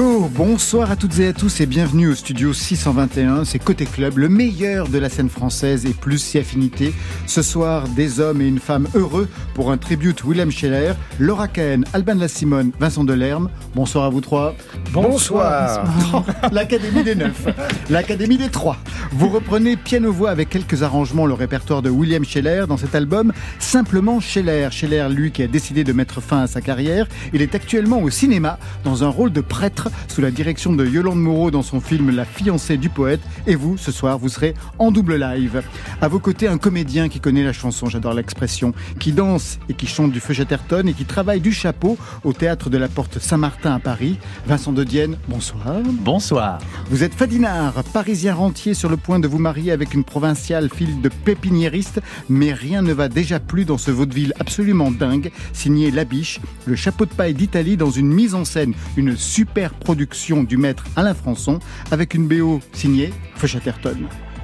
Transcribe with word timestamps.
Go 0.00 0.30
Bonsoir 0.34 0.90
à 0.90 0.96
toutes 0.96 1.18
et 1.18 1.28
à 1.28 1.32
tous 1.34 1.60
et 1.60 1.66
bienvenue 1.66 2.08
au 2.08 2.14
studio 2.14 2.54
621, 2.54 3.44
c'est 3.44 3.58
Côté 3.58 3.84
Club, 3.84 4.16
le 4.16 4.30
meilleur 4.30 4.88
de 4.88 4.98
la 4.98 5.10
scène 5.10 5.28
française 5.28 5.84
et 5.84 5.92
plus 5.92 6.18
si 6.18 6.38
affinité. 6.38 6.94
Ce 7.26 7.42
soir, 7.42 7.86
des 7.88 8.20
hommes 8.20 8.40
et 8.40 8.46
une 8.46 8.58
femme 8.58 8.86
heureux 8.94 9.28
pour 9.52 9.70
un 9.70 9.76
tribute 9.76 10.24
Willem 10.24 10.50
Scheller, 10.50 10.94
Laura 11.18 11.48
Cahen, 11.48 11.84
Alban 11.92 12.14
de 12.14 12.20
la 12.20 12.28
Simone, 12.28 12.70
Vincent 12.80 13.04
Delerme. 13.04 13.50
Bonsoir 13.74 14.04
à 14.04 14.08
vous 14.08 14.22
trois. 14.22 14.54
Bonsoir. 14.92 15.84
L'Académie 16.52 17.02
des 17.02 17.14
Neufs, 17.14 17.46
l'Académie 17.90 18.38
des 18.38 18.48
Trois. 18.48 18.78
Vous 19.12 19.28
reprenez 19.28 19.76
piano-voix 19.76 20.30
avec 20.30 20.48
quelques 20.48 20.82
arrangements 20.82 21.26
le 21.26 21.34
répertoire 21.34 21.82
de 21.82 21.90
William 21.90 22.24
Scheller 22.24 22.64
dans 22.68 22.76
cet 22.76 22.94
album 22.94 23.32
Simplement 23.58 24.20
Scheller. 24.20 24.68
Scheller, 24.70 25.08
lui, 25.10 25.32
qui 25.32 25.42
a 25.42 25.48
décidé 25.48 25.84
de 25.84 25.92
mettre 25.92 26.20
fin 26.20 26.42
à 26.42 26.46
sa 26.46 26.60
carrière, 26.60 27.06
il 27.32 27.42
est 27.42 27.54
actuellement 27.54 28.00
au 28.00 28.10
cinéma 28.10 28.58
dans 28.84 29.04
un 29.04 29.08
rôle 29.08 29.32
de 29.32 29.40
prêtre 29.40 29.89
sous 30.08 30.20
la 30.20 30.30
direction 30.30 30.72
de 30.72 30.86
Yolande 30.86 31.20
Moreau 31.20 31.50
dans 31.50 31.62
son 31.62 31.80
film 31.80 32.10
La 32.10 32.24
fiancée 32.24 32.76
du 32.76 32.88
poète. 32.88 33.20
Et 33.46 33.54
vous, 33.54 33.76
ce 33.76 33.92
soir, 33.92 34.18
vous 34.18 34.28
serez 34.28 34.54
en 34.78 34.90
double 34.90 35.16
live. 35.16 35.62
À 36.00 36.08
vos 36.08 36.18
côtés, 36.18 36.48
un 36.48 36.58
comédien 36.58 37.08
qui 37.08 37.20
connaît 37.20 37.44
la 37.44 37.52
chanson, 37.52 37.88
j'adore 37.88 38.14
l'expression, 38.14 38.72
qui 38.98 39.12
danse 39.12 39.58
et 39.68 39.74
qui 39.74 39.86
chante 39.86 40.12
du 40.12 40.20
feu 40.20 40.34
Chatterton 40.34 40.86
et 40.88 40.92
qui 40.92 41.04
travaille 41.04 41.40
du 41.40 41.52
chapeau 41.52 41.96
au 42.24 42.32
théâtre 42.32 42.70
de 42.70 42.78
la 42.78 42.88
Porte 42.88 43.18
Saint-Martin 43.18 43.74
à 43.74 43.78
Paris. 43.78 44.18
Vincent 44.46 44.72
de 44.72 44.84
Dienne, 44.84 45.16
bonsoir. 45.28 45.80
Bonsoir. 45.84 46.58
Vous 46.90 47.04
êtes 47.04 47.14
Fadinard, 47.14 47.84
parisien 47.92 48.34
rentier 48.34 48.74
sur 48.74 48.88
le 48.88 48.96
point 48.96 49.18
de 49.18 49.28
vous 49.28 49.38
marier 49.38 49.72
avec 49.72 49.94
une 49.94 50.04
provinciale 50.04 50.68
fille 50.68 50.96
de 51.02 51.08
pépiniériste, 51.08 52.00
mais 52.28 52.52
rien 52.52 52.82
ne 52.82 52.92
va 52.92 53.08
déjà 53.08 53.40
plus 53.40 53.64
dans 53.64 53.78
ce 53.78 53.90
vaudeville 53.90 54.34
absolument 54.38 54.90
dingue, 54.90 55.30
signé 55.52 55.90
Labiche, 55.90 56.40
le 56.66 56.76
chapeau 56.76 57.04
de 57.04 57.10
paille 57.10 57.34
d'Italie 57.34 57.76
dans 57.76 57.90
une 57.90 58.12
mise 58.12 58.34
en 58.34 58.44
scène, 58.44 58.74
une 58.96 59.16
super 59.16 59.74
production 59.80 60.44
du 60.44 60.56
maître 60.56 60.84
Alain 60.94 61.14
Françon, 61.14 61.58
avec 61.90 62.14
une 62.14 62.28
BO 62.28 62.60
signée 62.72 63.12
Feu 63.34 63.48
Chatterton. 63.48 63.96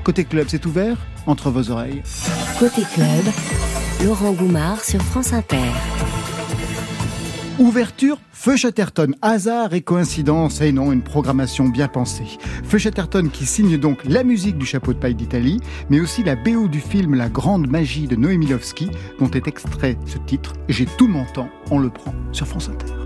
Côté 0.03 0.25
club, 0.25 0.47
c'est 0.49 0.67
ouvert 0.67 0.97
entre 1.27 1.51
vos 1.51 1.71
oreilles. 1.71 2.03
Côté 2.59 2.83
club, 2.95 3.25
Laurent 4.05 4.33
Goumard 4.33 4.83
sur 4.85 5.03
France 5.03 5.33
Inter. 5.33 5.71
Ouverture 7.59 8.19
Feu 8.33 8.57
Chatterton, 8.57 9.15
hasard 9.23 9.73
et 9.73 9.81
coïncidence, 9.81 10.61
et 10.61 10.71
non, 10.71 10.93
une 10.93 11.03
programmation 11.03 11.69
bien 11.69 11.89
pensée. 11.89 12.39
Feu 12.63 12.79
Chatterton 12.79 13.31
qui 13.33 13.47
signe 13.47 13.79
donc 13.79 14.05
la 14.05 14.25
musique 14.25 14.59
du 14.59 14.67
chapeau 14.67 14.93
de 14.93 14.99
paille 14.99 15.15
d'Italie, 15.15 15.59
mais 15.91 15.99
aussi 15.99 16.23
la 16.23 16.37
BO 16.37 16.69
du 16.69 16.81
film 16.81 17.15
La 17.15 17.29
Grande 17.29 17.69
Magie 17.69 18.07
de 18.07 18.15
Noémie 18.15 18.47
Lovski, 18.47 18.91
dont 19.19 19.31
est 19.31 19.49
extrait 19.49 19.97
ce 20.07 20.19
titre. 20.19 20.53
J'ai 20.69 20.87
tout 20.87 21.09
mon 21.09 21.25
temps, 21.25 21.49
on 21.71 21.79
le 21.79 21.91
prend 21.91 22.15
sur 22.31 22.47
France 22.47 22.69
Inter. 22.69 23.06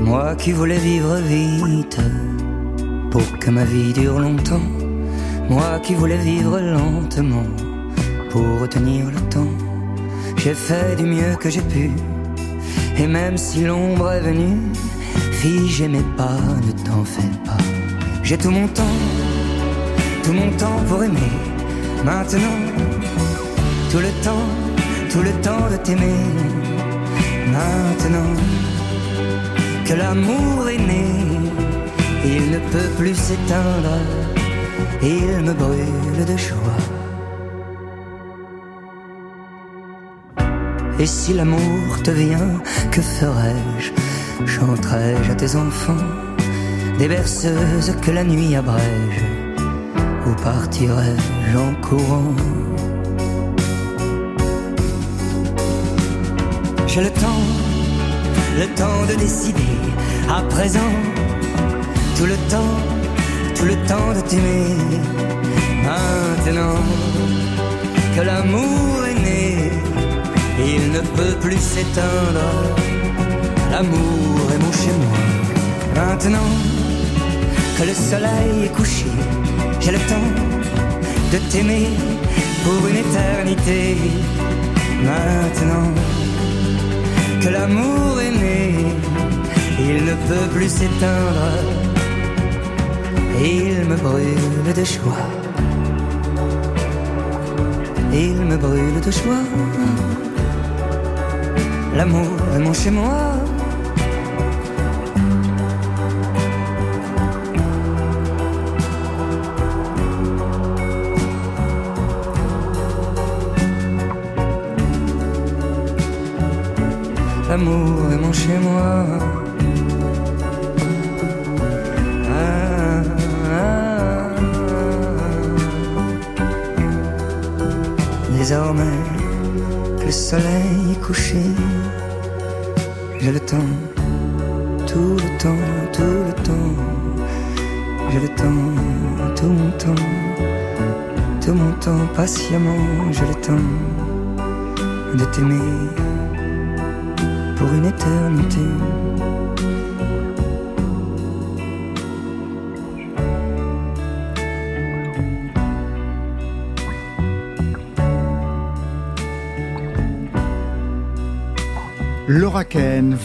Moi 0.00 0.34
qui 0.36 0.52
voulais 0.52 0.78
vivre 0.78 1.16
vite, 1.16 1.98
pour 3.10 3.38
que 3.38 3.50
ma 3.50 3.64
vie 3.64 3.92
dure 3.92 4.18
longtemps. 4.18 4.68
Moi 5.48 5.80
qui 5.82 5.94
voulais 5.94 6.18
vivre 6.18 6.58
lentement, 6.60 7.48
pour 8.30 8.60
retenir 8.60 9.06
le 9.06 9.20
temps. 9.28 9.52
J'ai 10.36 10.54
fait 10.54 10.96
du 10.96 11.04
mieux 11.04 11.36
que 11.40 11.50
j'ai 11.50 11.62
pu. 11.62 11.90
Et 12.96 13.06
même 13.06 13.36
si 13.36 13.64
l'ombre 13.64 14.12
est 14.12 14.20
venue, 14.20 14.58
fille, 15.32 15.68
j'aimais 15.68 16.08
pas, 16.16 16.38
ne 16.66 16.72
t'en 16.84 17.04
fais 17.04 17.32
pas. 17.44 17.62
J'ai 18.22 18.38
tout 18.38 18.50
mon 18.50 18.68
temps, 18.68 18.98
tout 20.22 20.32
mon 20.32 20.50
temps 20.56 20.80
pour 20.88 21.02
aimer. 21.02 21.32
Maintenant, 22.04 22.58
tout 23.90 23.98
le 23.98 24.12
temps, 24.22 24.48
tout 25.10 25.22
le 25.22 25.32
temps 25.40 25.66
de 25.70 25.76
t'aimer. 25.76 26.22
Maintenant 27.52 28.34
que 29.88 29.94
l'amour 29.94 30.68
est 30.68 30.76
né, 30.76 31.06
il 32.22 32.50
ne 32.50 32.58
peut 32.58 32.90
plus 32.98 33.14
s'éteindre, 33.14 33.96
il 35.02 35.42
me 35.46 35.54
brûle 35.54 36.24
de 36.26 36.36
joie. 36.36 36.82
Et 40.98 41.06
si 41.06 41.32
l'amour 41.32 42.02
te 42.04 42.10
vient, 42.10 42.60
que 42.90 43.00
ferais-je? 43.00 43.92
Chanterai-je 44.46 45.30
à 45.30 45.34
tes 45.34 45.56
enfants? 45.56 46.04
Des 46.98 47.08
berceuses 47.08 47.94
que 48.02 48.10
la 48.10 48.24
nuit 48.24 48.56
abrège? 48.56 49.22
Ou 50.26 50.34
partirai-je 50.42 51.56
en 51.56 51.74
courant? 51.86 52.34
J'ai 56.86 57.02
le 57.02 57.10
temps, 57.10 57.44
le 58.58 58.66
temps 58.74 59.06
de 59.08 59.14
décider 59.14 59.77
à 60.28 60.42
présent 60.42 60.92
tout 62.16 62.26
le 62.26 62.36
temps, 62.50 62.76
tout 63.56 63.64
le 63.64 63.76
temps 63.86 64.12
de 64.14 64.20
t'aimer. 64.28 64.76
Maintenant 65.84 66.82
que 68.14 68.22
l'amour 68.22 69.06
est 69.10 69.20
né, 69.26 69.72
il 70.58 70.92
ne 70.92 71.00
peut 71.00 71.36
plus 71.40 71.58
s'éteindre. 71.58 72.48
L'amour 73.70 74.40
est 74.54 74.62
mon 74.64 74.72
chez 74.72 74.94
moi. 75.02 75.18
Maintenant 75.94 76.50
que 77.76 77.84
le 77.84 77.94
soleil 77.94 78.64
est 78.64 78.74
couché, 78.76 79.06
j'ai 79.80 79.92
le 79.92 79.98
temps 79.98 80.30
de 81.32 81.38
t'aimer 81.50 81.88
pour 82.64 82.88
une 82.88 82.96
éternité. 82.96 83.96
Maintenant 85.02 85.88
que 87.40 87.48
l'amour 87.48 88.20
est 88.20 88.32
né, 88.32 88.74
il 89.88 90.04
ne 90.04 90.14
peut 90.28 90.48
plus 90.54 90.68
s'éteindre. 90.68 91.48
Il 93.40 93.86
me 93.88 93.96
brûle 93.96 94.72
de 94.78 94.84
joie. 94.84 95.28
Il 98.12 98.36
me 98.50 98.56
brûle 98.56 99.00
de 99.06 99.10
joie. 99.10 99.44
L'amour 101.96 102.36
est 102.54 102.58
mon 102.58 102.74
chez 102.74 102.90
moi. 102.90 103.27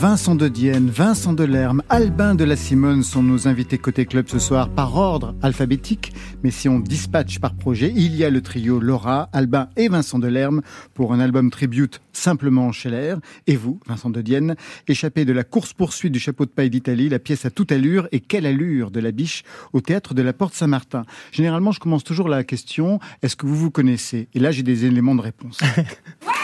Vincent 0.03 0.35
de 0.35 0.49
Dienne, 0.49 0.89
Vincent 0.89 1.31
Delerme, 1.31 1.81
Albin 1.87 2.35
de 2.35 2.43
la 2.43 2.57
Simone 2.57 3.03
sont 3.03 3.23
nos 3.23 3.47
invités 3.47 3.77
côté 3.77 4.05
club 4.05 4.27
ce 4.27 4.37
soir 4.37 4.67
par 4.67 4.97
ordre 4.97 5.33
alphabétique. 5.41 6.11
Mais 6.43 6.51
si 6.51 6.67
on 6.67 6.81
dispatche 6.81 7.39
par 7.39 7.55
projet, 7.55 7.89
il 7.95 8.13
y 8.13 8.25
a 8.25 8.29
le 8.29 8.41
trio 8.41 8.81
Laura, 8.81 9.29
Albin 9.31 9.69
et 9.77 9.87
Vincent 9.87 10.19
Delerme 10.19 10.61
pour 10.93 11.13
un 11.13 11.21
album 11.21 11.49
tribute 11.49 12.01
simplement 12.11 12.73
Scheller. 12.73 13.15
Et 13.47 13.55
vous, 13.55 13.79
Vincent 13.87 14.09
de 14.09 14.21
Dienne, 14.21 14.57
échappé 14.89 15.23
de 15.23 15.31
la 15.31 15.45
course-poursuite 15.45 16.11
du 16.11 16.19
chapeau 16.19 16.45
de 16.45 16.51
paille 16.51 16.69
d'Italie, 16.69 17.07
la 17.07 17.19
pièce 17.19 17.45
à 17.45 17.49
toute 17.49 17.71
allure 17.71 18.09
et 18.11 18.19
quelle 18.19 18.45
allure 18.45 18.91
de 18.91 18.99
la 18.99 19.11
biche 19.11 19.43
au 19.71 19.79
théâtre 19.79 20.13
de 20.13 20.21
la 20.21 20.33
Porte 20.33 20.53
Saint-Martin. 20.53 21.03
Généralement, 21.31 21.71
je 21.71 21.79
commence 21.79 22.03
toujours 22.03 22.27
la 22.27 22.43
question, 22.43 22.99
est-ce 23.21 23.37
que 23.37 23.45
vous 23.45 23.55
vous 23.55 23.71
connaissez? 23.71 24.27
Et 24.33 24.39
là, 24.39 24.51
j'ai 24.51 24.63
des 24.63 24.83
éléments 24.83 25.15
de 25.15 25.21
réponse. 25.21 25.59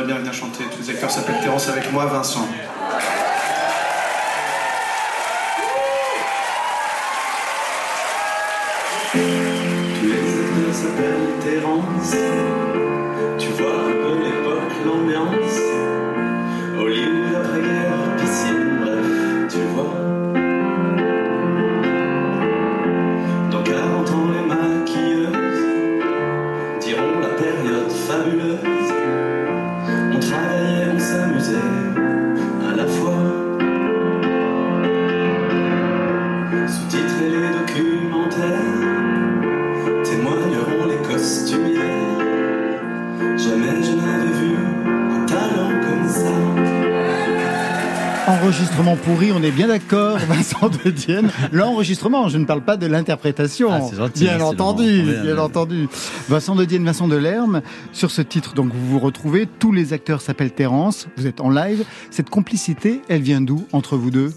voudrait 0.00 0.14
bien 0.14 0.20
venir 0.20 0.32
chanter. 0.32 0.64
Tous 0.64 0.82
les 0.82 0.90
acteurs 0.90 1.10
s'appellent 1.10 1.40
Terence 1.42 1.68
avec 1.68 1.92
moi, 1.92 2.06
Vincent. 2.06 2.48
Tous 9.12 9.18
les 9.18 10.40
acteurs 10.40 10.74
s'appellent 10.74 11.38
Terence. 11.42 12.49
Pourri, 49.10 49.32
on 49.32 49.42
est 49.42 49.50
bien 49.50 49.66
d'accord, 49.66 50.18
Vincent 50.28 50.68
de 50.68 50.90
Dienne. 50.90 51.30
L'enregistrement, 51.50 52.28
je 52.28 52.38
ne 52.38 52.44
parle 52.44 52.62
pas 52.62 52.76
de 52.76 52.86
l'interprétation. 52.86 53.70
Ah, 53.72 53.80
gentil, 53.94 54.24
bien 54.24 54.40
entendu, 54.40 55.02
bien 55.22 55.38
entendu. 55.38 55.88
Vincent 56.28 56.54
de 56.54 56.64
Dienne, 56.64 56.84
Vincent 56.84 57.08
de 57.08 57.16
Lerme. 57.16 57.62
Sur 57.92 58.12
ce 58.12 58.22
titre, 58.22 58.54
donc, 58.54 58.70
vous 58.72 58.86
vous 58.86 58.98
retrouvez. 59.00 59.48
Tous 59.58 59.72
les 59.72 59.92
acteurs 59.92 60.20
s'appellent 60.20 60.52
Terence. 60.52 61.08
Vous 61.16 61.26
êtes 61.26 61.40
en 61.40 61.50
live. 61.50 61.84
Cette 62.10 62.30
complicité, 62.30 63.02
elle 63.08 63.22
vient 63.22 63.40
d'où 63.40 63.66
entre 63.72 63.96
vous 63.96 64.10
deux? 64.10 64.32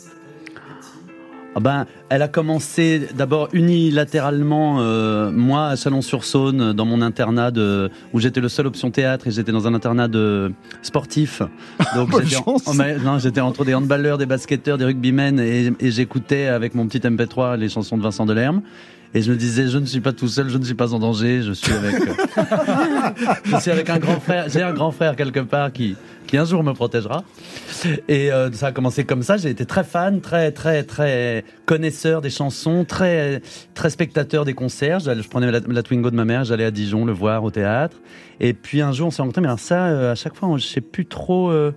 Ah 1.56 1.60
ben, 1.60 1.86
elle 2.10 2.24
a 2.24 2.28
commencé 2.28 3.08
d'abord 3.16 3.50
unilatéralement, 3.54 4.78
euh, 4.80 5.30
moi 5.32 5.68
à 5.68 5.76
Chalon-sur-Saône, 5.76 6.74
dans 6.74 6.86
mon 6.86 7.02
internat 7.02 7.52
de, 7.52 7.92
où 8.12 8.20
j'étais 8.20 8.42
le 8.42 8.50
seul 8.50 8.66
option 8.66 8.90
théâtre 8.90 9.28
et 9.28 9.32
j'étais 9.32 9.52
dans 9.52 9.68
un 9.68 9.74
internat 9.76 10.08
de 10.08 10.52
sportif. 10.82 11.44
Donc 11.96 12.10
j'étais 12.24 12.38
en- 12.38 12.56
oh, 12.66 12.74
mais 12.76 12.98
non, 12.98 13.20
j'étais 13.20 13.42
entre 13.42 13.66
des 13.66 13.76
handballeurs, 13.76 14.18
des 14.18 14.26
basketteurs, 14.26 14.80
des 14.80 14.86
rugbymen 14.86 15.40
et, 15.40 15.72
et 15.80 15.92
j'écoutais 15.92 16.48
avec 16.48 16.74
mon 16.74 16.88
petit 16.88 17.00
MP3 17.00 17.58
les 17.58 17.70
chansons 17.70 17.98
de 17.98 18.04
Vincent 18.04 18.26
Delerme. 18.26 18.62
Et 19.16 19.22
je 19.22 19.32
me 19.32 19.38
disais, 19.38 19.68
je 19.68 19.78
ne 19.78 19.86
suis 19.86 20.00
pas 20.02 20.12
tout 20.12 20.28
seul, 20.28 20.50
je 20.50 20.58
ne 20.58 20.64
suis 20.64 20.74
pas 20.74 20.92
en 20.92 20.98
danger, 20.98 21.44
je 21.44 21.52
suis 21.52 21.72
avec, 21.72 22.02
euh, 22.02 22.14
je 23.46 23.58
suis 23.58 23.70
avec 23.70 23.88
un 23.92 24.00
grand 24.00 24.20
frère. 24.20 24.46
J'ai 24.50 24.64
un 24.64 24.74
grand 24.74 24.90
frère 24.90 25.16
quelque 25.16 25.42
part 25.42 25.72
qui, 25.72 25.96
qui 26.34 26.38
un 26.40 26.46
jour 26.46 26.64
me 26.64 26.74
protégera. 26.74 27.24
Et 28.08 28.32
euh, 28.32 28.52
ça 28.54 28.68
a 28.68 28.72
commencé 28.72 29.04
comme 29.04 29.22
ça. 29.22 29.38
J'ai 29.38 29.52
été 29.52 29.68
très 29.68 29.84
fan, 29.84 30.20
très, 30.20 30.52
très, 30.52 30.82
très 30.82 31.46
connaisseur 31.68 32.22
des 32.22 32.32
chansons, 32.32 32.86
très, 32.86 33.44
très 33.76 33.92
spectateur 33.92 34.44
des 34.44 34.56
concerts. 34.56 35.00
Je 35.02 35.28
prenais 35.28 35.52
la, 35.52 35.60
la 35.60 35.84
Twingo 35.84 36.10
de 36.10 36.16
ma 36.16 36.26
mère, 36.26 36.44
j'allais 36.44 36.66
à 36.66 36.72
Dijon 36.72 37.06
le 37.06 37.14
voir 37.14 37.44
au 37.44 37.52
théâtre. 37.52 37.98
Et 38.40 38.54
puis 38.54 38.82
un 38.82 38.92
jour, 38.94 39.10
on 39.10 39.12
s'est 39.12 39.22
rencontrés. 39.22 39.42
Mais 39.42 39.48
alors 39.48 39.60
ça, 39.60 39.86
euh, 39.86 40.14
à 40.14 40.16
chaque 40.16 40.36
fois, 40.36 40.50
je 40.58 40.66
sais 40.66 40.82
plus 40.82 41.06
trop. 41.06 41.52
euh, 41.52 41.72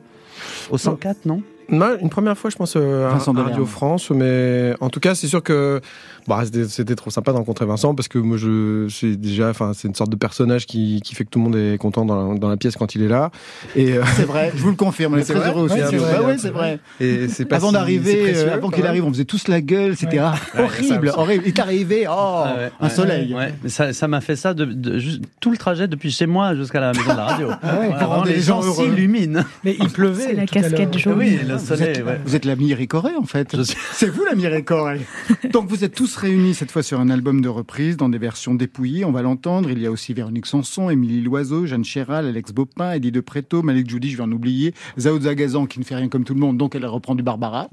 au 0.71 0.79
104, 0.79 1.27
non? 1.27 1.43
Non, 1.69 1.99
une 2.01 2.11
première 2.11 2.39
fois, 2.39 2.49
je 2.51 2.57
pense, 2.57 2.77
euh, 2.77 3.09
à, 3.09 3.11
Vincent 3.11 3.35
à. 3.37 3.43
Radio 3.43 3.67
France, 3.67 4.11
mais 4.11 4.75
en 4.81 4.89
tout 4.89 5.01
cas, 5.01 5.15
c'est 5.15 5.27
sûr 5.27 5.43
que 5.43 5.81
bah, 6.29 6.41
c'était- 6.45 6.65
c'était 6.69 6.95
trop 6.95 7.11
sympa 7.11 7.33
de 7.33 7.37
rencontrer 7.37 7.67
Vincent 7.67 7.95
parce 7.95 8.09
que 8.09 8.19
moi, 8.19 8.37
je 8.37 8.89
c'est 8.91 9.17
déjà, 9.17 9.51
enfin, 9.51 9.73
c'est 9.75 9.89
une 9.89 9.95
sorte 9.95 10.11
de 10.11 10.17
personnage 10.17 10.67
qui, 10.67 11.01
qui 11.05 11.15
fait 11.15 11.25
que 11.25 11.31
tout 11.31 11.39
le 11.39 11.45
monde 11.45 11.57
est 11.57 11.79
content 11.79 12.05
dans 12.05 12.33
la, 12.33 12.39
dans 12.39 12.49
la 12.49 12.57
pièce 12.57 12.77
quand 12.77 12.95
il 12.95 13.03
est 13.03 13.09
là. 13.09 13.31
Et, 13.75 13.93
euh, 13.95 14.03
C'est 14.17 14.25
vrai, 14.25 14.53
je 14.55 14.63
vous 14.63 14.71
le 14.71 14.77
confirme, 14.77 15.15
on 15.15 15.17
est 15.19 15.23
C'est 15.23 15.35
très 15.35 15.43
vrai 15.43 15.51
heureux 15.51 15.65
aussi. 15.67 15.75
Ouais, 15.75 15.87
c'est 15.91 15.97
vrai, 15.97 16.13
Bah 16.17 16.23
ouais, 16.27 16.33
c'est 16.37 16.43
c'est 16.43 16.51
vrai. 16.51 16.79
et 17.01 17.29
c'est 17.29 17.45
pas 17.45 17.57
Avant 17.57 17.69
si- 17.69 17.73
c'est 17.75 17.79
d'arriver, 17.79 18.17
précieux, 18.23 18.49
euh, 18.49 18.55
avant 18.55 18.71
qu'il 18.71 18.87
arrive, 18.87 19.05
on 19.05 19.11
faisait 19.13 19.25
tous 19.25 19.49
la 19.49 19.61
gueule, 19.61 19.97
c'était 19.97 20.19
ah, 20.19 20.35
horrible, 20.59 21.13
horrible. 21.17 21.45
Il 21.47 21.49
est 21.49 21.59
arrivé, 21.59 22.07
oh, 22.09 22.13
Ah 22.17 22.55
ouais, 22.59 22.71
un 22.81 22.89
soleil. 22.89 23.35
Ça, 23.67 23.93
ça 23.93 24.09
m'a 24.09 24.21
fait 24.21 24.37
ça 24.37 24.55
de, 24.55 24.65
de- 24.65 24.99
juste 24.99 25.23
tout 25.41 25.51
le 25.51 25.57
trajet 25.57 25.89
depuis 25.89 26.11
chez 26.11 26.27
moi 26.27 26.55
jusqu'à 26.55 26.81
la 26.81 26.93
maison 26.93 27.13
de 27.13 27.17
la 27.17 27.25
radio. 27.25 27.47
ouais, 27.49 27.57
Voilà, 27.63 27.79
pour 27.87 27.95
vraiment, 27.97 28.09
rendre 28.15 28.27
les 28.27 28.35
les 28.37 28.41
gens 28.43 28.63
s'illuminent. 28.63 29.43
Mais 29.65 29.77
il 29.81 29.89
pleuvait. 29.91 30.25
C'est 30.29 30.35
la 30.35 30.47
casquette 30.47 30.97
jaune. 30.99 31.19
Oui, 31.19 31.39
le 31.47 31.55
Vous 31.57 31.67
soleil. 31.67 32.03
vous 32.25 32.37
êtes 32.37 32.45
la 32.45 32.57
Miricorée 32.57 33.15
en 33.19 33.25
fait. 33.25 33.63
Suis- 33.63 33.77
C'est 33.93 34.09
vous 34.09 34.25
la 34.25 34.35
Miricorée. 34.35 35.01
Donc 35.53 35.69
vous 35.69 35.85
êtes 35.85 35.95
tous 35.95 36.16
réunis 36.19 36.55
cette 36.55 36.71
fois 36.71 36.83
sur 36.83 37.01
un 37.01 37.09
album 37.11 37.41
de 37.41 37.49
reprise 37.49 37.97
dans 37.97 38.09
des 38.09 38.19
versions 38.19 38.55
dépouillées. 38.55 39.05
On 39.05 39.13
va 39.13 39.23
l'entendre. 39.23 39.71
Il 39.71 39.79
y 39.79 39.87
a 39.87 39.91
aussi 39.91 40.15
Véronique 40.15 40.47
Sanson, 40.47 40.91
Émilie 40.91 41.21
Loiseau, 41.23 41.67
Jeanne 41.67 41.85
Chéral, 41.85 42.27
Alex 42.27 42.53
Bopin, 42.53 42.93
Eddie 42.93 43.13
De 43.13 43.21
Preto, 43.21 43.63
Malik 43.63 43.89
Judy, 43.91 44.11
je 44.11 44.17
vais 44.17 44.23
en 44.23 44.33
oublier, 44.33 44.75
Zao 44.99 45.21
Zagazan 45.21 45.67
qui 45.67 45.79
ne 45.79 45.85
fait 45.85 45.97
rien 45.97 46.09
comme 46.09 46.25
tout 46.25 46.35
le 46.35 46.41
monde, 46.41 46.57
donc 46.57 46.75
elle 46.75 46.87
reprend 46.87 47.15
du 47.15 47.23
Barbara. 47.23 47.69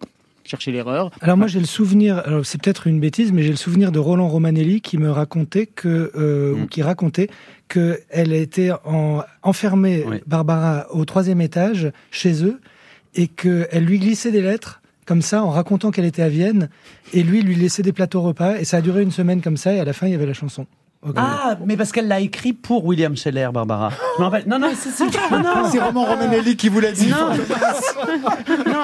Cherchez 0.45 0.74
l'erreur. 0.74 1.10
Alors 1.22 1.38
moi 1.38 1.48
j'ai 1.48 1.60
le 1.62 1.66
souvenir, 1.66 2.18
alors 2.25 2.45
c'est 2.45 2.62
peut-être 2.62 2.88
une 2.88 3.00
bêtise, 3.00 3.31
mais 3.31 3.44
j'ai 3.44 3.51
le 3.51 3.56
souvenir 3.56 3.94
de 3.94 4.00
Roland 4.00 4.28
Romanelli 4.28 4.81
qui 4.81 4.98
me 4.98 5.10
racontait 5.10 5.68
que, 5.68 6.12
euh, 6.18 6.54
Mm. 6.56 6.62
ou 6.63 6.68
qui 6.68 6.81
racontait 6.81 7.30
que 7.69 8.00
elle 8.10 8.34
était 8.34 8.72
en, 8.84 9.22
enfermée, 9.42 10.04
Oui. 10.06 10.18
Barbara, 10.28 10.88
au 10.92 11.06
troisième 11.06 11.39
étage 11.39 11.92
chez 12.12 12.44
eux, 12.44 12.60
et 13.16 13.28
qu'elle 13.28 13.86
lui 13.86 14.00
glissait 14.00 14.31
des 14.31 14.42
lettres 14.42 14.81
comme 15.05 15.21
ça 15.21 15.44
en 15.44 15.50
racontant 15.50 15.91
qu'elle 15.91 16.05
était 16.05 16.21
à 16.21 16.29
Vienne, 16.29 16.69
et 17.13 17.23
lui 17.23 17.41
lui 17.41 17.55
laissait 17.55 17.83
des 17.83 17.94
plateaux 17.94 18.21
repas, 18.21 18.57
et 18.57 18.65
ça 18.65 18.77
a 18.77 18.81
duré 18.81 19.01
une 19.01 19.11
semaine 19.11 19.41
comme 19.41 19.57
ça, 19.57 19.73
et 19.73 19.79
à 19.79 19.85
la 19.85 19.94
fin 19.94 20.07
il 20.07 20.11
y 20.11 20.15
avait 20.15 20.25
la 20.25 20.33
chanson. 20.33 20.65
Ah, 21.15 21.57
mais 21.65 21.75
parce 21.77 21.91
qu'elle 21.91 22.07
l'a 22.07 22.19
écrit 22.19 22.53
pour 22.53 22.85
William 22.85 23.15
Scheller, 23.17 23.50
Barbara. 23.53 23.91
Rappelle. 24.17 24.44
Non, 24.47 24.57
non, 24.59 24.69
c'est. 24.75 25.03
Non, 25.31 25.39
non. 25.39 25.69
C'est 25.71 25.79
Roman 25.79 26.05
Romanelli 26.05 26.55
qui 26.55 26.69
vous 26.69 26.79
l'a 26.79 26.91
dit. 26.91 27.07
Non. 27.09 27.29
Non. 28.65 28.83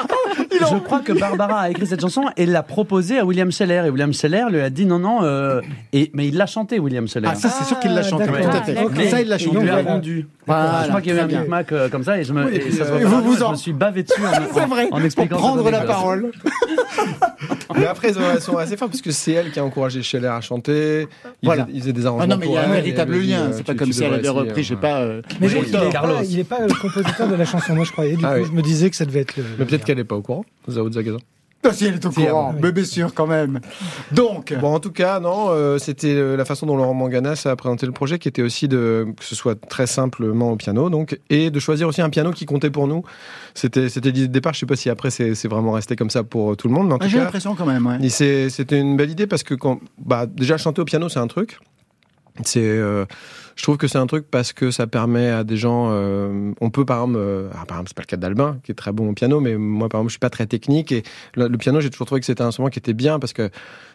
Je 0.72 0.78
crois 0.80 1.00
que 1.00 1.14
Barbara 1.14 1.62
a 1.62 1.70
écrit 1.70 1.88
cette 1.88 2.02
chanson 2.02 2.26
et 2.36 2.46
l'a 2.46 2.64
proposée 2.64 3.20
à 3.20 3.26
William 3.26 3.52
Scheller. 3.52 3.84
Et 3.86 3.90
William 3.90 4.14
Scheller 4.14 4.46
lui 4.50 4.60
a 4.62 4.70
dit 4.70 4.86
non, 4.86 5.00
non. 5.00 5.24
euh, 5.24 5.62
et, 5.94 6.12
mais 6.14 6.28
il 6.28 6.36
l'a 6.36 6.46
chantée, 6.46 6.80
William 6.80 7.08
Scheller. 7.08 7.30
Ah, 7.32 7.36
ça 7.36 7.50
c'est 7.50 7.64
sûr 7.64 7.80
qu'il 7.80 7.94
l'a 7.94 8.04
chanté, 8.04 8.26
d'accord. 8.26 8.52
tout 8.52 8.58
à 8.58 8.64
fait. 8.64 8.78
Ah, 8.78 9.10
Ça 9.10 9.22
il 9.22 9.28
l'a 9.30 9.38
il 9.38 9.44
chanté. 9.46 9.60
lui 9.60 9.70
a 9.70 9.74
voilà. 9.74 9.92
rendu. 9.92 10.28
Voilà, 10.46 10.82
je 10.84 10.88
crois 10.90 11.02
qu'il 11.02 11.14
y 11.14 11.20
a 11.20 11.22
eu 11.22 11.24
un 11.24 11.28
micmac 11.42 11.72
euh, 11.72 11.90
comme 11.90 12.04
ça 12.04 12.18
et 12.18 12.24
je 12.24 12.34
me, 12.34 12.52
et 12.52 12.72
ça 12.72 12.86
se 12.86 12.90
voit 12.90 13.00
et 13.00 13.04
pas 13.04 13.10
vous 13.10 13.16
la 13.16 13.22
vous 13.22 13.44
en- 13.44 13.48
je 13.48 13.52
me 13.52 13.58
suis 13.58 13.74
bavé 13.74 14.02
dessus 14.04 14.20
en, 14.26 14.32
C'est 14.54 14.62
en- 14.64 14.68
vrai. 14.68 14.86
en 14.86 14.90
Pour 14.90 15.02
expliquant 15.02 15.36
cette 15.36 15.46
prendre 15.46 15.70
la 15.70 15.82
parole. 15.82 16.32
Mais 17.78 17.86
après, 17.86 18.10
ils 18.12 18.42
sont 18.42 18.58
assez 18.58 18.76
fortes 18.76 18.92
parce 18.92 19.02
que 19.02 19.12
c'est 19.12 19.32
elle 19.34 19.52
qui 19.52 19.60
a 19.60 19.64
encouragé 19.64 20.02
Scheller 20.02 20.28
à 20.28 20.42
chanter. 20.42 21.08
Ils 21.42 21.46
Voilà. 21.46 21.66
faisaient 21.68 21.94
des 21.94 22.06
arrangements. 22.10 22.24
Ah 22.24 22.28
non, 22.28 22.38
mais 22.38 22.48
il 22.48 22.52
y 22.54 22.58
a 22.58 22.62
un 22.68 22.70
et 22.74 22.76
véritable 22.82 23.18
lien. 23.18 23.40
euh, 23.44 23.52
C'est 23.54 23.64
pas 23.66 23.74
tu- 23.74 23.80
comme 23.80 23.94
si 23.94 24.04
elle 24.04 24.12
devrais 24.12 24.20
avait 24.20 24.28
essayer, 24.28 24.50
repris, 24.50 24.64
je 24.64 24.68
sais 24.70 24.76
ouais. 24.76 24.82
pas. 24.82 24.98
euh, 25.02 25.22
Mais 25.40 25.48
Oui, 25.48 25.54
donc, 25.54 25.64
il 25.68 25.72
n'est 25.80 25.92
pas, 25.92 26.24
il 26.24 26.40
est 26.40 26.44
pas 26.44 26.60
le 26.68 26.74
compositeur 26.74 27.28
de 27.30 27.36
la 27.36 27.46
chanson, 27.46 27.76
moi 27.76 27.86
je 27.86 27.92
croyais. 27.92 28.16
Du 28.18 28.26
Ah 28.26 28.34
coup, 28.36 28.42
oui. 28.42 28.48
je 28.48 28.52
me 28.56 28.62
disais 28.62 28.90
que 28.90 28.96
ça 28.98 29.06
devait 29.06 29.22
être 29.22 29.38
le. 29.38 29.44
Mais 29.58 29.66
peut-être 29.66 29.86
qu'elle 29.86 29.98
n'est 29.98 30.04
pas 30.04 30.16
au 30.16 30.22
courant, 30.22 30.44
Zao 30.70 30.92
Zagazan. 30.92 31.20
Ah, 31.62 31.74
si 31.74 31.86
elle 31.86 31.96
est 31.96 32.06
au 32.06 32.10
Si, 32.12 32.26
courant, 32.26 32.52
ah, 32.56 32.60
mais 32.62 32.72
bien 32.72 32.86
sûr 32.86 33.14
quand 33.14 33.28
même. 33.28 33.60
Donc, 34.14 34.54
Bon, 34.62 34.74
en 34.74 34.80
tout 34.80 34.94
cas, 34.94 35.20
non, 35.20 35.48
euh, 35.50 35.78
c'était 35.78 36.14
euh, 36.16 36.38
la 36.38 36.46
façon 36.46 36.66
dont 36.66 36.78
Laurent 36.78 36.94
Manganas 36.94 37.44
a 37.46 37.56
présenté 37.58 37.86
le 37.86 37.92
projet, 37.92 38.18
qui 38.18 38.30
était 38.30 38.42
aussi 38.42 38.70
de 38.70 39.08
que 39.18 39.26
ce 39.26 39.36
soit 39.36 39.60
très 39.68 39.86
simplement 39.86 40.54
au 40.54 40.56
piano, 40.56 40.90
donc, 40.90 41.20
et 41.30 41.50
de 41.52 41.60
choisir 41.60 41.90
aussi 41.90 42.02
un 42.02 42.10
piano 42.10 42.32
qui 42.32 42.46
comptait 42.46 42.70
pour 42.70 42.88
nous. 42.88 43.04
C'était, 43.56 43.90
c'était 43.90 44.12
l'idée 44.12 44.28
de 44.30 44.32
départ. 44.34 44.54
Je 44.54 44.60
sais 44.60 44.66
pas 44.66 44.78
si 44.78 44.90
après 44.90 45.10
c'est, 45.12 45.36
c'est 45.36 45.50
vraiment 45.50 45.74
resté 45.74 45.98
comme 45.98 46.10
ça 46.10 46.24
pour 46.24 46.54
euh, 46.54 46.56
tout 46.56 46.70
le 46.70 46.74
monde, 46.74 46.88
mais 46.88 46.94
en 46.94 46.98
ah, 47.02 47.04
tout 47.04 47.10
j'ai 47.10 47.18
l'impression 47.20 47.56
quand 47.56 47.66
même. 47.66 47.86
ouais. 47.86 47.98
et 48.02 48.10
c'est- 48.10 48.50
c'était 48.50 48.80
une 48.80 48.96
belle 48.96 49.10
idée 49.12 49.28
parce 49.28 49.44
que 49.44 49.54
quand, 49.54 49.82
bah, 49.98 50.28
déjà 50.28 50.58
chanter 50.58 50.82
au 50.82 50.86
piano, 50.86 51.10
c'est 51.10 51.20
un 51.20 51.28
truc. 51.28 51.60
C'est, 52.44 52.62
euh, 52.62 53.06
je 53.56 53.64
trouve 53.64 53.78
que 53.78 53.88
c'est 53.88 53.98
un 53.98 54.08
truc 54.08 54.26
parce 54.30 54.54
que 54.54 54.72
ça 54.72 54.88
permet 54.88 55.30
à 55.30 55.44
des 55.44 55.58
gens. 55.58 55.90
euh, 55.92 56.54
on 56.62 56.70
peut 56.70 56.86
par 56.86 57.02
exemple, 57.02 57.18
euh, 57.18 57.50
ah, 57.54 57.66
par 57.66 57.78
exemple, 57.78 57.90
c'est 57.90 57.96
pas 57.96 58.04
le 58.04 58.08
cas 58.08 58.18
d'Albin 58.18 58.58
qui 58.64 58.72
est 58.72 58.76
très 58.76 58.92
bon 58.92 59.10
au 59.10 59.14
piano, 59.14 59.42
mais 59.42 59.58
moi 59.58 59.90
par 59.90 60.00
exemple, 60.00 60.10
je 60.10 60.14
suis 60.14 60.20
pas 60.20 60.30
très 60.30 60.46
technique 60.46 60.92
et 60.92 61.04
le, 61.36 61.50
piano, 61.58 61.82
j'ai 61.82 61.90
toujours 61.90 62.08
trouvé 62.08 62.22
que 62.22 62.26
c'était 62.26 62.42
un 62.42 62.48
instrument 62.48 62.70
qui 62.70 62.80
était 62.80 62.94
bien 62.94 63.20
parce 63.20 63.34
que 63.34 63.50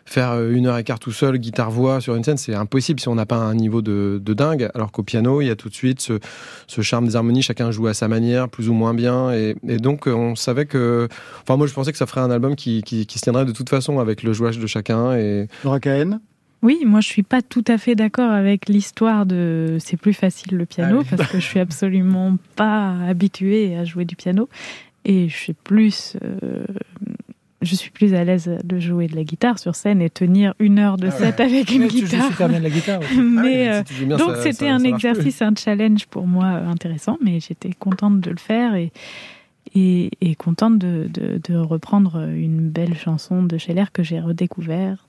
faire 0.05 0.39
une 0.51 0.67
heure 0.67 0.77
et 0.77 0.85
quart 0.85 0.99
tout 0.99 1.13
seul, 1.13 1.39
guitare 1.39 1.71
voix 1.71 2.03
sur 2.03 2.15
une 2.15 2.25
scène, 2.25 2.37
c'est 2.37 2.55
impossible 2.55 3.01
si 3.01 3.09
on 3.09 3.15
n'a 3.15 3.25
pas 3.25 3.37
un 3.37 3.55
niveau 3.55 3.81
de, 3.81 4.21
dingue. 4.35 4.69
Alors 4.75 4.93
qu'au 4.93 5.03
piano, 5.03 5.41
il 5.41 5.47
y 5.47 5.51
a 5.51 5.57
tout 5.57 5.71
de 5.71 5.75
suite 5.75 6.01
ce, 6.01 6.83
charme 6.83 7.09
des 7.09 7.17
harmonies, 7.17 7.41
chacun 7.41 7.71
joue 7.71 7.87
à 7.87 7.95
sa 7.95 8.09
manière, 8.09 8.51
plus 8.51 8.69
ou 8.69 8.75
moins 8.75 8.93
bien, 8.93 9.33
et, 9.33 9.55
donc 9.79 10.07
on 10.07 10.37
savait 10.37 10.67
que, 10.67 11.09
enfin 11.43 11.57
moi 11.57 11.67
je 11.67 11.73
pensais 11.73 11.93
que 11.93 11.99
ça 11.99 12.07
ferait 12.07 12.21
un 12.21 12.31
album 12.31 12.57
qui, 12.57 12.83
qui, 12.83 13.07
se 13.07 13.23
tiendrait 13.23 13.47
de 13.47 13.53
toute 13.53 13.71
façon 13.71 13.99
avec 13.99 14.23
le 14.23 14.33
jouage 14.33 14.59
de 14.59 14.67
chacun 14.67 15.15
et 15.15 15.47
Laura 15.63 15.81
Cahen 15.81 16.21
Oui, 16.65 16.81
moi 16.87 17.01
je 17.01 17.07
suis 17.09 17.23
pas 17.23 17.43
tout 17.43 17.63
à 17.69 17.77
fait 17.79 17.95
d'accord 17.95 18.31
avec 18.33 18.69
l'histoire 18.69 19.27
de 19.27 19.77
c'est 19.81 19.97
plus 19.99 20.15
facile 20.15 20.57
le 20.57 20.65
piano 20.67 20.97
Ah 21.01 21.03
oui. 21.03 21.17
parce 21.17 21.31
que 21.31 21.39
je 21.39 21.45
suis 21.45 21.61
absolument 21.61 22.37
pas 22.57 22.97
habituée 23.07 23.77
à 23.77 23.85
jouer 23.85 24.05
du 24.07 24.17
piano 24.17 24.49
et 25.05 25.29
je 25.29 25.37
suis 25.37 25.53
plus 25.53 26.17
euh, 26.25 26.65
je 27.61 27.75
suis 27.75 27.91
plus 27.91 28.15
à 28.15 28.25
l'aise 28.25 28.51
de 28.65 28.79
jouer 28.79 29.07
de 29.09 29.15
la 29.17 29.25
guitare 29.25 29.59
sur 29.59 29.75
scène 29.75 30.01
et 30.01 30.09
tenir 30.11 30.55
une 30.59 30.79
heure 30.79 30.97
de 30.97 31.11
set 31.11 31.39
avec 31.41 31.71
une 31.71 31.87
tu 31.89 32.03
guitare. 32.03 32.29
super 32.29 32.49
bien 32.49 32.59
de 32.61 32.65
la 32.65 32.71
guitare. 32.71 33.01
aussi. 33.01 33.19
Mais 33.21 33.69
Ah, 33.69 33.73
euh, 33.75 33.83
si 33.87 34.05
bien, 34.07 34.17
donc 34.17 34.37
c'était 34.43 34.69
un 34.69 34.79
ça 34.79 34.89
marche 34.89 35.03
plus. 35.03 35.09
exercice, 35.11 35.43
un 35.43 35.53
challenge 35.55 36.07
pour 36.07 36.27
moi 36.27 36.47
euh, 36.47 36.67
intéressant, 36.69 37.19
mais 37.23 37.41
j'étais 37.41 37.71
contente 37.79 38.21
de 38.21 38.31
le 38.31 38.37
faire 38.39 38.75
et, 38.75 38.91
et, 39.75 40.11
et 40.23 40.35
contente 40.35 40.79
de, 40.79 41.09
de, 41.13 41.41
de 41.47 41.57
reprendre 41.57 42.21
une 42.29 42.69
belle 42.71 42.97
chanson 42.97 43.43
de 43.43 43.57
Scheller 43.59 43.87
que 43.93 44.03
j'ai 44.03 44.21
redécouverte 44.21 45.01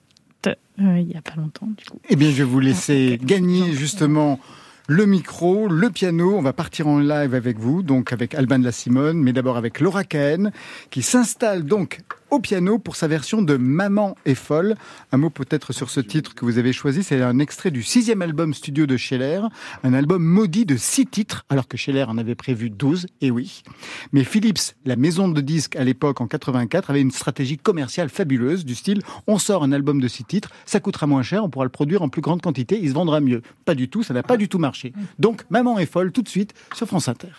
euh, 0.48 1.00
il 1.00 1.12
y 1.12 1.16
a 1.16 1.22
pas 1.22 1.36
longtemps 1.36 1.68
du 1.78 1.86
coup. 1.86 2.00
Eh 2.10 2.16
bien, 2.16 2.30
je 2.30 2.38
vais 2.38 2.44
vous 2.44 2.60
laisser 2.60 3.20
gagner 3.22 3.74
justement 3.74 4.40
le 4.88 5.06
micro, 5.06 5.68
le 5.68 5.90
piano. 5.90 6.36
On 6.38 6.42
va 6.42 6.54
partir 6.54 6.88
en 6.88 7.00
live 7.00 7.34
avec 7.34 7.58
vous, 7.58 7.84
donc 7.84 8.14
avec 8.14 8.36
Alban 8.36 8.60
de 8.60 8.66
la 8.66 8.72
Simone, 8.72 9.18
mais 9.18 9.34
d'abord 9.34 9.58
avec 9.58 9.80
Laura 9.80 10.04
Cahen, 10.04 10.52
qui 10.90 11.02
s'installe 11.02 11.64
donc 11.64 12.02
au 12.32 12.40
piano 12.40 12.80
pour 12.80 12.96
sa 12.96 13.08
version 13.08 13.42
de 13.42 13.58
Maman 13.58 14.16
est 14.26 14.36
folle. 14.36 14.76
Un 15.12 15.18
mot 15.18 15.30
peut-être 15.30 15.74
sur 15.74 15.90
ce 15.90 16.00
titre 16.00 16.36
que 16.36 16.46
vous 16.46 16.58
avez 16.58 16.74
choisi. 16.74 17.04
C'est 17.04 17.22
un 17.22 17.40
extrait 17.40 17.72
du 17.72 17.84
sixième 17.84 18.22
album 18.22 18.54
studio 18.54 18.86
de 18.86 18.98
Scheller, 18.98 19.42
un 19.84 19.94
album 19.94 20.24
maudit 20.24 20.66
de 20.66 20.78
six 20.78 21.06
titres, 21.06 21.46
alors 21.50 21.68
que 21.68 21.78
Scheller 21.78 22.06
en 22.08 22.18
avait 22.18 22.36
prévu 22.36 22.70
12, 22.70 23.08
et 23.22 23.32
oui. 23.32 23.64
Mais 24.12 24.24
Philips, 24.24 24.76
la 24.86 24.96
maison 24.96 25.28
de 25.28 25.42
disques 25.42 25.76
à 25.76 25.84
l'époque 25.84 26.22
en 26.22 26.28
84, 26.28 26.90
avait 26.90 27.02
une 27.02 27.12
stratégie 27.12 27.58
commerciale 27.58 28.10
fabuleuse 28.10 28.66
du 28.66 28.76
style 28.76 29.02
on 29.28 29.38
sort 29.38 29.64
un 29.64 29.72
album 29.72 30.02
de 30.02 30.08
six 30.08 30.24
titres, 30.24 30.50
ça 30.66 30.80
coûtera 30.80 31.08
moins 31.08 31.24
cher, 31.24 31.44
on 31.44 31.50
pourra 31.50 31.66
le 31.66 31.72
produire 31.72 32.02
en 32.02 32.10
plus 32.10 32.22
grande 32.22 32.42
quantité, 32.42 32.80
il 32.82 32.90
se 32.90 32.94
vendra 32.94 33.20
mieux. 33.20 33.42
Pas 33.66 33.76
du 33.76 33.90
tout, 33.90 34.04
ça 34.04 34.14
n'a 34.14 34.24
pas 34.24 34.38
du 34.38 34.48
tout 34.48 34.60
marché. 34.60 34.94
Donc 35.20 35.44
Maman 35.50 35.80
est 35.80 35.86
folle 35.86 36.12
tout 36.12 36.22
de 36.22 36.30
suite 36.30 36.54
sur 36.74 36.88
France 36.88 37.08
Inter. 37.08 37.30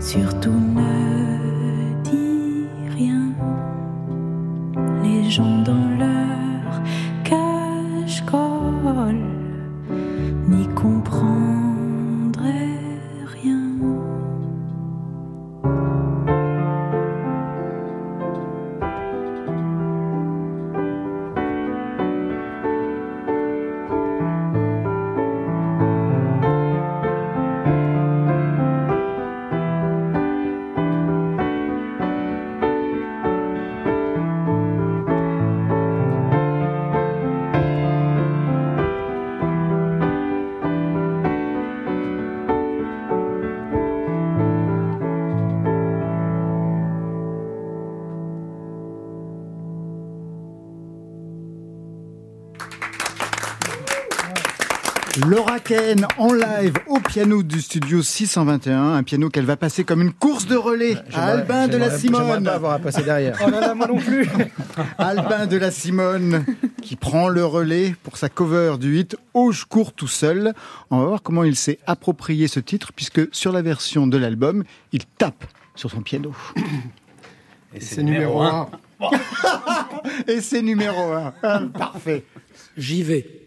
Surtout 0.00 0.50
ne 0.50 2.02
dis 2.02 2.66
rien. 2.96 3.34
Les 5.02 5.30
gens 5.30 5.58
dans 5.62 5.89
piano 57.10 57.42
du 57.42 57.60
studio 57.60 58.02
621, 58.02 58.94
un 58.94 59.02
piano 59.02 59.30
qu'elle 59.30 59.44
va 59.44 59.56
passer 59.56 59.82
comme 59.82 60.00
une 60.00 60.12
course 60.12 60.46
de 60.46 60.54
relais 60.54 60.94
à 61.12 61.24
Albin 61.32 61.66
de 61.66 61.76
la 61.76 61.90
Simone. 61.90 62.44
pas 62.44 62.54
avoir 62.54 62.74
à 62.74 62.78
passer 62.78 63.02
derrière. 63.02 63.36
Oh 63.44 63.50
là 63.50 63.58
là, 63.58 63.74
moi 63.74 63.88
non 63.88 63.96
plus. 63.96 64.28
Albin 64.98 65.46
de 65.46 65.56
la 65.56 65.72
Simone 65.72 66.44
qui 66.82 66.94
prend 66.94 67.28
le 67.28 67.44
relais 67.44 67.96
pour 68.04 68.16
sa 68.16 68.28
cover 68.28 68.76
du 68.78 68.96
hit 68.96 69.16
Oh 69.34 69.50
je 69.50 69.64
cours 69.64 69.92
tout 69.92 70.06
seul. 70.06 70.54
On 70.92 71.00
va 71.00 71.06
voir 71.06 71.22
comment 71.22 71.42
il 71.42 71.56
s'est 71.56 71.80
approprié 71.84 72.46
ce 72.46 72.60
titre 72.60 72.92
puisque 72.94 73.22
sur 73.34 73.50
la 73.50 73.62
version 73.62 74.06
de 74.06 74.16
l'album, 74.16 74.62
il 74.92 75.04
tape 75.04 75.44
sur 75.74 75.90
son 75.90 76.02
piano. 76.02 76.32
Et 77.74 77.80
C'est 77.80 78.04
numéro 78.04 78.40
un. 78.40 78.68
Et 80.28 80.40
c'est 80.40 80.62
numéro 80.62 81.10
un. 81.12 81.34
Ah, 81.42 81.60
Parfait. 81.76 82.24
J'y 82.76 83.02
vais. 83.02 83.39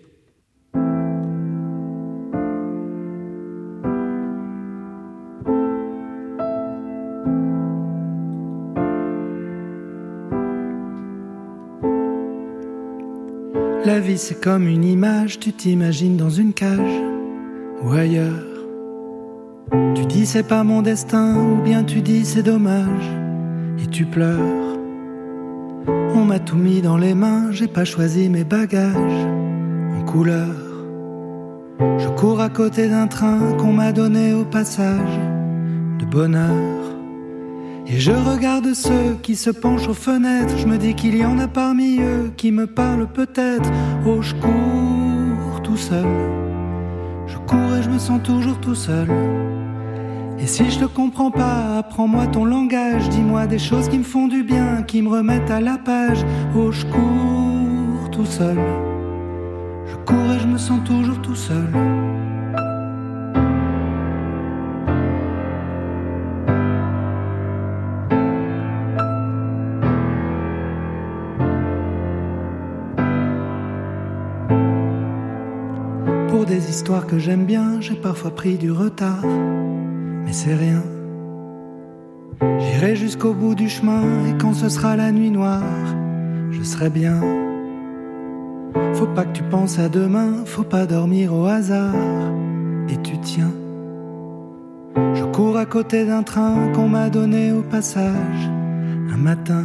Vie 14.03 14.17
c'est 14.17 14.41
comme 14.41 14.67
une 14.67 14.83
image, 14.83 15.39
tu 15.39 15.53
t'imagines 15.53 16.17
dans 16.17 16.29
une 16.29 16.53
cage 16.53 17.01
ou 17.81 17.91
ailleurs. 17.93 18.43
Tu 19.95 20.05
dis 20.05 20.25
c'est 20.25 20.47
pas 20.47 20.63
mon 20.63 20.81
destin 20.81 21.35
ou 21.35 21.61
bien 21.61 21.83
tu 21.83 22.01
dis 22.01 22.25
c'est 22.25 22.43
dommage 22.43 23.09
et 23.81 23.87
tu 23.87 24.05
pleures. 24.05 24.77
On 26.15 26.25
m'a 26.25 26.39
tout 26.39 26.57
mis 26.57 26.81
dans 26.81 26.97
les 26.97 27.13
mains, 27.13 27.51
j'ai 27.51 27.67
pas 27.67 27.85
choisi 27.85 28.29
mes 28.29 28.43
bagages 28.43 29.27
en 29.97 30.03
couleur. 30.03 30.53
Je 31.79 32.09
cours 32.09 32.41
à 32.41 32.49
côté 32.49 32.89
d'un 32.89 33.07
train 33.07 33.53
qu'on 33.53 33.71
m'a 33.71 33.93
donné 33.93 34.33
au 34.33 34.43
passage 34.43 35.19
de 35.99 36.05
bonheur. 36.05 36.92
Et 37.85 37.99
je 37.99 38.11
regarde 38.11 38.73
ceux 38.73 39.17
qui 39.21 39.35
se 39.35 39.49
penchent 39.49 39.87
aux 39.87 39.93
fenêtres. 39.93 40.57
Je 40.57 40.67
me 40.67 40.77
dis 40.77 40.95
qu'il 40.95 41.17
y 41.17 41.25
en 41.25 41.37
a 41.37 41.47
parmi 41.47 41.99
eux 41.99 42.31
qui 42.37 42.51
me 42.51 42.65
parlent 42.65 43.07
peut-être. 43.07 43.69
Oh, 44.05 44.21
je 44.21 44.33
cours 44.35 45.61
tout 45.63 45.77
seul. 45.77 46.05
Je 47.27 47.37
cours 47.39 47.75
et 47.77 47.83
je 47.83 47.89
me 47.89 47.99
sens 47.99 48.21
toujours 48.23 48.59
tout 48.59 48.75
seul. 48.75 49.07
Et 50.39 50.47
si 50.47 50.69
je 50.69 50.79
te 50.79 50.85
comprends 50.85 51.31
pas, 51.31 51.77
apprends-moi 51.77 52.27
ton 52.27 52.45
langage. 52.45 53.09
Dis-moi 53.09 53.47
des 53.47 53.59
choses 53.59 53.89
qui 53.89 53.97
me 53.97 54.03
font 54.03 54.27
du 54.27 54.43
bien, 54.43 54.83
qui 54.83 55.01
me 55.01 55.09
remettent 55.09 55.51
à 55.51 55.59
la 55.59 55.77
page. 55.77 56.25
Oh, 56.55 56.71
je 56.71 56.85
cours 56.85 58.09
tout 58.11 58.25
seul. 58.25 58.57
Je 59.85 59.95
cours 60.05 60.33
et 60.33 60.39
je 60.39 60.47
me 60.47 60.57
sens 60.57 60.79
toujours 60.85 61.21
tout 61.21 61.35
seul. 61.35 61.67
Que 76.81 77.19
j'aime 77.19 77.45
bien, 77.45 77.79
j'ai 77.81 77.93
parfois 77.93 78.31
pris 78.31 78.57
du 78.57 78.71
retard, 78.71 79.23
mais 79.23 80.33
c'est 80.33 80.55
rien. 80.55 80.81
J'irai 82.41 82.95
jusqu'au 82.95 83.33
bout 83.33 83.53
du 83.53 83.69
chemin 83.69 84.01
et 84.27 84.37
quand 84.39 84.53
ce 84.53 84.69
sera 84.69 84.95
la 84.95 85.11
nuit 85.11 85.29
noire, 85.29 85.61
je 86.49 86.63
serai 86.63 86.89
bien. 86.89 87.21
Faut 88.95 89.05
pas 89.05 89.23
que 89.25 89.33
tu 89.33 89.43
penses 89.43 89.77
à 89.77 89.87
demain, 89.87 90.45
faut 90.45 90.63
pas 90.63 90.87
dormir 90.87 91.31
au 91.33 91.45
hasard, 91.45 91.93
et 92.89 92.97
tu 93.03 93.19
tiens. 93.19 93.53
Je 94.95 95.23
cours 95.25 95.57
à 95.57 95.67
côté 95.67 96.05
d'un 96.05 96.23
train 96.23 96.71
qu'on 96.73 96.89
m'a 96.89 97.11
donné 97.11 97.51
au 97.51 97.61
passage 97.61 98.49
un 99.13 99.17
matin. 99.17 99.63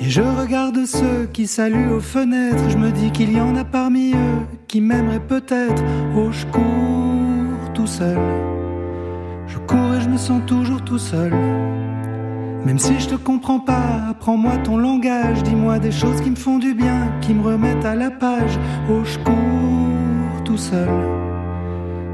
Et 0.00 0.10
je 0.10 0.22
regarde 0.22 0.84
ceux 0.86 1.28
qui 1.32 1.46
saluent 1.46 1.92
aux 1.92 2.00
fenêtres. 2.00 2.68
Je 2.68 2.76
me 2.76 2.90
dis 2.90 3.12
qu'il 3.12 3.32
y 3.32 3.40
en 3.40 3.54
a 3.54 3.62
parmi 3.62 4.12
eux 4.12 4.51
qui 4.72 4.80
m'aimeraient 4.80 5.20
peut-être. 5.20 5.84
Oh, 6.16 6.32
je 6.32 6.46
cours 6.46 7.72
tout 7.74 7.86
seul. 7.86 8.16
Je 9.46 9.58
cours 9.58 9.94
et 9.94 10.00
je 10.00 10.08
me 10.08 10.16
sens 10.16 10.40
toujours 10.46 10.82
tout 10.82 10.98
seul. 10.98 11.30
Même 12.64 12.78
si 12.78 12.98
je 12.98 13.10
te 13.10 13.16
comprends 13.16 13.60
pas, 13.60 14.08
apprends-moi 14.08 14.56
ton 14.64 14.78
langage. 14.78 15.42
Dis-moi 15.42 15.78
des 15.78 15.92
choses 15.92 16.22
qui 16.22 16.30
me 16.30 16.36
font 16.36 16.58
du 16.58 16.72
bien, 16.72 17.12
qui 17.20 17.34
me 17.34 17.42
remettent 17.42 17.84
à 17.84 17.94
la 17.94 18.10
page. 18.10 18.58
Oh, 18.90 19.04
je 19.04 19.18
cours 19.18 20.42
tout 20.46 20.56
seul. 20.56 20.88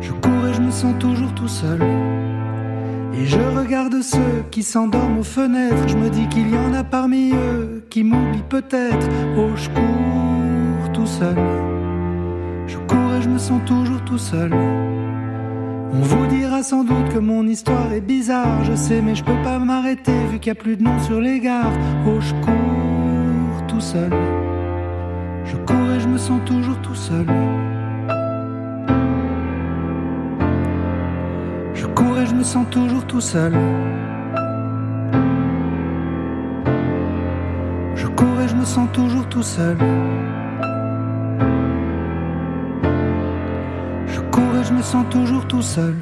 Je 0.00 0.10
cours 0.10 0.48
et 0.48 0.54
je 0.54 0.60
me 0.60 0.72
sens 0.72 0.96
toujours 0.98 1.32
tout 1.34 1.46
seul. 1.46 1.80
Et 3.14 3.24
je 3.24 3.38
regarde 3.56 4.02
ceux 4.02 4.42
qui 4.50 4.64
s'endorment 4.64 5.20
aux 5.20 5.30
fenêtres. 5.38 5.86
Je 5.86 5.96
me 5.96 6.10
dis 6.10 6.26
qu'il 6.26 6.52
y 6.52 6.58
en 6.58 6.74
a 6.74 6.82
parmi 6.82 7.30
eux 7.30 7.84
qui 7.88 8.02
m'oublient 8.02 8.48
peut-être. 8.48 9.06
Oh, 9.36 9.50
je 9.54 9.68
cours 9.68 10.92
tout 10.92 11.06
seul. 11.06 11.77
Je 12.68 12.76
cours 12.76 13.14
et 13.14 13.22
je 13.22 13.30
me 13.30 13.38
sens 13.38 13.62
toujours 13.64 14.04
tout 14.04 14.18
seul. 14.18 14.52
On 14.52 16.00
vous 16.00 16.26
dira 16.26 16.62
sans 16.62 16.84
doute 16.84 17.08
que 17.14 17.18
mon 17.18 17.46
histoire 17.46 17.90
est 17.94 18.02
bizarre, 18.02 18.62
je 18.64 18.74
sais, 18.74 19.00
mais 19.00 19.14
je 19.14 19.24
peux 19.24 19.42
pas 19.42 19.58
m'arrêter 19.58 20.12
vu 20.30 20.38
qu'il 20.38 20.48
y 20.48 20.50
a 20.50 20.54
plus 20.54 20.76
de 20.76 20.82
nom 20.82 20.98
sur 21.00 21.18
les 21.18 21.40
gares. 21.40 21.72
Oh, 22.06 22.20
je 22.20 22.34
cours 22.44 23.66
tout 23.68 23.80
seul. 23.80 24.12
Je 25.46 25.56
cours 25.56 25.90
et 25.96 26.00
je 26.00 26.08
me 26.08 26.18
sens 26.18 26.40
toujours 26.44 26.78
tout 26.82 26.94
seul. 26.94 27.26
Je 31.72 31.86
cours 31.86 32.18
et 32.18 32.26
je 32.26 32.34
me 32.34 32.44
sens 32.44 32.66
toujours 32.70 33.06
tout 33.06 33.22
seul. 33.22 33.54
Je 37.94 38.06
cours 38.08 38.40
et 38.44 38.48
je 38.48 38.56
me 38.56 38.64
sens 38.66 38.88
toujours 38.92 39.26
tout 39.30 39.42
seul. 39.42 39.78
Je 44.68 44.74
me 44.74 44.82
sens 44.82 45.06
toujours 45.10 45.48
tout 45.48 45.62
seul. 45.62 45.96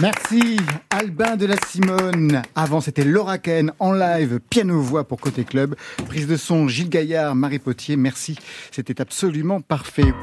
Merci 0.00 0.56
Albin 0.88 1.36
de 1.36 1.44
la 1.44 1.56
Simone. 1.66 2.40
Avant 2.54 2.80
c'était 2.80 3.04
Laura 3.04 3.36
Ken 3.36 3.70
en 3.78 3.92
live, 3.92 4.40
piano-voix 4.48 5.06
pour 5.06 5.20
Côté 5.20 5.44
Club. 5.44 5.74
Prise 6.06 6.26
de 6.26 6.38
son 6.38 6.68
Gilles 6.68 6.88
Gaillard, 6.88 7.34
Marie 7.34 7.58
Potier, 7.58 7.96
merci. 7.96 8.38
C'était 8.70 8.98
absolument 8.98 9.60
parfait. 9.60 10.14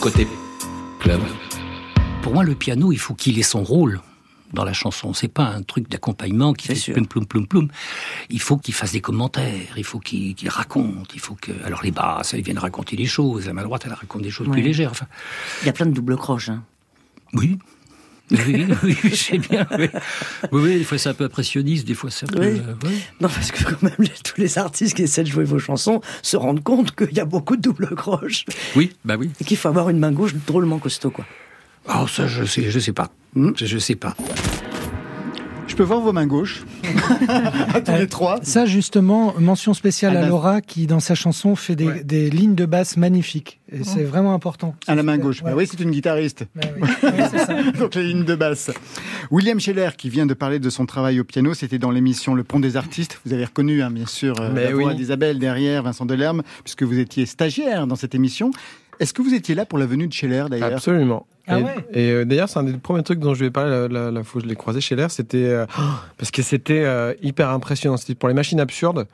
Côté 0.00 0.26
club. 0.98 1.20
Pour 2.22 2.34
moi, 2.34 2.42
le 2.42 2.56
piano, 2.56 2.90
il 2.90 2.98
faut 2.98 3.14
qu'il 3.14 3.38
ait 3.38 3.44
son 3.44 3.62
rôle 3.62 4.00
dans 4.52 4.64
la 4.64 4.72
chanson. 4.72 5.12
C'est 5.14 5.28
pas 5.28 5.44
un 5.44 5.62
truc 5.62 5.88
d'accompagnement 5.90 6.52
qui 6.52 6.68
fait 6.74 6.92
plum 6.92 7.06
plum 7.06 7.26
plum 7.26 7.46
plum. 7.46 7.68
Il 8.30 8.40
faut 8.40 8.56
qu'il 8.56 8.74
fasse 8.74 8.92
des 8.92 9.00
commentaires, 9.00 9.74
il 9.76 9.84
faut 9.84 9.98
qu'il 9.98 10.34
qu'il 10.34 10.48
raconte, 10.48 11.10
il 11.14 11.20
faut 11.20 11.34
que. 11.34 11.52
Alors 11.64 11.82
les 11.82 11.90
basses, 11.90 12.34
ils 12.36 12.42
viennent 12.42 12.58
raconter 12.58 12.96
des 12.96 13.06
choses. 13.06 13.46
La 13.46 13.52
main 13.52 13.62
droite, 13.64 13.82
elle 13.86 13.92
raconte 13.92 14.22
des 14.22 14.30
choses 14.30 14.46
Ouais. 14.48 14.54
plus 14.54 14.62
légères. 14.62 14.90
Enfin, 14.92 15.06
Il 15.62 15.66
y 15.66 15.68
a 15.68 15.72
plein 15.72 15.86
de 15.86 15.92
double 15.92 16.16
croches. 16.16 16.48
Hein. 16.48 16.62
oui. 17.34 17.58
Oui, 18.30 18.66
oui, 18.82 18.94
je 19.04 19.14
sais 19.14 19.38
bien. 19.38 19.66
Oui. 19.78 19.88
oui, 20.52 20.62
oui, 20.62 20.78
des 20.80 20.84
fois 20.84 20.98
c'est 20.98 21.08
un 21.08 21.14
peu 21.14 21.24
impressionniste, 21.24 21.86
des 21.86 21.94
fois 21.94 22.10
c'est 22.10 22.26
un 22.28 22.32
peu. 22.36 22.40
Oui. 22.46 22.60
euh, 22.60 22.74
ouais. 22.86 22.94
Non, 23.22 23.28
parce 23.30 23.50
que 23.50 23.64
quand 23.64 23.82
même, 23.82 23.94
tous 24.22 24.38
les 24.38 24.58
artistes 24.58 24.94
qui 24.94 25.02
essaient 25.04 25.22
de 25.24 25.30
jouer 25.30 25.44
vos 25.44 25.58
chansons 25.58 26.02
se 26.20 26.36
rendent 26.36 26.62
compte 26.62 26.94
qu'il 26.94 27.14
y 27.16 27.20
a 27.20 27.24
beaucoup 27.24 27.56
de 27.56 27.62
double 27.62 27.94
croches. 27.96 28.44
Oui, 28.76 28.92
bah 29.02 29.16
oui. 29.18 29.30
Et 29.40 29.44
qu'il 29.44 29.56
faut 29.56 29.68
avoir 29.68 29.88
une 29.88 29.98
main 29.98 30.12
gauche 30.12 30.34
drôlement 30.46 30.78
costaud, 30.78 31.10
quoi. 31.10 31.24
Oh, 31.88 32.06
ça, 32.06 32.26
je 32.26 32.44
sais, 32.44 32.70
je 32.70 32.78
sais 32.78 32.92
pas. 32.92 33.10
Hmm. 33.38 33.52
Je, 33.54 33.66
je 33.66 33.78
sais 33.78 33.94
pas. 33.94 34.16
Je 35.68 35.76
peux 35.76 35.84
voir 35.84 36.00
vos 36.00 36.12
mains 36.12 36.26
gauches 36.26 36.64
À 37.72 37.80
tous 37.80 37.92
les 37.92 38.08
trois. 38.08 38.40
Ça, 38.42 38.66
justement, 38.66 39.32
mention 39.38 39.74
spéciale 39.74 40.16
à 40.16 40.26
Laura 40.26 40.60
qui, 40.60 40.88
dans 40.88 40.98
sa 40.98 41.14
chanson, 41.14 41.54
fait 41.54 41.76
des, 41.76 42.02
des 42.02 42.30
lignes 42.30 42.56
de 42.56 42.66
basse 42.66 42.96
magnifiques. 42.96 43.60
Et 43.70 43.84
c'est 43.84 44.02
vraiment 44.02 44.34
important. 44.34 44.74
À 44.88 44.96
la 44.96 45.04
main 45.04 45.18
gauche. 45.18 45.40
Ouais. 45.42 45.50
Bah 45.50 45.56
oui, 45.56 45.68
c'est 45.70 45.78
une 45.78 45.92
guitariste. 45.92 46.46
Bah 46.56 46.66
oui. 46.80 46.88
Ça. 47.38 47.62
Donc 47.78 47.94
les 47.94 48.08
lignes 48.08 48.24
de 48.24 48.34
basse. 48.34 48.72
William 49.30 49.60
Scheller, 49.60 49.90
qui 49.96 50.08
vient 50.08 50.26
de 50.26 50.34
parler 50.34 50.58
de 50.58 50.68
son 50.70 50.84
travail 50.84 51.20
au 51.20 51.24
piano, 51.24 51.54
c'était 51.54 51.78
dans 51.78 51.92
l'émission 51.92 52.34
Le 52.34 52.42
Pont 52.42 52.58
des 52.58 52.76
Artistes. 52.76 53.20
Vous 53.24 53.32
avez 53.32 53.44
reconnu, 53.44 53.80
hein, 53.80 53.92
bien 53.92 54.06
sûr, 54.06 54.34
euh, 54.40 54.50
Mais 54.52 54.64
la 54.64 54.74
voix 54.74 54.90
oui. 54.90 54.96
d'Isabelle 54.96 55.38
derrière, 55.38 55.84
Vincent 55.84 56.06
Delerme, 56.06 56.42
puisque 56.64 56.82
vous 56.82 56.98
étiez 56.98 57.24
stagiaire 57.24 57.86
dans 57.86 57.96
cette 57.96 58.16
émission. 58.16 58.50
Est-ce 59.00 59.12
que 59.12 59.22
vous 59.22 59.34
étiez 59.34 59.54
là 59.54 59.64
pour 59.64 59.78
la 59.78 59.86
venue 59.86 60.06
de 60.06 60.12
Scheller, 60.12 60.46
d'ailleurs? 60.50 60.72
Absolument. 60.72 61.26
Ah 61.46 61.58
et 61.58 61.62
ouais? 61.62 61.74
et, 61.92 62.10
euh, 62.10 62.24
d'ailleurs, 62.24 62.48
c'est 62.48 62.58
un 62.58 62.64
des 62.64 62.74
premiers 62.74 63.02
trucs 63.02 63.20
dont 63.20 63.32
je 63.34 63.40
lui 63.40 63.46
ai 63.46 63.50
parlé 63.50 63.70
la, 63.70 63.88
la, 63.88 64.10
la 64.10 64.24
fois 64.24 64.40
où 64.40 64.44
je 64.44 64.48
l'ai 64.48 64.56
croisé 64.56 64.80
chez 64.80 64.96
l'air, 64.96 65.10
c'était 65.10 65.44
euh, 65.44 65.66
parce 66.18 66.30
que 66.30 66.42
c'était 66.42 66.84
euh, 66.84 67.14
hyper 67.22 67.50
impressionnant. 67.50 67.96
C'était 67.96 68.14
pour 68.14 68.28
les 68.28 68.34
machines 68.34 68.60
absurdes. 68.60 69.06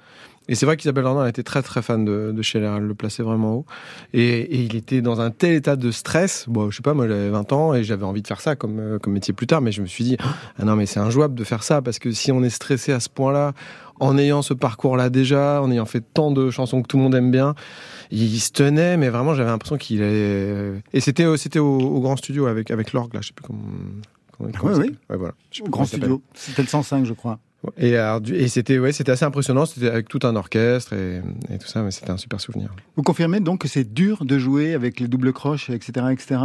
Et 0.46 0.54
c'est 0.54 0.66
vrai 0.66 0.76
qu'Isabelle 0.76 1.06
elle 1.22 1.28
était 1.28 1.42
très 1.42 1.62
très 1.62 1.80
fan 1.80 2.04
de, 2.04 2.30
de 2.34 2.42
Scheller, 2.42 2.70
elle 2.76 2.82
le 2.82 2.94
plaçait 2.94 3.22
vraiment 3.22 3.54
haut. 3.54 3.66
Et, 4.12 4.40
et 4.40 4.60
il 4.60 4.76
était 4.76 5.00
dans 5.00 5.20
un 5.20 5.30
tel 5.30 5.54
état 5.54 5.74
de 5.74 5.90
stress. 5.90 6.44
Bon, 6.48 6.70
je 6.70 6.76
sais 6.76 6.82
pas, 6.82 6.92
moi 6.92 7.08
j'avais 7.08 7.30
20 7.30 7.52
ans 7.52 7.74
et 7.74 7.82
j'avais 7.82 8.04
envie 8.04 8.20
de 8.20 8.26
faire 8.26 8.42
ça 8.42 8.54
comme, 8.54 8.78
euh, 8.78 8.98
comme 8.98 9.14
métier 9.14 9.32
plus 9.32 9.46
tard, 9.46 9.62
mais 9.62 9.72
je 9.72 9.80
me 9.80 9.86
suis 9.86 10.04
dit, 10.04 10.16
ah 10.58 10.64
non 10.64 10.76
mais 10.76 10.84
c'est 10.84 11.00
injouable 11.00 11.34
de 11.34 11.44
faire 11.44 11.62
ça 11.62 11.80
parce 11.80 11.98
que 11.98 12.12
si 12.12 12.30
on 12.30 12.42
est 12.42 12.50
stressé 12.50 12.92
à 12.92 13.00
ce 13.00 13.08
point-là, 13.08 13.52
en 14.00 14.18
ayant 14.18 14.42
ce 14.42 14.52
parcours-là 14.52 15.08
déjà, 15.08 15.62
en 15.62 15.70
ayant 15.70 15.86
fait 15.86 16.02
tant 16.12 16.30
de 16.30 16.50
chansons 16.50 16.82
que 16.82 16.88
tout 16.88 16.98
le 16.98 17.04
monde 17.04 17.14
aime 17.14 17.30
bien, 17.30 17.54
il 18.10 18.38
se 18.40 18.50
tenait, 18.52 18.96
mais 18.96 19.08
vraiment 19.08 19.34
j'avais 19.34 19.50
l'impression 19.50 19.76
qu'il 19.76 20.02
allait... 20.02 20.82
Et 20.92 21.00
c'était 21.00 21.24
au- 21.26 21.36
c'était 21.36 21.58
au, 21.58 21.78
au 21.78 22.00
grand 22.00 22.16
studio 22.16 22.46
avec 22.46 22.70
avec 22.70 22.92
l'orgue 22.92 23.14
là, 23.14 23.20
je 23.22 23.28
sais 23.28 23.32
plus 23.34 23.44
comment. 23.46 23.60
comment, 24.36 24.50
comment 24.58 24.74
Oui, 24.74 24.86
oui. 24.88 24.96
Ouais, 25.10 25.16
voilà. 25.16 25.34
Au 25.62 25.68
grand 25.68 25.84
studio. 25.84 26.22
C'était 26.34 26.62
le 26.62 26.68
105, 26.68 27.04
je 27.06 27.12
crois. 27.12 27.38
Et, 27.78 27.94
et 28.34 28.48
c'était 28.48 28.78
ouais, 28.78 28.92
c'était 28.92 29.12
assez 29.12 29.24
impressionnant. 29.24 29.64
C'était 29.64 29.88
avec 29.88 30.06
tout 30.08 30.18
un 30.24 30.36
orchestre 30.36 30.92
et, 30.92 31.22
et 31.50 31.56
tout 31.58 31.66
ça, 31.66 31.82
mais 31.82 31.90
c'était 31.92 32.10
un 32.10 32.18
super 32.18 32.38
souvenir. 32.38 32.68
Vous 32.94 33.02
confirmez 33.02 33.40
donc 33.40 33.60
que 33.62 33.68
c'est 33.68 33.90
dur 33.90 34.26
de 34.26 34.38
jouer 34.38 34.74
avec 34.74 35.00
les 35.00 35.08
doubles 35.08 35.32
croches, 35.32 35.70
etc., 35.70 36.08
etc. 36.12 36.40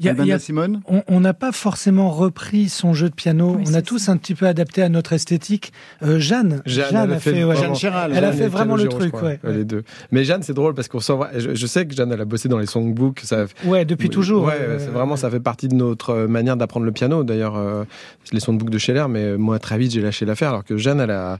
Il 0.00 0.06
y 0.06 0.08
a- 0.08 0.12
y 0.24 0.32
a- 0.32 0.38
Simone 0.38 0.80
On 0.86 1.02
on 1.08 1.20
n'a 1.20 1.34
pas 1.34 1.50
forcément 1.50 2.10
repris 2.10 2.68
son 2.68 2.94
jeu 2.94 3.08
de 3.10 3.14
piano. 3.14 3.56
Oui, 3.58 3.64
on 3.68 3.74
a 3.74 3.82
tous 3.82 4.08
un 4.08 4.16
petit 4.16 4.34
peu 4.36 4.46
adapté 4.46 4.82
à 4.82 4.88
notre 4.88 5.12
esthétique. 5.12 5.72
Euh, 6.04 6.20
Jeanne, 6.20 6.62
Jeanne, 6.66 6.94
elle 7.04 7.12
a 7.12 7.18
fait, 7.18 7.42
ouais, 7.44 7.56
Jeanne 7.56 7.74
Chéral. 7.74 8.12
Elle 8.14 8.24
a 8.24 8.30
Jeanne 8.30 8.38
fait 8.38 8.48
vraiment 8.48 8.76
le 8.76 8.86
truc, 8.88 9.10
crois. 9.12 9.28
ouais. 9.30 9.40
Les 9.44 9.64
deux. 9.64 9.82
Mais 10.12 10.22
Jeanne, 10.24 10.42
c'est 10.42 10.54
drôle 10.54 10.74
parce 10.74 10.86
qu'on 10.88 11.00
s'en 11.00 11.16
voit. 11.16 11.30
Je, 11.36 11.54
je 11.54 11.66
sais 11.66 11.84
que 11.86 11.94
Jeanne, 11.94 12.12
elle 12.12 12.20
a 12.20 12.24
bossé 12.24 12.48
dans 12.48 12.58
les 12.58 12.66
songbooks. 12.66 13.20
Ça, 13.24 13.46
ouais, 13.64 13.84
depuis 13.84 14.08
toujours. 14.08 14.44
Ouais, 14.44 14.52
euh, 14.58 14.78
c'est 14.78 14.86
vraiment, 14.90 15.16
ça 15.16 15.30
fait 15.30 15.40
partie 15.40 15.66
de 15.68 15.74
notre 15.74 16.10
euh, 16.10 16.28
manière 16.28 16.56
d'apprendre 16.56 16.86
le 16.86 16.92
piano. 16.92 17.24
D'ailleurs, 17.24 17.56
euh, 17.56 17.84
c'est 18.24 18.34
les 18.34 18.40
songbooks 18.40 18.70
de 18.70 18.78
Scheller, 18.78 19.06
mais 19.08 19.36
moi, 19.36 19.58
très 19.58 19.78
vite, 19.78 19.90
j'ai 19.92 20.00
lâché 20.00 20.24
l'affaire. 20.26 20.50
Alors 20.50 20.64
que 20.64 20.76
Jeanne, 20.76 21.00
elle 21.00 21.10
a, 21.10 21.38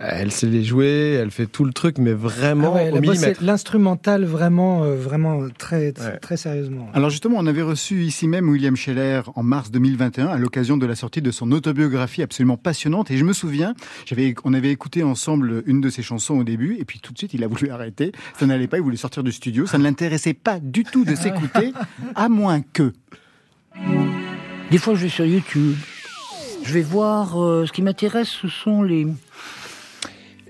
elle 0.00 0.30
sait 0.32 0.46
les 0.46 0.62
jouer, 0.64 1.18
elle 1.20 1.30
fait 1.30 1.46
tout 1.46 1.64
le 1.64 1.72
truc, 1.72 1.98
mais 1.98 2.12
ah 2.12 2.14
vraiment 2.14 2.74
ouais, 2.74 2.84
elle 2.86 2.94
au 2.94 3.00
millimètre. 3.00 3.42
l'instrumental 3.42 4.24
vraiment, 4.24 4.82
euh, 4.84 4.94
vraiment 4.96 5.40
très, 5.58 5.92
très, 5.92 6.06
Ouais. 6.12 6.18
très 6.18 6.36
sérieusement. 6.36 6.88
Alors 6.94 7.10
justement, 7.10 7.36
on 7.38 7.46
avait 7.46 7.62
reçu 7.62 8.02
ici 8.02 8.28
même 8.28 8.48
William 8.48 8.76
Scheller 8.76 9.22
en 9.34 9.42
mars 9.42 9.70
2021 9.70 10.26
à 10.28 10.38
l'occasion 10.38 10.76
de 10.76 10.86
la 10.86 10.94
sortie 10.96 11.22
de 11.22 11.30
son 11.30 11.50
autobiographie 11.52 12.22
absolument 12.22 12.56
passionnante. 12.56 13.10
Et 13.10 13.16
je 13.16 13.24
me 13.24 13.32
souviens, 13.32 13.74
j'avais, 14.04 14.34
on 14.44 14.52
avait 14.54 14.70
écouté 14.70 15.02
ensemble 15.02 15.62
une 15.66 15.80
de 15.80 15.88
ses 15.90 16.02
chansons 16.02 16.34
au 16.38 16.44
début, 16.44 16.76
et 16.78 16.84
puis 16.84 17.00
tout 17.00 17.12
de 17.12 17.18
suite 17.18 17.34
il 17.34 17.42
a 17.44 17.46
voulu 17.48 17.70
arrêter. 17.70 18.12
Ça 18.38 18.46
n'allait 18.46 18.66
pas, 18.68 18.76
il 18.78 18.82
voulait 18.82 18.96
sortir 18.96 19.22
du 19.22 19.32
studio. 19.32 19.66
Ça 19.66 19.78
ne 19.78 19.82
l'intéressait 19.84 20.34
pas 20.34 20.60
du 20.60 20.84
tout 20.84 21.04
de 21.04 21.14
s'écouter, 21.14 21.72
à 22.14 22.28
moins 22.28 22.60
que. 22.60 22.92
Des 24.70 24.78
fois, 24.78 24.94
je 24.94 25.02
vais 25.02 25.08
sur 25.08 25.24
YouTube. 25.24 25.74
Je 26.64 26.72
vais 26.72 26.82
voir. 26.82 27.40
euh, 27.40 27.66
ce 27.66 27.72
qui 27.72 27.82
m'intéresse, 27.82 28.28
ce 28.28 28.48
sont 28.48 28.82
les 28.82 29.06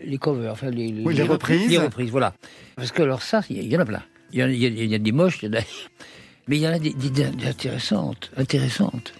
les 0.06 0.18
covers, 0.18 0.52
enfin 0.52 0.70
les, 0.70 0.92
Oui, 1.04 1.14
les 1.14 1.22
reprises. 1.22 1.68
Les 1.68 1.78
reprises, 1.78 2.10
voilà. 2.10 2.34
Parce 2.76 2.92
que 2.92 3.02
alors 3.02 3.22
ça, 3.22 3.42
il 3.50 3.62
y, 3.66 3.76
en 3.76 3.80
a 3.80 3.84
plein. 3.84 4.02
Il 4.32 4.36
y, 4.38 4.56
y 4.58 4.66
a- 4.66 4.68
il 4.68 4.84
y 4.90 4.94
a 4.94 4.98
des 4.98 5.12
moches, 5.12 5.38
il 5.42 5.46
y 5.46 5.56
en 5.56 5.60
a- 5.60 5.62
mais 6.48 6.56
il 6.56 6.62
y 6.62 6.68
en 6.68 6.72
a 6.72 6.78
des, 6.78 6.92
des- 6.94 7.10
des 7.10 7.46
intéressantes, 7.46 8.30
intéressantes. 8.36 9.12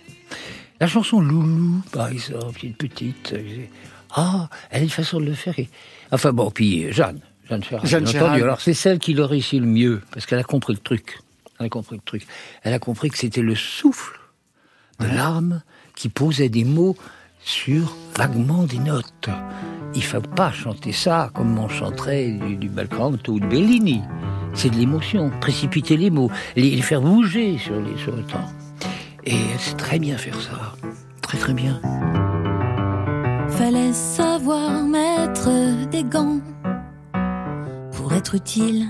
La 0.80 0.86
chanson 0.86 1.20
Loulou, 1.20 1.82
par 1.92 2.08
exemple, 2.08 2.64
une 2.64 2.74
petite. 2.74 3.32
euh, 3.32 3.64
Ah, 4.14 4.48
elle 4.70 4.80
a 4.80 4.84
une 4.84 4.90
façon 4.90 5.20
de 5.20 5.24
le 5.26 5.34
faire. 5.34 5.58
et- 5.58 5.68
Enfin 6.12 6.32
bon, 6.32 6.50
puis 6.50 6.84
euh, 6.86 6.92
Jeanne, 6.92 7.20
Jeanne 7.48 7.62
Chéral. 7.64 7.86
Jeanne 7.86 8.08
entendu. 8.08 8.42
Alors 8.42 8.60
c'est 8.60 8.74
celle 8.74 8.98
qui 8.98 9.14
le 9.14 9.24
réussit 9.24 9.60
le 9.60 9.66
mieux, 9.66 10.02
parce 10.12 10.26
qu'elle 10.26 10.38
a 10.38 10.44
compris 10.44 10.72
le 10.74 10.78
truc. 10.80 11.18
Elle 11.58 11.66
a 11.66 11.68
compris 11.70 11.96
le 11.96 12.02
truc. 12.04 12.26
Elle 12.62 12.74
a 12.74 12.78
compris 12.78 13.08
que 13.10 13.16
c'était 13.18 13.40
le 13.42 13.54
souffle 13.54 14.18
de 15.00 15.06
l'âme 15.06 15.62
qui 15.94 16.08
posait 16.10 16.48
des 16.50 16.64
mots 16.64 16.96
sur 17.46 17.96
vaguement 18.16 18.64
des 18.64 18.80
notes. 18.80 19.30
Il 19.94 20.00
ne 20.00 20.04
faut 20.04 20.20
pas 20.20 20.50
chanter 20.50 20.90
ça 20.90 21.30
comme 21.32 21.56
on 21.58 21.68
chanterait 21.68 22.32
du, 22.32 22.56
du 22.56 22.68
Belcanto 22.68 23.34
ou 23.34 23.40
de 23.40 23.46
Bellini. 23.46 24.02
C'est 24.52 24.68
de 24.68 24.76
l'émotion, 24.76 25.30
précipiter 25.40 25.96
les 25.96 26.10
mots, 26.10 26.30
les, 26.56 26.70
les 26.70 26.82
faire 26.82 27.00
bouger 27.00 27.56
sur, 27.56 27.80
les, 27.80 27.96
sur 27.98 28.16
le 28.16 28.24
temps. 28.24 28.50
Et 29.24 29.38
c'est 29.58 29.76
très 29.76 30.00
bien 30.00 30.18
faire 30.18 30.40
ça. 30.40 30.74
Très 31.22 31.38
très 31.38 31.54
bien. 31.54 31.80
Fallait 33.48 33.92
savoir 33.92 34.82
mettre 34.82 35.48
des 35.90 36.02
gants 36.02 36.40
pour 37.92 38.12
être 38.12 38.34
utile 38.34 38.86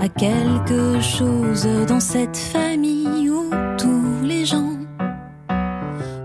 à 0.00 0.08
quelque 0.08 0.98
chose 1.02 1.68
dans 1.86 2.00
cette 2.00 2.36
famille 2.38 3.28
où 3.28 3.50
tous 3.76 4.24
les 4.24 4.46
gens 4.46 4.78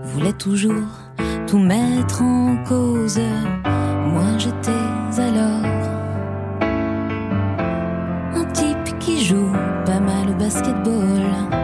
voulaient 0.04 0.32
toujours 0.32 1.03
tout 1.54 1.60
mettre 1.60 2.20
en 2.20 2.56
cause. 2.64 3.20
Moi 4.12 4.38
j'étais 4.38 4.70
alors 5.18 5.64
un 8.34 8.44
type 8.52 8.98
qui 8.98 9.24
joue 9.24 9.52
pas 9.86 10.00
mal 10.00 10.30
au 10.30 10.34
basketball. 10.34 11.63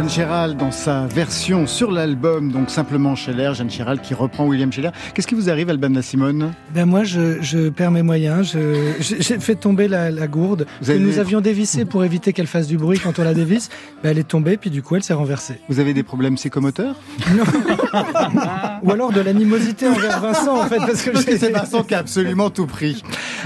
Jeanne 0.00 0.08
Chéral 0.08 0.56
dans 0.56 0.70
sa 0.70 1.06
version 1.08 1.66
sur 1.66 1.90
l'album, 1.90 2.50
donc 2.50 2.70
simplement 2.70 3.14
Scheller, 3.14 3.52
Jeanne 3.54 3.68
Chéral 3.70 4.00
qui 4.00 4.14
reprend 4.14 4.46
William 4.46 4.72
Scheller. 4.72 4.92
Qu'est-ce 5.12 5.26
qui 5.26 5.34
vous 5.34 5.50
arrive, 5.50 5.68
Alban 5.68 5.90
la 5.90 6.00
Simone 6.00 6.52
Ben 6.74 6.86
moi, 6.86 7.04
je, 7.04 7.42
je 7.42 7.68
perds 7.68 7.90
mes 7.90 8.00
moyens. 8.00 8.50
Je- 8.54 8.94
J'ai 8.98 9.38
fait 9.38 9.56
tomber 9.56 9.88
la, 9.88 10.10
la 10.10 10.26
gourde 10.26 10.64
Vous 10.80 10.86
que 10.86 10.90
avez 10.92 11.00
nous 11.00 11.10
des- 11.10 11.18
avions 11.18 11.42
dévissée 11.42 11.84
pour 11.84 12.02
éviter 12.02 12.32
qu'elle 12.32 12.46
fasse 12.46 12.66
du 12.66 12.78
bruit 12.78 12.98
quand 12.98 13.18
on 13.18 13.24
la 13.24 13.34
dévisse. 13.34 13.68
Ben, 14.02 14.12
elle 14.12 14.18
est 14.18 14.26
tombée, 14.26 14.56
puis 14.56 14.70
du 14.70 14.80
coup, 14.82 14.96
elle 14.96 15.02
s'est 15.02 15.12
renversée. 15.12 15.60
Vous 15.68 15.80
avez 15.80 15.92
des 15.92 16.02
problèmes 16.02 16.36
psychomoteurs? 16.36 16.94
Ou 18.82 18.90
alors 18.92 19.12
de 19.12 19.20
l'animosité 19.20 19.86
envers 19.86 20.18
Vincent, 20.18 20.62
en 20.62 20.64
fait, 20.64 20.78
parce 20.78 21.02
que 21.02 21.10
que 21.10 21.36
c'est 21.36 21.50
Vincent 21.50 21.82
qui 21.82 21.94
a 21.94 21.98
absolument 21.98 22.48
tout 22.48 22.64
pris. 22.66 23.02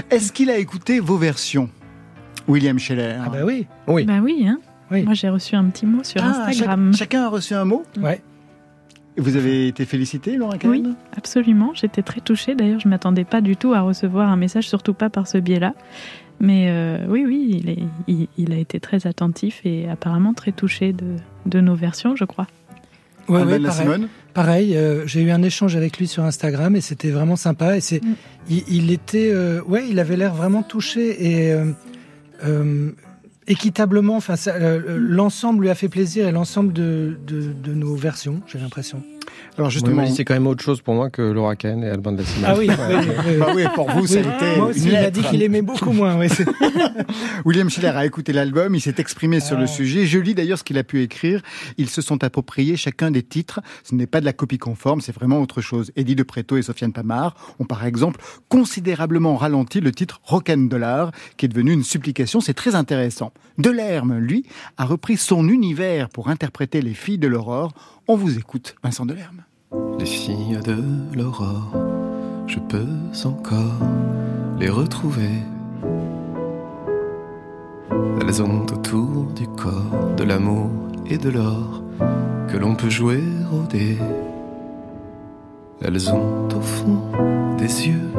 Est-ce 0.09 0.31
qu'il 0.31 0.49
a 0.49 0.57
écouté 0.57 1.01
vos 1.01 1.17
versions 1.17 1.67
William 2.47 2.79
Scheller? 2.79 3.17
Ah 3.25 3.29
bah 3.29 3.39
oui. 3.43 3.67
Oui. 3.87 4.05
Bah 4.05 4.19
oui, 4.23 4.45
hein. 4.47 4.59
Oui. 4.91 5.03
Moi, 5.03 5.13
j'ai 5.13 5.29
reçu 5.29 5.55
un 5.55 5.65
petit 5.65 5.85
mot 5.85 6.03
sur 6.03 6.21
Ah, 6.23 6.45
Instagram. 6.47 6.91
chac- 6.93 6.99
chacun 6.99 7.23
a 7.23 7.29
reçu 7.29 7.53
un 7.53 7.65
mot 7.65 7.83
Ouais. 8.01 8.21
Vous 9.17 9.37
avez 9.37 9.67
été 9.69 9.85
félicité, 9.85 10.35
Laura 10.35 10.57
Kahn 10.57 10.69
Oui, 10.71 10.83
absolument. 11.17 11.71
J'étais 11.73 12.01
très 12.01 12.19
touchée. 12.19 12.53
D'ailleurs, 12.53 12.81
je 12.81 12.87
m'attendais 12.89 13.23
pas 13.23 13.39
du 13.41 13.55
tout 13.55 13.73
à 13.73 13.79
recevoir 13.81 14.29
un 14.29 14.35
message, 14.35 14.67
surtout 14.67 14.93
pas 14.93 15.09
par 15.09 15.27
ce 15.27 15.37
biais-là. 15.37 15.73
Mais 16.41 16.67
euh, 16.69 17.05
oui, 17.07 17.23
oui, 17.25 17.61
il, 17.63 17.69
est, 17.69 17.79
il, 18.07 18.27
il 18.37 18.51
a 18.51 18.57
été 18.57 18.81
très 18.81 19.07
attentif 19.07 19.61
et 19.63 19.87
apparemment 19.89 20.33
très 20.33 20.51
touché 20.51 20.91
de, 20.91 21.15
de 21.45 21.61
nos 21.61 21.75
versions, 21.75 22.17
je 22.17 22.25
crois. 22.25 22.47
Ouais, 23.29 23.39
Alban 23.39 23.51
ouais, 23.53 23.59
la 23.59 23.69
pareil. 23.69 23.83
Simone 23.85 24.07
Pareil, 24.33 24.75
euh, 24.77 25.07
j'ai 25.07 25.21
eu 25.21 25.31
un 25.31 25.41
échange 25.43 25.77
avec 25.77 25.97
lui 25.97 26.07
sur 26.07 26.23
Instagram 26.25 26.75
et 26.75 26.81
c'était 26.81 27.09
vraiment 27.09 27.37
sympa. 27.37 27.77
Et 27.77 27.79
c'est, 27.81 28.03
Mm. 28.03 28.15
il, 28.49 28.63
il 28.67 28.91
était, 28.91 29.31
euh, 29.31 29.61
ouais, 29.63 29.85
il 29.89 29.97
avait 29.99 30.17
l'air 30.17 30.33
vraiment 30.35 30.61
touché 30.61 31.25
et 31.25 31.53
euh, 31.53 31.71
euh, 32.43 32.91
équitablement. 33.47 34.15
Enfin, 34.15 34.35
ça, 34.35 34.53
euh, 34.55 34.97
l'ensemble 34.99 35.63
lui 35.63 35.69
a 35.69 35.75
fait 35.75 35.89
plaisir 35.89 36.27
et 36.27 36.31
l'ensemble 36.31 36.73
de, 36.73 37.17
de 37.25 37.73
nos 37.73 37.95
versions, 37.95 38.41
j'ai 38.47 38.59
l'impression. 38.59 39.03
Alors 39.57 39.69
Justement, 39.69 40.05
c'est 40.07 40.25
quand 40.25 40.33
même 40.33 40.47
autre 40.47 40.63
chose 40.63 40.81
pour 40.81 40.95
moi 40.95 41.09
que 41.09 41.21
Laura 41.21 41.55
Kahn 41.55 41.81
et 41.83 41.89
Alban 41.89 42.11
de. 42.11 42.23
Ah 42.45 42.55
oui, 42.57 42.67
oui. 42.69 43.37
Bah 43.39 43.47
oui, 43.55 43.63
pour 43.73 43.89
vous, 43.89 44.05
ça 44.05 44.17
a 44.17 44.19
été 44.21 44.57
Moi 44.57 44.67
aussi, 44.67 44.81
une 44.81 44.87
il 44.89 44.95
a 44.97 45.09
dit 45.09 45.21
qu'il 45.21 45.41
aimait 45.43 45.61
beaucoup 45.61 45.91
moins. 45.93 46.17
Oui, 46.17 46.27
William 47.45 47.69
Schiller 47.69 47.87
a 47.95 48.05
écouté 48.05 48.33
l'album, 48.33 48.75
il 48.75 48.81
s'est 48.81 48.95
exprimé 48.97 49.39
sur 49.39 49.57
le 49.57 49.63
Ah. 49.63 49.67
sujet. 49.67 50.05
Je 50.05 50.19
lis 50.19 50.35
d'ailleurs 50.35 50.57
ce 50.59 50.63
qu'il 50.63 50.77
a 50.77 50.83
pu 50.83 51.01
écrire. 51.01 51.41
Ils 51.77 51.89
se 51.89 52.01
sont 52.01 52.23
appropriés 52.23 52.75
chacun 52.75 53.11
des 53.11 53.23
titres. 53.23 53.61
Ce 53.83 53.95
n'est 53.95 54.07
pas 54.07 54.19
de 54.19 54.25
la 54.25 54.33
copie 54.33 54.57
conforme, 54.57 54.99
c'est 55.01 55.13
vraiment 55.15 55.39
autre 55.41 55.61
chose. 55.61 55.91
Eddie 55.95 56.15
de 56.15 56.23
Preto 56.23 56.57
et 56.57 56.61
Sofiane 56.61 56.91
Pamar 56.91 57.35
ont 57.59 57.65
par 57.65 57.85
exemple 57.85 58.19
considérablement 58.49 59.35
ralenti 59.37 59.79
le 59.79 59.91
titre 59.91 60.19
Rock'n 60.23 60.67
Dollar, 60.67 61.11
qui 61.37 61.45
est 61.45 61.49
devenu 61.49 61.71
une 61.71 61.83
supplication. 61.83 62.41
C'est 62.41 62.53
très 62.53 62.75
intéressant. 62.75 63.31
Delerme, 63.57 64.17
lui, 64.17 64.45
a 64.77 64.85
repris 64.85 65.15
son 65.17 65.47
univers 65.47 66.09
pour 66.09 66.27
interpréter 66.29 66.81
les 66.81 66.93
filles 66.93 67.17
de 67.19 67.27
l'aurore. 67.27 67.73
On 68.07 68.15
vous 68.15 68.37
écoute, 68.37 68.75
Vincent 68.83 69.03
Delerme. 69.07 69.45
Les 69.97 70.05
filles 70.05 70.59
de 70.63 70.77
l'aurore, 71.17 71.71
je 72.45 72.59
peux 72.59 72.85
encore 73.23 73.81
les 74.59 74.69
retrouver. 74.69 75.31
Elles 78.21 78.43
ont 78.43 78.61
autour 78.61 79.25
du 79.35 79.47
corps 79.47 80.13
de 80.17 80.23
l'amour 80.23 80.69
et 81.07 81.17
de 81.17 81.29
l'or 81.29 81.81
que 82.47 82.57
l'on 82.57 82.75
peut 82.75 82.91
jouer 82.91 83.23
au 83.51 83.65
dé. 83.65 83.97
Elles 85.81 86.13
ont 86.13 86.47
au 86.55 86.61
fond 86.61 87.01
des 87.57 87.87
yeux 87.87 88.11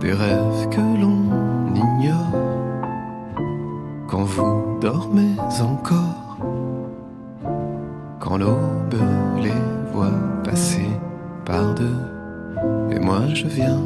des 0.00 0.12
rêves 0.12 0.68
que 0.68 0.80
l'on 0.80 1.74
ignore 1.74 2.32
quand 4.06 4.24
vous 4.24 4.78
dormez 4.82 5.34
encore 5.62 6.21
quand 8.22 8.38
l'aube 8.38 8.94
les 9.42 9.50
voit 9.92 10.14
passer 10.44 10.86
par 11.44 11.74
deux. 11.74 11.98
Et 12.92 13.00
moi 13.00 13.22
je 13.34 13.48
viens 13.48 13.80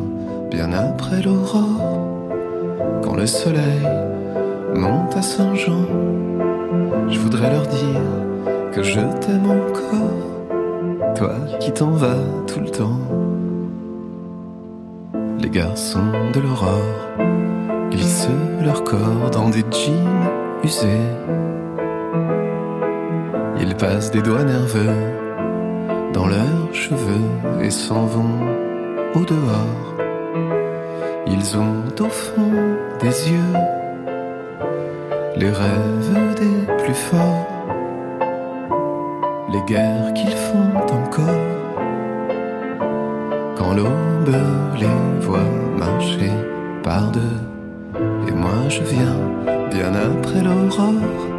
bien 0.50 0.72
après 0.72 1.22
l'aurore, 1.22 2.28
quand 3.02 3.14
le 3.14 3.26
soleil 3.26 3.88
monte 4.74 5.16
à 5.16 5.22
Saint-Jean. 5.22 5.86
Je 7.08 7.18
voudrais 7.18 7.50
leur 7.50 7.66
dire 7.66 8.02
que 8.72 8.82
je 8.82 9.00
t'aime 9.20 9.50
encore, 9.50 11.14
toi 11.14 11.32
qui 11.58 11.72
t'en 11.72 11.92
vas 11.92 12.22
tout 12.46 12.60
le 12.60 12.68
temps. 12.68 13.00
Les 15.40 15.48
garçons 15.48 16.12
de 16.34 16.40
l'aurore 16.40 16.94
glissent 17.90 18.28
leur 18.62 18.84
corps 18.84 19.30
dans 19.32 19.48
des 19.48 19.64
jeans 19.70 20.28
usés. 20.62 21.35
Ils 23.68 23.74
passent 23.74 24.12
des 24.12 24.22
doigts 24.22 24.44
nerveux 24.44 24.94
dans 26.12 26.28
leurs 26.28 26.72
cheveux 26.72 27.60
et 27.60 27.70
s'en 27.70 28.06
vont 28.06 28.38
au 29.16 29.24
dehors. 29.24 29.94
Ils 31.26 31.56
ont 31.56 31.82
au 31.98 32.08
fond 32.08 32.52
des 33.00 33.30
yeux 33.32 33.58
les 35.36 35.50
rêves 35.50 36.34
des 36.36 36.84
plus 36.84 36.94
forts, 36.94 37.48
les 39.52 39.62
guerres 39.66 40.14
qu'ils 40.14 40.36
font 40.36 40.70
encore. 40.76 41.24
Quand 43.56 43.74
l'aube 43.74 44.36
les 44.78 45.20
voit 45.26 45.50
marcher 45.76 46.30
par 46.84 47.10
deux, 47.10 47.40
et 48.28 48.32
moi 48.32 48.68
je 48.68 48.82
viens 48.82 49.18
bien 49.72 49.92
après 49.92 50.42
l'aurore 50.42 51.35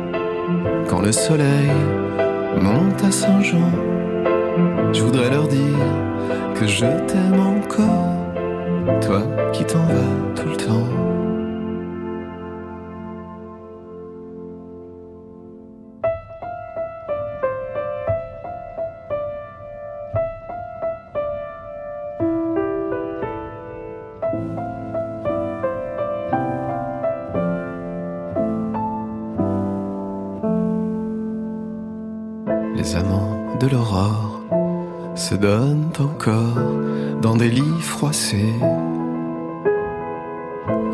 quand 0.88 1.02
le 1.02 1.12
soleil 1.12 1.72
monte 2.62 3.04
à 3.04 3.12
Saint-Jean. 3.12 3.72
Je 4.94 5.04
voudrais 5.04 5.30
leur 5.30 5.48
dire 5.48 5.86
que 6.56 6.66
je 6.66 6.86
t'aime 7.08 7.40
encore, 7.40 9.02
toi 9.02 9.22
qui 9.52 9.66
t'en 9.66 9.84
vas 9.86 10.34
tout 10.36 10.48
le 10.48 10.56
temps. 10.56 11.07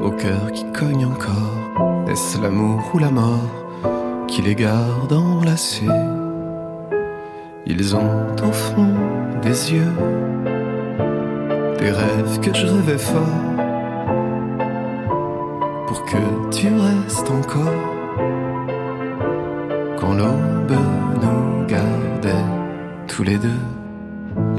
Au 0.03 0.11
cœur 0.11 0.51
qui 0.51 0.65
cogne 0.73 1.05
encore, 1.05 2.09
est-ce 2.09 2.41
l'amour 2.41 2.81
ou 2.93 2.99
la 2.99 3.11
mort 3.11 4.25
qui 4.27 4.41
les 4.41 4.55
garde 4.55 5.13
enlacés? 5.13 5.87
Ils 7.65 7.95
ont 7.95 8.27
au 8.45 8.51
fond 8.51 8.89
des 9.41 9.73
yeux 9.73 9.93
des 11.79 11.91
rêves 11.91 12.39
que 12.41 12.53
je 12.53 12.65
rêvais 12.67 12.97
fort. 12.97 13.39
Pour 15.87 16.03
que 16.03 16.51
tu 16.51 16.67
restes 16.67 17.31
encore 17.31 17.83
quand 19.97 20.13
l'aube 20.13 20.77
nous 21.21 21.65
gardait 21.67 22.49
tous 23.07 23.23
les 23.23 23.37
deux. 23.37 23.63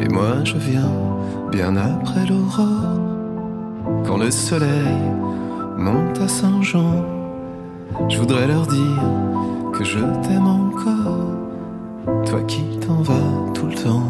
Et 0.01 0.09
moi 0.09 0.43
je 0.45 0.57
viens 0.57 1.14
bien 1.55 1.77
après 1.77 2.27
l'aurore, 2.27 2.99
quand 4.05 4.17
le 4.17 4.31
soleil 4.33 4.99
monte 5.79 6.21
à 6.21 6.27
Saint-Jean. 6.27 7.05
Je 8.09 8.19
voudrais 8.19 8.49
leur 8.49 8.67
dire 8.67 9.03
que 9.73 9.85
je 9.85 10.01
t'aime 10.23 10.49
encore, 10.49 11.31
toi 12.27 12.43
qui 12.43 12.65
t'en 12.81 13.03
vas 13.03 13.53
tout 13.55 13.67
le 13.67 13.75
temps. 13.75 14.03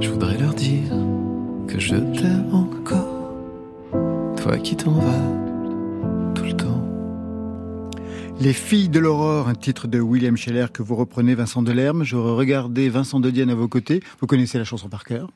Je 0.00 0.10
voudrais 0.10 0.36
leur 0.36 0.52
dire 0.52 0.92
que 1.66 1.78
je 1.78 1.96
t'aime 1.96 2.50
encore, 2.52 3.32
toi 4.36 4.58
qui 4.58 4.76
t'en 4.76 4.92
vas. 4.92 5.45
Les 8.38 8.52
filles 8.52 8.88
de 8.88 8.98
l'aurore, 8.98 9.48
un 9.48 9.54
titre 9.54 9.88
de 9.88 9.98
William 9.98 10.36
Scheller 10.36 10.66
que 10.72 10.82
vous 10.82 10.94
reprenez, 10.94 11.34
Vincent 11.34 11.62
Delerme. 11.62 12.04
J'aurais 12.04 12.32
regardé 12.32 12.88
Vincent 12.88 13.18
de 13.18 13.30
Dienne 13.30 13.50
à 13.50 13.54
vos 13.54 13.66
côtés. 13.66 14.02
Vous 14.20 14.26
connaissez 14.26 14.58
la 14.58 14.64
chanson 14.64 14.88
par 14.88 15.04
cœur? 15.04 15.30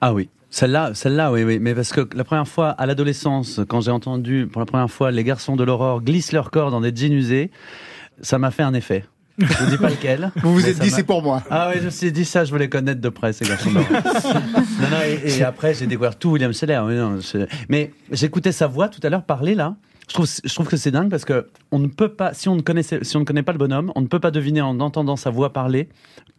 Ah 0.00 0.12
oui, 0.14 0.28
celle-là, 0.50 0.92
celle-là, 0.94 1.32
oui, 1.32 1.44
oui. 1.44 1.58
Mais 1.60 1.74
parce 1.74 1.92
que 1.92 2.08
la 2.14 2.24
première 2.24 2.48
fois, 2.48 2.70
à 2.70 2.86
l'adolescence, 2.86 3.60
quand 3.68 3.82
j'ai 3.82 3.90
entendu 3.90 4.48
pour 4.50 4.60
la 4.60 4.66
première 4.66 4.90
fois 4.90 5.10
les 5.10 5.22
garçons 5.22 5.54
de 5.56 5.64
l'aurore 5.64 6.02
glissent 6.02 6.32
leur 6.32 6.50
corps 6.50 6.70
dans 6.70 6.80
des 6.80 6.94
jeans 6.94 7.12
usés, 7.12 7.50
ça 8.20 8.38
m'a 8.38 8.50
fait 8.50 8.62
un 8.62 8.74
effet. 8.74 9.04
Je 9.38 9.46
vous 9.46 9.70
dis 9.70 9.78
pas 9.78 9.88
lequel. 9.88 10.32
Vous 10.42 10.52
vous 10.52 10.66
êtes 10.66 10.78
dit 10.80 10.90
c'est 10.90 11.04
pour 11.04 11.22
moi. 11.22 11.42
Ah 11.50 11.70
oui, 11.70 11.80
je 11.80 11.86
me 11.86 11.90
suis 11.90 12.12
dit 12.12 12.26
ça, 12.26 12.44
je 12.44 12.50
voulais 12.50 12.68
connaître 12.68 13.00
de 13.00 13.08
près 13.08 13.32
ces 13.32 13.46
garçons 13.46 13.70
non, 13.72 13.80
non, 13.80 14.98
et, 15.06 15.38
et 15.38 15.42
après 15.44 15.72
j'ai 15.72 15.86
découvert 15.86 16.18
tout 16.18 16.32
William 16.32 16.52
Scheller. 16.52 16.82
mais 17.70 17.92
j'écoutais 18.10 18.52
sa 18.52 18.66
voix 18.66 18.88
tout 18.88 19.00
à 19.02 19.08
l'heure 19.08 19.24
parler 19.24 19.54
là. 19.54 19.76
Je 20.10 20.14
trouve, 20.14 20.28
je 20.44 20.52
trouve 20.52 20.66
que 20.66 20.76
c'est 20.76 20.90
dingue 20.90 21.08
parce 21.08 21.24
que 21.24 21.46
on 21.70 21.78
ne 21.78 21.86
peut 21.86 22.08
pas, 22.08 22.34
si 22.34 22.48
on 22.48 22.56
ne 22.56 22.62
connaissait, 22.62 22.98
si 23.04 23.16
on 23.16 23.20
ne 23.20 23.24
connaît 23.24 23.44
pas 23.44 23.52
le 23.52 23.58
bonhomme, 23.58 23.92
on 23.94 24.00
ne 24.00 24.08
peut 24.08 24.18
pas 24.18 24.32
deviner 24.32 24.60
en 24.60 24.80
entendant 24.80 25.14
sa 25.14 25.30
voix 25.30 25.52
parler 25.52 25.88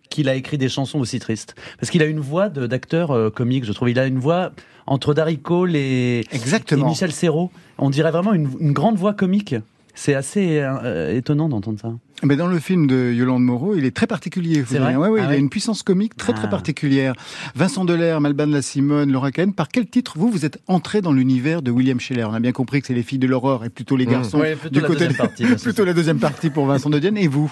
qu'il 0.09 0.27
a 0.27 0.35
écrit 0.35 0.57
des 0.57 0.67
chansons 0.67 0.99
aussi 0.99 1.19
tristes. 1.19 1.55
Parce 1.79 1.89
qu'il 1.89 2.01
a 2.01 2.05
une 2.05 2.19
voix 2.19 2.49
d'acteur 2.49 3.11
euh, 3.11 3.29
comique, 3.29 3.63
je 3.63 3.71
trouve. 3.71 3.89
Il 3.89 3.97
a 3.97 4.07
une 4.07 4.19
voix 4.19 4.51
entre 4.87 5.13
Darry 5.13 5.39
Cole 5.39 5.77
et, 5.77 6.25
Exactement. 6.33 6.85
et 6.85 6.89
Michel 6.89 7.13
Serrault. 7.13 7.49
On 7.77 7.89
dirait 7.89 8.11
vraiment 8.11 8.33
une, 8.33 8.49
une 8.59 8.73
grande 8.73 8.97
voix 8.97 9.13
comique. 9.13 9.55
C'est 9.95 10.15
assez 10.15 10.59
euh, 10.59 11.15
étonnant 11.15 11.47
d'entendre 11.47 11.79
ça. 11.79 11.93
Mais 12.23 12.35
dans 12.35 12.47
le 12.47 12.59
film 12.59 12.87
de 12.87 13.11
Yolande 13.11 13.43
Moreau, 13.43 13.75
il 13.75 13.83
est 13.85 13.95
très 13.95 14.07
particulier. 14.07 14.61
vrai 14.61 14.95
Ouais, 14.95 15.07
ouais, 15.09 15.21
Ah 15.23 15.25
il 15.29 15.33
a 15.33 15.37
une 15.37 15.49
puissance 15.49 15.81
comique 15.83 16.15
très 16.15 16.33
très 16.33 16.45
Ah. 16.45 16.49
particulière. 16.49 17.13
Vincent 17.55 17.83
Delerme, 17.85 18.25
Alban 18.25 18.47
de 18.47 18.53
la 18.53 18.61
Simone, 18.61 19.11
Laura 19.11 19.31
Cohen, 19.31 19.51
par 19.51 19.69
quel 19.69 19.87
titre 19.87 20.13
vous 20.17 20.29
vous 20.29 20.45
êtes 20.45 20.59
entré 20.67 21.01
dans 21.01 21.13
l'univers 21.13 21.61
de 21.61 21.71
William 21.71 21.99
Scheller? 21.99 22.25
On 22.29 22.33
a 22.33 22.39
bien 22.39 22.51
compris 22.51 22.81
que 22.81 22.87
c'est 22.87 22.93
les 22.93 23.03
filles 23.03 23.19
de 23.19 23.27
l'aurore 23.27 23.65
et 23.65 23.69
plutôt 23.69 23.97
les 23.97 24.05
Mmh. 24.05 24.09
garçons. 24.11 24.39
Ouais, 24.39 24.55
plutôt 24.55 24.73
du 24.75 24.81
la 24.81 24.87
côté 24.87 24.99
deuxième 25.07 25.17
partie, 25.17 25.43
plutôt 25.63 25.85
la 25.85 25.93
deuxième 25.93 26.19
partie 26.19 26.49
pour 26.49 26.65
Vincent 26.65 26.89
de 26.89 26.99
Dienne. 26.99 27.17
Et 27.17 27.27
vous? 27.27 27.51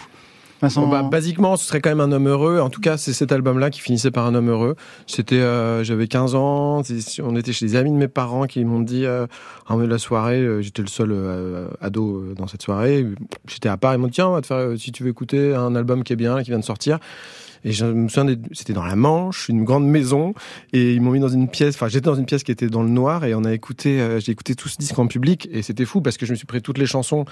Bah, 0.62 1.04
basiquement, 1.04 1.56
ce 1.56 1.66
serait 1.66 1.80
quand 1.80 1.90
même 1.90 2.02
un 2.02 2.12
homme 2.12 2.28
heureux. 2.28 2.60
En 2.60 2.70
tout 2.70 2.82
cas, 2.82 2.98
c'est 2.98 3.14
cet 3.14 3.32
album-là 3.32 3.70
qui 3.70 3.80
finissait 3.80 4.12
par 4.12 4.26
un 4.26 4.36
homme 4.36 4.50
heureux. 4.50 4.76
C'était, 5.08 5.36
euh, 5.40 5.84
j'avais 5.84 6.08
15 6.08 6.36
ans. 6.36 6.82
On 7.24 7.36
était 7.36 7.54
chez 7.54 7.66
des 7.66 7.76
amis 7.76 7.92
de 7.92 7.96
mes 7.96 8.08
parents 8.08 8.46
qui 8.46 8.64
m'ont 8.66 8.82
dit, 8.82 9.06
euh, 9.06 9.26
en 9.68 9.76
milieu 9.76 9.88
de 9.88 9.94
la 9.94 10.00
soirée, 10.00 10.42
euh, 10.42 10.62
j'étais 10.62 10.82
le 10.82 10.88
seul 10.88 11.12
euh, 11.12 11.68
ado 11.82 12.18
euh, 12.18 12.34
dans 12.36 12.48
cette 12.48 12.62
soirée. 12.62 13.06
J'étais 13.48 13.70
à 13.70 13.78
part. 13.78 13.94
Ils 13.94 14.00
m'ont 14.00 14.08
dit, 14.08 14.14
tiens, 14.14 14.28
on 14.28 14.34
va 14.34 14.42
te 14.42 14.48
faire, 14.48 14.58
euh, 14.58 14.76
si 14.76 14.92
tu 14.92 15.04
veux 15.04 15.10
écouter 15.10 15.56
un 15.56 15.76
album 15.76 16.04
qui 16.04 16.14
est 16.14 16.18
bien, 16.18 16.42
qui 16.44 16.50
vient 16.50 16.60
de 16.60 16.64
sortir. 16.64 17.00
Et 17.66 17.72
je 17.72 17.86
me 17.86 18.08
souviens, 18.08 18.36
c'était 18.52 18.74
dans 18.74 18.84
la 18.84 18.96
Manche, 18.96 19.50
une 19.50 19.64
grande 19.64 19.88
maison, 19.88 20.34
et 20.74 20.94
ils 20.94 21.02
m'ont 21.02 21.12
mis 21.12 21.20
dans 21.20 21.30
une 21.30 21.50
pièce. 21.50 21.76
Enfin, 21.76 21.88
j'étais 21.88 22.06
dans 22.06 22.16
une 22.16 22.26
pièce 22.26 22.44
qui 22.44 22.52
était 22.52 22.68
dans 22.68 22.84
le 22.84 22.90
noir, 22.90 23.26
et 23.26 23.36
on 23.36 23.44
a 23.44 23.54
écouté, 23.54 24.00
euh, 24.02 24.20
j'ai 24.20 24.32
écouté 24.32 24.56
tout 24.56 24.70
ce 24.70 24.78
disque 24.78 24.98
en 24.98 25.08
public, 25.08 25.48
et 25.52 25.62
c'était 25.62 25.86
fou 25.86 26.02
parce 26.02 26.18
que 26.18 26.26
je 26.26 26.32
me 26.32 26.36
suis 26.36 26.48
pris 26.48 26.62
toutes 26.62 26.78
les 26.78 26.86
chansons 26.86 27.26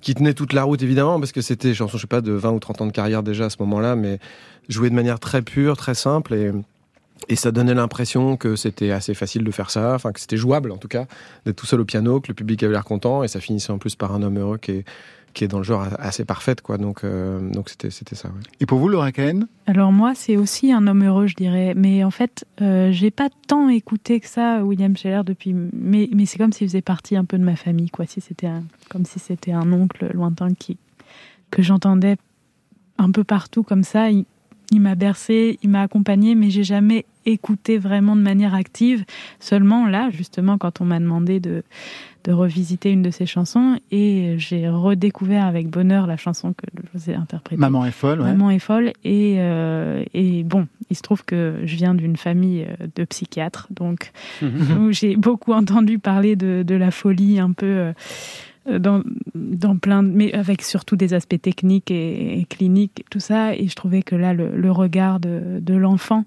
qui 0.00 0.14
tenaient 0.14 0.34
toute 0.34 0.52
la 0.52 0.64
route 0.64 0.82
évidemment, 0.82 1.18
parce 1.18 1.32
que 1.32 1.40
c'était 1.40 1.68
des 1.68 1.74
chansons, 1.74 1.96
je 1.96 2.02
sais 2.02 2.06
pas, 2.06 2.20
de 2.20 2.32
20 2.32 2.50
ou 2.50 2.58
30 2.58 2.80
ans 2.82 2.86
de 2.86 2.92
carrière 2.92 3.22
déjà 3.22 3.46
à 3.46 3.50
ce 3.50 3.56
moment-là, 3.60 3.96
mais 3.96 4.18
jouées 4.68 4.90
de 4.90 4.94
manière 4.94 5.20
très 5.20 5.42
pure, 5.42 5.76
très 5.76 5.94
simple, 5.94 6.34
et 6.34 6.52
et 7.28 7.36
ça 7.36 7.52
donnait 7.52 7.74
l'impression 7.74 8.36
que 8.36 8.56
c'était 8.56 8.90
assez 8.90 9.14
facile 9.14 9.44
de 9.44 9.50
faire 9.50 9.70
ça, 9.70 9.94
enfin 9.94 10.12
que 10.12 10.20
c'était 10.20 10.36
jouable 10.36 10.72
en 10.72 10.76
tout 10.76 10.88
cas, 10.88 11.06
d'être 11.46 11.56
tout 11.56 11.66
seul 11.66 11.80
au 11.80 11.84
piano, 11.84 12.20
que 12.20 12.28
le 12.28 12.34
public 12.34 12.62
avait 12.62 12.72
l'air 12.72 12.84
content, 12.84 13.22
et 13.22 13.28
ça 13.28 13.40
finissait 13.40 13.72
en 13.72 13.78
plus 13.78 13.96
par 13.96 14.14
un 14.14 14.22
homme 14.22 14.38
heureux 14.38 14.58
qui 14.58 14.72
est 14.72 14.84
qui 15.34 15.44
est 15.44 15.48
dans 15.48 15.58
le 15.58 15.64
genre 15.64 15.86
assez 15.98 16.24
parfaite 16.24 16.62
quoi. 16.62 16.78
Donc 16.78 17.04
euh, 17.04 17.40
donc 17.50 17.68
c'était 17.68 17.90
c'était 17.90 18.14
ça. 18.14 18.28
ouais. 18.28 18.40
Et 18.60 18.66
pour 18.66 18.78
vous, 18.78 18.88
Laura 18.88 19.12
Cohen 19.12 19.40
Alors 19.66 19.92
moi, 19.92 20.14
c'est 20.14 20.36
aussi 20.36 20.72
un 20.72 20.86
homme 20.86 21.04
heureux, 21.04 21.26
je 21.26 21.34
dirais. 21.34 21.74
Mais 21.76 22.02
en 22.04 22.10
fait, 22.10 22.46
euh, 22.62 22.90
j'ai 22.92 23.10
pas 23.10 23.28
tant 23.48 23.68
écouté 23.68 24.20
que 24.20 24.26
ça 24.28 24.64
William 24.64 24.96
Scheller 24.96 25.22
depuis. 25.26 25.52
Mais, 25.52 26.08
mais 26.14 26.24
c'est 26.24 26.38
comme 26.38 26.52
s'il 26.52 26.68
faisait 26.68 26.80
partie 26.82 27.16
un 27.16 27.24
peu 27.24 27.36
de 27.36 27.44
ma 27.44 27.56
famille, 27.56 27.90
quoi. 27.90 28.06
Si 28.06 28.20
c'était 28.22 28.46
un- 28.46 28.64
comme 28.88 29.04
si 29.04 29.18
c'était 29.18 29.52
un 29.52 29.70
oncle 29.72 30.10
lointain 30.14 30.54
qui 30.54 30.78
que 31.50 31.62
j'entendais 31.62 32.16
un 32.98 33.10
peu 33.10 33.24
partout 33.24 33.62
comme 33.62 33.84
ça. 33.84 34.10
Il, 34.10 34.24
il 34.74 34.80
m'a 34.80 34.94
bercé, 34.94 35.58
il 35.62 35.70
m'a 35.70 35.82
accompagné, 35.82 36.34
mais 36.34 36.50
j'ai 36.50 36.64
jamais 36.64 37.06
écouté 37.26 37.78
vraiment 37.78 38.16
de 38.16 38.20
manière 38.20 38.54
active. 38.54 39.04
Seulement 39.40 39.86
là, 39.86 40.10
justement, 40.10 40.58
quand 40.58 40.80
on 40.80 40.84
m'a 40.84 41.00
demandé 41.00 41.40
de 41.40 41.62
de 42.24 42.32
revisiter 42.32 42.90
une 42.90 43.02
de 43.02 43.10
ses 43.10 43.26
chansons, 43.26 43.78
et 43.90 44.36
j'ai 44.38 44.66
redécouvert 44.66 45.44
avec 45.44 45.68
bonheur 45.68 46.06
la 46.06 46.16
chanson 46.16 46.54
que 46.54 46.64
je 46.74 46.98
vous 46.98 47.10
ai 47.10 47.14
interprétée. 47.14 47.60
Maman 47.60 47.84
est 47.84 47.90
folle, 47.90 48.20
ouais. 48.22 48.28
Maman 48.28 48.48
est 48.50 48.58
folle. 48.58 48.94
Et, 49.04 49.36
euh, 49.40 50.02
et 50.14 50.42
bon, 50.42 50.66
il 50.88 50.96
se 50.96 51.02
trouve 51.02 51.22
que 51.22 51.60
je 51.64 51.76
viens 51.76 51.94
d'une 51.94 52.16
famille 52.16 52.64
euh, 52.64 52.86
de 52.96 53.04
psychiatres, 53.04 53.68
donc 53.70 54.10
où 54.42 54.90
j'ai 54.90 55.16
beaucoup 55.16 55.52
entendu 55.52 55.98
parler 55.98 56.34
de, 56.34 56.64
de 56.66 56.74
la 56.74 56.90
folie 56.90 57.38
un 57.38 57.52
peu 57.52 57.66
euh, 57.66 57.92
dans, 58.66 59.02
dans 59.34 59.76
plein 59.76 60.02
mais 60.02 60.32
avec 60.32 60.62
surtout 60.62 60.96
des 60.96 61.14
aspects 61.14 61.40
techniques 61.40 61.90
et, 61.90 62.46
cliniques, 62.48 63.04
tout 63.10 63.20
ça. 63.20 63.54
Et 63.54 63.68
je 63.68 63.74
trouvais 63.74 64.02
que 64.02 64.14
là, 64.16 64.32
le, 64.32 64.56
le 64.56 64.70
regard 64.70 65.20
de, 65.20 65.58
de 65.60 65.74
l'enfant 65.74 66.24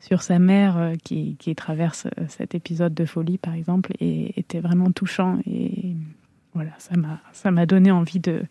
sur 0.00 0.22
sa 0.22 0.38
mère 0.38 0.76
euh, 0.76 0.94
qui, 1.02 1.36
qui 1.38 1.54
traverse 1.54 2.06
euh, 2.06 2.24
cet 2.28 2.54
épisode 2.54 2.94
de 2.94 3.04
folie, 3.04 3.38
par 3.38 3.54
exemple, 3.54 3.92
et, 4.00 4.38
était 4.38 4.60
vraiment 4.60 4.90
touchant. 4.90 5.38
Et 5.46 5.94
voilà, 6.54 6.70
ça 6.78 7.50
m'a, 7.50 7.66
donné 7.66 7.90
envie 7.90 8.20
de- 8.20 8.42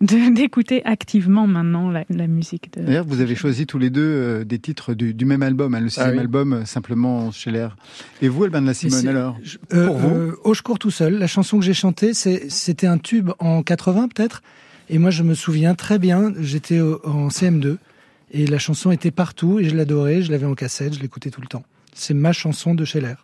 d'écouter 0.34 0.84
activement 0.84 1.46
maintenant 1.46 1.90
la, 1.90 2.04
la 2.10 2.26
musique 2.26 2.72
de. 2.76 2.82
D'ailleurs, 2.82 3.06
vous 3.06 3.20
avez 3.20 3.34
choisi 3.34 3.66
tous 3.66 3.78
les 3.78 3.90
deux 3.90 4.02
euh, 4.02 4.44
des 4.44 4.58
titres 4.58 4.94
du, 4.94 5.14
du 5.14 5.24
même 5.24 5.42
album, 5.42 5.74
hein, 5.74 5.80
le 5.80 5.88
sixième 5.88 6.14
oui. 6.14 6.18
album, 6.20 6.52
euh, 6.52 6.64
simplement 6.64 7.30
Scheller. 7.32 7.68
Et 8.22 8.28
vous, 8.28 8.44
Alban 8.44 8.62
de 8.62 8.66
la 8.66 8.74
Simone, 8.74 9.08
alors 9.08 9.38
Euh, 9.72 9.86
Pour 9.86 9.96
vous 9.96 10.14
euh, 10.14 10.36
Oh, 10.44 10.54
je 10.54 10.62
cours 10.62 10.78
tout 10.78 10.90
seul. 10.90 11.14
La 11.18 11.26
chanson 11.26 11.58
que 11.58 11.64
j'ai 11.64 11.74
chantée, 11.74 12.12
c'est- 12.14 12.50
c'était 12.50 12.86
un 12.86 12.98
tube 12.98 13.30
en 13.38 13.62
80 13.62 14.08
peut-être. 14.08 14.42
Et 14.90 14.98
moi, 14.98 15.10
je 15.10 15.22
me 15.22 15.34
souviens 15.34 15.74
très 15.74 15.98
bien, 15.98 16.32
j'étais 16.40 16.80
au- 16.80 17.00
en 17.06 17.30
CM2 17.30 17.78
et 18.32 18.46
la 18.46 18.58
chanson 18.58 18.90
était 18.90 19.10
partout 19.10 19.58
et 19.58 19.64
je 19.68 19.74
l'adorais, 19.74 20.20
je 20.22 20.30
l'avais 20.30 20.46
en 20.46 20.54
cassette, 20.54 20.94
je 20.94 21.00
l'écoutais 21.00 21.30
tout 21.30 21.40
le 21.40 21.46
temps. 21.46 21.64
C'est 21.94 22.14
ma 22.14 22.32
chanson 22.32 22.74
de 22.74 22.84
Scheller. 22.84 23.14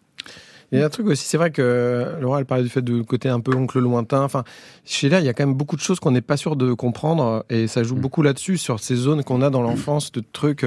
Il 0.72 0.78
y 0.78 0.83
a 0.83 0.87
un 0.87 0.88
truc 0.88 1.06
aussi, 1.09 1.26
c'est 1.26 1.37
vrai 1.37 1.50
que 1.50 2.16
Laura, 2.20 2.38
elle 2.38 2.46
parlait 2.46 2.62
du 2.62 2.70
fait 2.70 2.83
de 2.83 3.02
côté 3.02 3.28
un 3.28 3.40
peu 3.40 3.56
oncle 3.56 3.80
lointain. 3.80 4.22
Enfin, 4.22 4.44
chez 4.85 5.09
là, 5.09 5.18
il 5.18 5.26
y 5.26 5.28
a 5.28 5.35
quand 5.35 5.44
même 5.44 5.56
beaucoup 5.56 5.74
de 5.74 5.80
choses 5.80 5.98
qu'on 5.98 6.12
n'est 6.12 6.20
pas 6.20 6.37
sûr 6.37 6.54
de 6.54 6.72
comprendre 6.74 7.44
et 7.50 7.66
ça 7.66 7.83
joue 7.83 7.96
beaucoup 7.96 8.22
là-dessus, 8.22 8.56
sur 8.56 8.78
ces 8.78 8.94
zones 8.94 9.24
qu'on 9.24 9.42
a 9.42 9.50
dans 9.50 9.62
l'enfance, 9.62 10.12
de 10.12 10.22
trucs. 10.33 10.64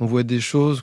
Euh, 0.00 0.04
On 0.04 0.06
voit 0.06 0.22
des 0.22 0.40
choses, 0.40 0.82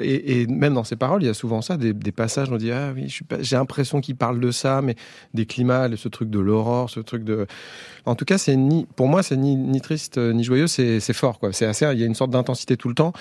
et, 0.00 0.42
et 0.42 0.46
même 0.46 0.74
dans 0.74 0.84
ses 0.84 0.96
paroles, 0.96 1.22
il 1.22 1.26
y 1.26 1.30
a 1.30 1.34
souvent 1.34 1.62
ça, 1.62 1.76
des, 1.76 1.92
des 1.92 2.12
passages, 2.12 2.50
on 2.50 2.56
dit, 2.56 2.70
ah 2.70 2.92
oui, 2.94 3.14
j'ai 3.40 3.56
l'impression 3.56 4.00
qu'il 4.00 4.16
parle 4.16 4.40
de 4.40 4.50
ça, 4.50 4.82
mais 4.82 4.96
des 5.34 5.46
climats, 5.46 5.88
ce 5.96 6.08
truc 6.08 6.30
de 6.30 6.38
l'aurore, 6.38 6.90
ce 6.90 7.00
truc 7.00 7.24
de. 7.24 7.46
En 8.06 8.14
tout 8.14 8.24
cas, 8.24 8.38
c'est 8.38 8.56
ni, 8.56 8.86
pour 8.96 9.08
moi, 9.08 9.22
c'est 9.22 9.36
ni, 9.36 9.56
ni 9.56 9.80
triste 9.80 10.18
euh, 10.18 10.32
ni 10.32 10.42
joyeux, 10.44 10.66
c'est 10.66 11.00
fort, 11.12 11.38
quoi. 11.38 11.52
C'est 11.52 11.66
assez, 11.66 11.86
il 11.92 11.98
y 11.98 12.02
a 12.02 12.06
une 12.06 12.14
sorte 12.14 12.30
d'intensité 12.30 12.76
tout 12.76 12.88
le 12.88 12.94
temps. 12.94 13.12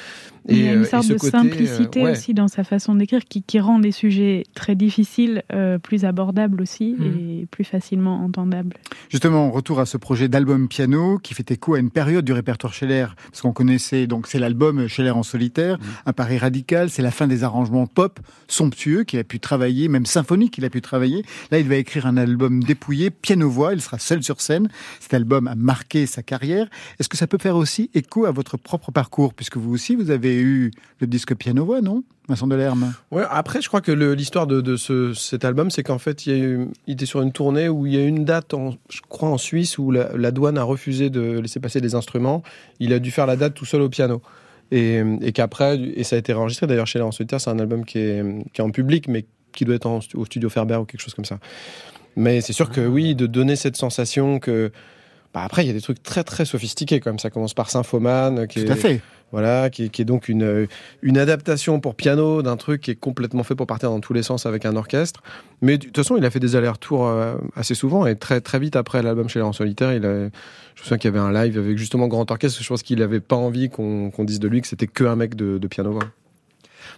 il 0.47 0.63
y 0.63 0.67
a 0.67 0.71
euh, 0.71 0.75
une 0.75 0.81
et 0.83 0.85
sorte 0.85 1.03
ce 1.03 1.13
de 1.13 1.17
côté, 1.17 1.37
euh, 1.37 1.41
simplicité 1.41 2.03
ouais. 2.03 2.11
aussi 2.11 2.33
dans 2.33 2.47
sa 2.47 2.63
façon 2.63 2.95
d'écrire 2.95 3.25
qui, 3.25 3.43
qui 3.43 3.59
rend 3.59 3.79
les 3.79 3.91
sujets 3.91 4.43
très 4.55 4.75
difficiles 4.75 5.43
euh, 5.53 5.77
plus 5.79 6.05
abordables 6.05 6.61
aussi 6.61 6.89
Mm. 6.97 7.03
et 7.03 7.47
plus 7.49 7.63
facilement 7.63 8.23
entendables. 8.23 8.75
Justement, 9.09 9.51
retour 9.51 9.79
à 9.79 9.85
ce 9.85 9.97
projet 9.97 10.27
d'album 10.27 10.67
piano 10.67 11.19
qui 11.19 11.33
fait 11.33 11.49
écho 11.51 11.73
à 11.73 11.79
une 11.79 11.91
période 11.91 12.25
du 12.25 12.33
répertoire 12.33 12.73
Scheller, 12.73 13.07
parce 13.31 13.41
qu'on 13.41 13.53
connaissait, 13.53 14.07
donc 14.07 14.27
c'est 14.27 14.39
l'album 14.39 14.87
Scheller 14.87 15.11
en 15.11 15.23
solitaire, 15.29 15.77
un 16.05 16.13
pari 16.13 16.37
radical, 16.37 16.89
c'est 16.89 17.01
la 17.01 17.11
fin 17.11 17.27
des 17.27 17.43
arrangements 17.43 17.87
pop 17.87 18.19
somptueux 18.47 19.03
qu'il 19.03 19.19
a 19.19 19.23
pu 19.23 19.39
travailler, 19.39 19.87
même 19.87 20.05
symphonique 20.05 20.53
qu'il 20.53 20.65
a 20.65 20.69
pu 20.69 20.81
travailler. 20.81 21.23
Là, 21.51 21.59
il 21.59 21.67
va 21.67 21.75
écrire 21.75 22.05
un 22.05 22.17
album 22.17 22.63
dépouillé, 22.63 23.09
piano-voix, 23.11 23.73
il 23.73 23.81
sera 23.81 23.99
seul 23.99 24.23
sur 24.23 24.41
scène. 24.41 24.69
Cet 24.99 25.13
album 25.13 25.47
a 25.47 25.55
marqué 25.55 26.05
sa 26.05 26.23
carrière. 26.23 26.67
Est-ce 26.99 27.09
que 27.09 27.17
ça 27.17 27.27
peut 27.27 27.37
faire 27.39 27.55
aussi 27.55 27.89
écho 27.93 28.25
à 28.25 28.31
votre 28.31 28.57
propre 28.57 28.91
parcours, 28.91 29.33
puisque 29.33 29.57
vous 29.57 29.71
aussi, 29.73 29.95
vous 29.95 30.11
avez 30.11 30.35
eu 30.41 30.71
le 30.99 31.07
disque 31.07 31.35
piano-voix, 31.35 31.81
non 31.81 32.03
Vincent 32.27 32.45
Delerme? 32.47 32.93
Ouais, 33.09 33.23
après, 33.29 33.59
je 33.61 33.67
crois 33.67 33.81
que 33.81 33.91
l'histoire 33.91 34.45
de, 34.45 34.61
de 34.61 34.75
ce, 34.75 35.13
cet 35.13 35.45
album, 35.45 35.71
c'est 35.71 35.81
qu'en 35.81 35.97
fait, 35.97 36.27
il, 36.27 36.31
y 36.31 36.35
a 36.35 36.43
eu- 36.43 36.67
était 36.87 37.07
sur 37.07 37.21
une 37.21 37.31
tournée 37.31 37.69
où 37.69 37.87
il 37.87 37.95
y 37.95 37.97
a 37.97 38.05
une 38.05 38.23
date, 38.23 38.53
je 38.89 39.01
crois, 39.09 39.29
en 39.29 39.39
Suisse, 39.39 39.79
où 39.79 39.89
la, 39.89 40.31
douane 40.31 40.57
a 40.57 40.63
refusé 40.63 41.09
de 41.09 41.39
laisser 41.39 41.59
passer 41.59 41.79
les 41.79 41.95
instruments. 41.95 42.43
Il 42.79 42.93
a 42.93 42.99
dû 42.99 43.09
faire 43.09 43.25
la 43.25 43.35
date 43.35 43.55
tout 43.55 43.65
seul 43.65 43.81
au 43.81 43.89
piano. 43.89 44.21
Et, 44.71 45.31
qu'après, 45.33 45.79
et 45.79 46.03
ça 46.03 46.15
a 46.15 46.19
été 46.19 46.33
enregistré 46.33 46.67
d'ailleurs 46.67 46.85
chez 46.85 47.01
en 47.01 47.11
solitaire, 47.11 47.41
c'est 47.41 47.49
un 47.49 47.59
album 47.59 47.85
qui 47.85 47.97
est, 47.97 48.23
qui 48.53 48.61
est 48.61 48.63
en 48.63 48.69
public, 48.69 49.07
mais 49.07 49.25
qui 49.51 49.65
doit 49.65 49.75
être 49.75 49.87
en 49.87 49.99
au 50.13 50.25
studio 50.25 50.49
Ferber 50.49 50.75
ou 50.75 50.85
quelque 50.85 51.01
chose 51.01 51.15
comme 51.15 51.25
ça. 51.25 51.39
Mais 52.15 52.41
c'est 52.41 52.53
sûr 52.53 52.69
que 52.69 52.81
oui, 52.81 53.15
de 53.15 53.27
donner 53.27 53.55
cette 53.55 53.77
sensation 53.77 54.39
que. 54.39 54.71
Bah 55.33 55.41
après, 55.43 55.63
il 55.63 55.67
y 55.67 55.69
a 55.69 55.73
des 55.73 55.81
trucs 55.81 56.01
très 56.01 56.23
très 56.23 56.43
sophistiqués 56.45 56.99
même. 57.05 57.19
Ça 57.19 57.29
commence 57.29 57.53
par 57.53 57.69
Symphoman, 57.69 58.47
qui 58.47 58.63
Tout 58.63 58.67
est, 58.67 58.71
à 58.71 58.75
fait. 58.75 59.01
voilà, 59.31 59.69
qui, 59.69 59.83
est- 59.85 59.89
qui 59.89 60.01
est 60.01 60.05
donc 60.05 60.27
une, 60.27 60.41
euh, 60.43 60.65
une 61.03 61.19
adaptation 61.19 61.79
pour 61.79 61.93
piano 61.93 62.41
d'un 62.41 62.57
truc 62.57 62.81
qui 62.81 62.91
est 62.91 62.95
complètement 62.95 63.43
fait 63.43 63.53
pour 63.53 63.67
partir 63.67 63.89
dans 63.91 63.99
tous 63.99 64.13
les 64.13 64.23
sens 64.23 64.47
avec 64.47 64.65
un 64.65 64.75
orchestre. 64.75 65.21
Mais 65.61 65.77
de 65.77 65.85
toute 65.85 65.95
façon, 65.97 66.17
il 66.17 66.25
a 66.25 66.31
fait 66.31 66.39
des 66.39 66.55
allers-retours 66.55 67.07
euh, 67.07 67.35
assez 67.55 67.75
souvent 67.75 68.07
et 68.07 68.15
très 68.15 68.41
très 68.41 68.57
vite 68.57 68.75
après 68.75 69.03
l'album 69.03 69.29
chez 69.29 69.41
en 69.41 69.53
solitaire, 69.53 69.93
il 69.93 70.03
a, 70.05 70.09
je 70.09 70.23
me 70.25 70.29
souviens 70.83 70.97
qu'il 70.97 71.09
y 71.13 71.13
avait 71.15 71.19
un 71.23 71.31
live 71.31 71.59
avec 71.59 71.77
justement 71.77 72.07
grand 72.07 72.29
orchestre. 72.31 72.63
Je 72.63 72.67
pense 72.67 72.81
qu'il 72.81 72.97
n'avait 72.99 73.19
pas 73.19 73.35
envie 73.35 73.69
qu'on 73.69 74.11
dise 74.23 74.39
de 74.39 74.47
lui 74.47 74.61
que 74.61 74.67
c'était 74.67 74.87
que 74.87 75.03
un 75.03 75.15
mec 75.15 75.35
de, 75.35 75.59
de 75.59 75.67
piano. 75.67 75.99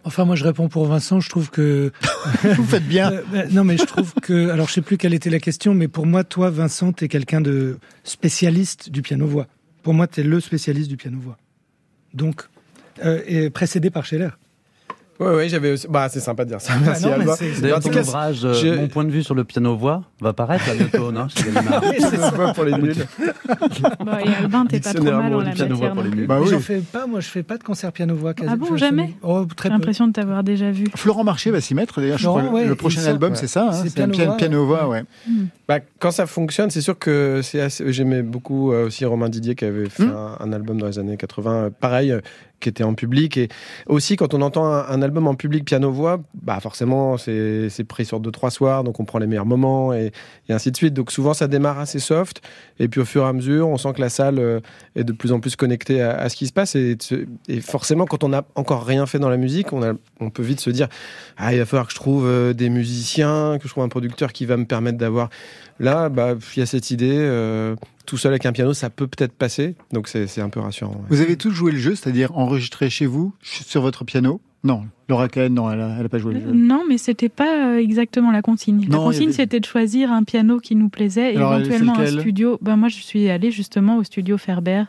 Enfin, 0.04 0.26
moi, 0.26 0.36
je 0.36 0.44
réponds 0.44 0.68
pour 0.68 0.86
Vincent. 0.86 1.20
Je 1.20 1.30
trouve 1.30 1.50
que 1.50 1.92
vous 2.44 2.66
faites 2.66 2.88
bien. 2.88 3.12
Euh, 3.12 3.22
bah, 3.32 3.46
non, 3.52 3.64
mais 3.64 3.78
je 3.78 3.86
trouve 3.86 4.14
que, 4.22 4.50
alors, 4.50 4.68
je 4.68 4.74
sais 4.74 4.82
plus 4.82 4.98
quelle 4.98 5.14
était 5.14 5.30
la 5.30 5.40
question, 5.40 5.74
mais 5.74 5.88
pour 5.88 6.06
moi, 6.06 6.24
toi, 6.24 6.50
Vincent, 6.50 6.92
t'es 6.92 7.08
quelqu'un 7.08 7.42
de 7.42 7.78
spécialiste 8.04 8.90
du 8.90 9.02
piano 9.02 9.28
voix. 9.28 9.48
Pour 9.84 9.94
moi, 9.94 10.08
t'es 10.08 10.24
le 10.24 10.40
spécialiste 10.40 10.90
du 10.90 10.98
piano 10.98 11.20
voix. 11.20 11.38
Donc, 12.14 12.44
euh, 13.04 13.22
et 13.28 13.50
précédé 13.50 13.90
par 13.90 14.06
Scheller. 14.06 14.30
Ouais, 15.22 15.36
ouais, 15.36 15.50
j'avais 15.50 15.72
aussi. 15.74 15.88
Bah, 15.90 16.08
c'est 16.10 16.20
sympa 16.20 16.44
de 16.46 16.50
dire 16.50 16.60
ça. 16.62 16.74
Bah 16.74 16.80
Merci, 16.86 17.06
non, 17.06 17.12
Alba. 17.14 17.34
En 17.34 17.80
tout 17.80 17.82
ton 17.88 17.90
cas, 17.94 18.02
ouvrage, 18.02 18.40
euh, 18.44 18.76
Mon 18.78 18.88
point 18.88 19.04
de 19.04 19.12
vue 19.12 19.24
sur 19.24 19.36
le 19.36 19.44
piano-voix, 19.44 20.04
va 20.20 20.34
paraître 20.34 20.68
là 20.68 20.74
bientôt, 20.76 21.12
non 21.12 21.28
chez 21.30 21.44
Gallimard. 21.52 21.82
Oui, 21.92 22.54
pour 22.56 22.64
les 22.64 22.72
nuls. 22.74 22.96
Bon, 24.00 24.12
et 24.18 24.34
Albin, 24.34 24.66
t'es 24.66 24.80
pas 24.80 24.94
trop 24.94 25.04
mal 25.04 25.34
en 25.34 25.40
la 25.42 25.52
piano-voix 25.52 25.90
matière. 25.90 25.94
pour 25.94 26.04
les 26.04 26.10
non 26.10 26.12
plus. 26.12 26.20
nuls. 26.22 26.28
Bah 26.28 26.40
oui. 26.42 26.48
J'en 26.50 26.60
fais 26.60 26.80
pas, 26.80 27.06
moi, 27.08 27.20
je 27.20 27.28
fais 27.28 27.44
pas 27.44 27.58
de 27.58 27.64
concert 27.64 27.92
piano 27.92 28.16
voix. 28.16 28.34
quasi- 28.34 28.50
Ah 28.52 28.56
bon, 28.56 28.76
jamais 28.78 29.14
Oh, 29.22 29.46
très 29.56 29.70
J'ai 29.70 29.74
l'impression 29.74 30.08
de 30.08 30.14
t'avoir 30.14 30.44
déjà 30.44 30.72
vu. 30.72 30.86
Florent 30.96 31.24
Marché 31.24 31.52
va 31.52 31.62
s'y 31.62 31.76
mettre, 31.76 32.02
d'ailleurs. 32.02 32.18
je 32.18 32.24
Florent, 32.24 32.40
crois, 32.40 32.50
le- 32.50 32.56
ouais, 32.56 32.66
le 32.66 32.72
il 32.74 32.78
prochain 32.78 33.04
album, 33.06 33.32
ouais. 33.32 33.38
c'est 33.38 33.48
ça. 33.48 33.68
hein, 33.70 33.74
C'est 33.84 33.94
piano-voix, 33.94 34.38
piano-voix, 34.38 34.88
ouais. 34.90 35.04
Bah, 35.72 35.80
quand 36.00 36.12
ça 36.12 36.26
fonctionne, 36.26 36.70
c'est 36.70 36.82
sûr 36.82 37.00
que 37.00 37.40
c'est 37.42 37.62
assez... 37.62 37.94
J'aimais 37.94 38.24
beaucoup 38.24 38.74
euh, 38.74 38.88
aussi 38.88 39.06
Romain 39.06 39.30
Didier 39.30 39.56
qui 39.56 39.64
avait 39.64 39.88
fait 39.88 40.04
Hmm. 40.04 40.10
un, 40.10 40.38
un 40.42 40.52
album 40.52 40.82
dans 40.82 40.88
les 40.88 41.00
années 41.00 41.16
80, 41.16 41.54
euh, 41.54 41.70
pareil, 41.70 42.12
euh, 42.12 42.20
qui 42.60 42.68
était 42.68 42.84
en 42.84 42.94
public. 42.94 43.38
Et 43.38 43.48
aussi, 43.88 44.18
quand 44.18 44.34
on 44.34 44.42
entend 44.42 44.66
un, 44.66 44.86
un 44.86 45.02
album 45.02 45.28
en 45.28 45.36
public 45.36 45.64
piano-voix, 45.64 46.20
bah 46.44 46.60
forcément, 46.60 47.18
c'est 47.18 47.70
c'est 47.70 47.86
pris 47.86 48.04
sur 48.06 48.20
deux, 48.20 48.32
trois 48.32 48.52
soirs, 48.52 48.84
donc 48.84 49.00
on 49.00 49.06
prend 49.06 49.18
les 49.18 49.28
meilleurs 49.28 49.46
moments 49.46 49.94
et, 49.94 50.12
et 50.50 50.54
ainsi 50.54 50.72
de 50.72 50.76
suite. 50.76 50.94
Donc 50.94 51.10
souvent, 51.10 51.34
ça 51.34 51.48
démarre 51.48 51.80
assez 51.80 52.00
soft. 52.00 52.42
Et 52.78 52.88
puis 52.90 53.00
au 53.00 53.06
fur 53.06 53.24
et 53.24 53.28
à 53.28 53.34
mesure, 53.34 53.70
on 53.70 53.78
sent 53.78 53.94
que 53.96 54.02
la 54.02 54.10
salle 54.10 54.62
est 54.96 55.04
de 55.04 55.12
plus 55.14 55.32
en 55.32 55.40
plus 55.40 55.56
connectée 55.56 56.02
à, 56.02 56.18
à 56.20 56.28
ce 56.30 56.36
qui 56.36 56.46
se 56.48 56.54
passe. 56.54 56.76
Et, 56.76 56.98
et 57.48 57.62
forcément, 57.62 58.06
quand 58.06 58.24
on 58.24 58.30
n'a 58.30 58.44
encore 58.56 58.86
rien 58.86 59.06
fait 59.06 59.20
dans 59.20 59.30
la 59.30 59.38
musique, 59.38 59.72
on, 59.74 59.82
a, 59.82 59.94
on 60.20 60.30
peut 60.30 60.44
vite 60.44 60.60
se 60.60 60.70
dire 60.70 60.88
Ah, 61.38 61.54
il 61.54 61.60
va 61.60 61.66
falloir 61.66 61.88
que 61.88 61.94
je 61.94 61.98
trouve 61.98 62.54
des 62.54 62.70
musiciens, 62.70 63.58
que 63.60 63.68
je 63.68 63.74
trouve 63.74 63.86
un 63.86 63.90
producteur 63.90 64.34
qui 64.34 64.46
va 64.46 64.58
me 64.58 64.66
permettre 64.66 64.98
d'avoir. 64.98 65.30
Là, 65.80 66.10
bah, 66.10 66.36
il 66.56 66.60
y 66.60 66.64
a 66.64 66.66
cette 66.66 66.92
idée. 66.92 67.16
euh, 67.18 67.76
tout 68.06 68.18
seul 68.18 68.32
avec 68.34 68.46
un 68.46 68.52
piano, 68.52 68.74
ça 68.74 68.90
peut 68.90 69.08
peut-être 69.08 69.32
passer. 69.34 69.76
Donc 69.94 70.08
c'est 70.08 70.42
un 70.42 70.50
peu 70.50 70.60
rassurant. 70.60 70.92
ouais. 70.94 71.06
Vous 71.10 71.22
avez 71.22 71.38
tous 71.38 71.52
joué 71.52 71.72
le 71.72 71.78
jeu, 71.78 71.96
c'est-à-dire 71.96 72.36
enregistré 72.38 72.90
chez 72.90 73.06
vous, 73.06 73.34
sur 73.42 73.82
votre 73.82 74.04
piano? 74.04 74.42
Non. 74.64 74.84
Laura 75.10 75.28
Cohen, 75.28 75.50
non, 75.50 75.72
elle 75.72 75.80
n'a 75.80 76.08
pas 76.10 76.20
joué 76.20 76.36
le 76.36 76.42
jeu. 76.42 76.52
Non, 76.52 76.84
mais 76.88 76.98
c'était 77.00 77.30
pas 77.30 77.70
euh, 77.74 77.78
exactement 77.80 78.32
la 78.32 78.42
consigne. 78.44 78.82
La 78.84 78.98
Non, 78.98 79.04
consigne, 79.06 79.24
avait- 79.30 79.34
c'était 79.34 79.60
de 79.60 79.66
choisir 79.66 80.12
un 80.12 80.24
piano 80.24 80.60
qui 80.60 80.76
nous 80.76 80.90
plaisait 80.90 81.34
et 81.34 81.38
Alors, 81.38 81.56
éventuellement 81.56 81.98
un 81.98 82.06
studio. 82.06 82.60
Ben, 82.62 82.76
moi, 82.76 82.90
je 82.90 82.98
suis 82.98 83.30
allée 83.30 83.50
justement 83.50 83.98
au 83.98 84.04
studio 84.04 84.38
Ferber 84.38 84.84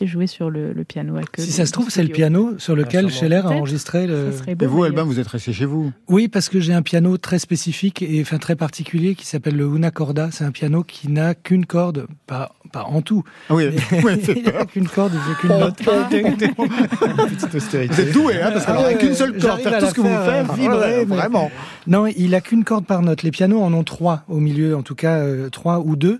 et 0.00 0.06
jouer 0.06 0.26
sur 0.26 0.50
le, 0.50 0.72
le 0.72 0.84
piano. 0.84 1.14
Si 1.38 1.52
ça 1.52 1.66
se 1.66 1.72
trouve, 1.72 1.88
c'est 1.90 2.02
le 2.02 2.08
piano 2.08 2.54
sur 2.58 2.74
lequel 2.74 3.06
Ah. 3.08 3.10
Scheller 3.12 3.42
a 3.44 3.50
enregistré 3.50 4.06
le. 4.06 4.30
Et 4.48 4.66
vous. 4.66 4.82
Albin, 4.84 5.04
vous 5.04 5.20
êtes 5.20 5.28
resté 5.28 5.52
chez 5.52 5.64
vous? 5.66 5.92
Oui, 6.08 6.28
parce 6.28 6.48
que 6.48 6.58
j'ai 6.60 6.74
un 6.74 6.82
piano 6.82 7.16
très 7.16 7.38
spécifique 7.38 8.02
et 8.02 8.20
enfin 8.20 8.38
très 8.38 8.56
particulier 8.56 9.14
qui 9.14 9.24
s'appelle 9.26 9.56
le 9.56 9.66
Una 9.66 9.90
Corda. 9.90 10.28
C'est 10.32 10.44
un 10.44 10.50
piano 10.50 10.82
qui 10.82 11.08
n'a 11.10 11.34
qu'une 11.34 11.64
corde, 11.66 12.06
pas, 12.26 12.52
pas 12.72 12.84
en 12.84 13.02
tout. 13.02 13.22
Ah 13.48 13.54
oui, 13.54 13.64
ouais, 14.04 14.18
il 14.36 14.42
n'a 14.42 14.64
qu'une 14.64 14.88
corde, 14.88 15.12
il 15.14 15.20
fait 15.34 15.40
qu'une 15.40 15.58
note. 15.58 15.78
Petite 17.28 17.54
austérité. 17.54 17.94
Vous 17.94 18.00
êtes 18.00 18.12
doué, 18.12 18.40
hein, 18.42 18.50
parce 18.52 18.66
qu'alors 18.66 18.82
Ah 18.86 18.92
ouais, 18.94 19.06
une 19.06 19.14
seule 19.14 19.38
corde, 19.38 19.60
faire 19.60 19.78
tout 19.78 19.86
ce 19.86 19.94
que 19.94 20.00
vous 20.00 20.08
faites, 20.08 20.50
euh, 20.50 20.54
vibrer, 20.54 20.76
ouais, 20.98 21.04
mais- 21.06 21.16
vraiment. 21.16 21.50
Non, 21.86 22.06
il 22.06 22.34
a 22.34 22.40
qu'une 22.40 22.64
corde 22.64 22.86
par 22.86 23.02
note. 23.02 23.22
Les 23.22 23.30
pianos 23.30 23.60
en 23.62 23.72
ont 23.72 23.84
trois 23.84 24.24
au 24.28 24.38
milieu, 24.40 24.76
en 24.76 24.82
tout 24.82 24.94
cas 24.94 25.18
euh, 25.18 25.48
trois 25.50 25.80
ou 25.80 25.96
deux. 25.96 26.18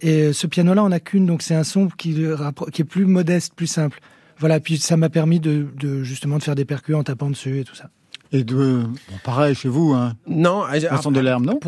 Et 0.00 0.22
euh, 0.22 0.32
ce 0.32 0.46
piano-là, 0.46 0.84
on 0.84 0.92
a 0.92 1.00
qu'une, 1.00 1.26
donc 1.26 1.42
c'est 1.42 1.54
un 1.54 1.64
son 1.64 1.88
qui, 1.88 2.20
est 2.22 2.84
plus 2.84 3.06
modeste, 3.06 3.54
plus 3.54 3.66
simple. 3.66 4.00
Voilà, 4.38 4.60
puis 4.60 4.78
ça 4.78 4.96
m'a 4.96 5.08
permis 5.08 5.40
de, 5.40 5.66
de 5.76 6.02
justement 6.02 6.38
de 6.38 6.42
faire 6.42 6.54
des 6.54 6.64
percus 6.64 6.94
en 6.94 7.02
tapant 7.02 7.30
dessus 7.30 7.60
et 7.60 7.64
tout 7.64 7.74
ça. 7.74 7.90
Et 8.32 8.44
de, 8.44 8.54
bon, 8.54 9.18
pareil 9.24 9.54
chez 9.54 9.68
vous, 9.68 9.92
hein. 9.92 10.14
Non, 10.26 10.64
Vincent 10.90 11.12
Delerme, 11.12 11.44
non? 11.44 11.58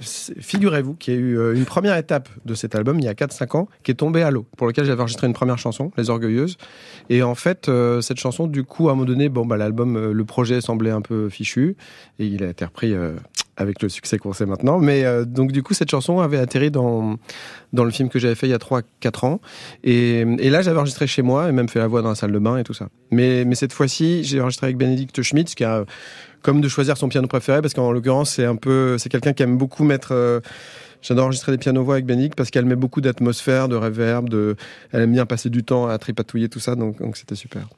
Figurez-vous 0.00 0.94
qu'il 0.94 1.14
y 1.14 1.16
a 1.16 1.20
eu 1.20 1.38
euh, 1.38 1.54
une 1.54 1.64
première 1.64 1.96
étape 1.96 2.28
de 2.44 2.54
cet 2.54 2.74
album 2.74 2.98
il 2.98 3.04
y 3.04 3.08
a 3.08 3.14
4-5 3.14 3.56
ans 3.56 3.68
qui 3.82 3.90
est 3.90 3.94
tombée 3.94 4.22
à 4.22 4.30
l'eau, 4.30 4.46
pour 4.56 4.66
lequel 4.66 4.84
j'avais 4.84 5.00
enregistré 5.00 5.26
une 5.26 5.32
première 5.32 5.58
chanson, 5.58 5.90
Les 5.96 6.10
Orgueilleuses. 6.10 6.56
Et 7.10 7.22
en 7.22 7.34
fait, 7.34 7.68
euh, 7.68 8.00
cette 8.00 8.18
chanson, 8.18 8.46
du 8.46 8.64
coup, 8.64 8.88
à 8.88 8.92
un 8.92 8.94
moment 8.94 9.06
donné, 9.06 9.28
bon, 9.28 9.44
bah, 9.44 9.56
l'album, 9.56 9.96
euh, 9.96 10.12
le 10.12 10.24
projet 10.24 10.60
semblait 10.60 10.90
un 10.90 11.02
peu 11.02 11.28
fichu 11.28 11.76
et 12.18 12.26
il 12.26 12.44
a 12.44 12.48
été 12.48 12.64
repris 12.64 12.92
euh, 12.92 13.14
avec 13.56 13.82
le 13.82 13.88
succès 13.88 14.18
qu'on 14.18 14.32
sait 14.32 14.46
maintenant. 14.46 14.78
Mais 14.78 15.04
euh, 15.04 15.24
donc, 15.24 15.52
du 15.52 15.62
coup, 15.62 15.74
cette 15.74 15.90
chanson 15.90 16.20
avait 16.20 16.38
atterri 16.38 16.70
dans, 16.70 17.16
dans 17.72 17.84
le 17.84 17.90
film 17.90 18.08
que 18.08 18.18
j'avais 18.18 18.34
fait 18.34 18.46
il 18.46 18.50
y 18.50 18.54
a 18.54 18.58
3-4 18.58 19.26
ans. 19.26 19.40
Et, 19.84 20.24
là, 20.24 20.62
j'avais 20.62 20.78
enregistré 20.78 21.06
chez 21.06 21.22
moi 21.22 21.48
et 21.48 21.52
même 21.52 21.68
fait 21.68 21.78
la 21.78 21.86
voix 21.86 22.02
dans 22.02 22.10
la 22.10 22.14
salle 22.14 22.32
de 22.32 22.38
bain 22.38 22.58
et 22.58 22.64
tout 22.64 22.74
ça. 22.74 22.88
Mais, 23.10 23.46
cette 23.54 23.72
fois-ci, 23.72 24.24
j'ai 24.24 24.40
enregistré 24.40 24.66
avec 24.66 24.76
Bénédicte 24.76 25.22
Schmitz, 25.22 25.54
qui 25.54 25.64
a 25.64 25.84
comme 26.42 26.60
de 26.60 26.68
choisir 26.68 26.96
son 26.96 27.08
piano 27.08 27.28
préféré, 27.28 27.62
parce 27.62 27.72
qu'en 27.72 27.92
l'occurrence, 27.92 28.30
c'est 28.30 28.44
un 28.44 28.56
peu, 28.56 28.98
c'est 28.98 29.08
quelqu'un 29.08 29.32
qui 29.32 29.42
aime 29.42 29.56
beaucoup 29.56 29.84
mettre. 29.84 30.08
euh, 30.12 30.40
J'adore 31.02 31.24
enregistrer 31.24 31.50
des 31.50 31.58
pianos-voix 31.58 31.94
avec 31.94 32.06
Bénédicte 32.06 32.36
parce 32.36 32.50
qu'elle 32.50 32.64
met 32.64 32.76
beaucoup 32.76 33.00
d'atmosphère, 33.00 33.68
de 33.68 33.74
reverb, 33.74 34.28
de, 34.28 34.54
elle 34.92 35.02
aime 35.02 35.12
bien 35.12 35.26
passer 35.26 35.50
du 35.50 35.64
temps 35.64 35.88
à 35.88 35.98
tripatouiller 35.98 36.48
tout 36.48 36.60
ça, 36.60 36.76
donc 36.76 36.96
c'était 37.14 37.34
super. 37.34 37.68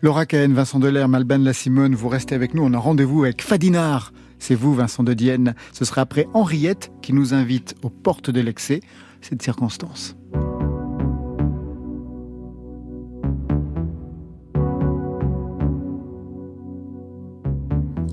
Laura 0.00 0.26
Cahen, 0.26 0.54
Vincent 0.54 0.78
Delerme, 0.78 1.22
La 1.44 1.52
Simone, 1.52 1.94
vous 1.94 2.08
restez 2.08 2.34
avec 2.34 2.54
nous. 2.54 2.64
On 2.64 2.72
a 2.72 2.78
rendez-vous 2.78 3.24
avec 3.24 3.42
Fadinard. 3.42 4.12
C'est 4.38 4.54
vous, 4.54 4.74
Vincent 4.74 5.04
de 5.04 5.14
Dienne. 5.14 5.54
Ce 5.72 5.84
sera 5.84 6.00
après 6.00 6.26
Henriette 6.34 6.90
qui 7.00 7.12
nous 7.12 7.34
invite 7.34 7.76
aux 7.82 7.90
portes 7.90 8.30
de 8.30 8.40
l'excès. 8.40 8.80
Cette 9.22 9.40
circonstance. 9.40 10.16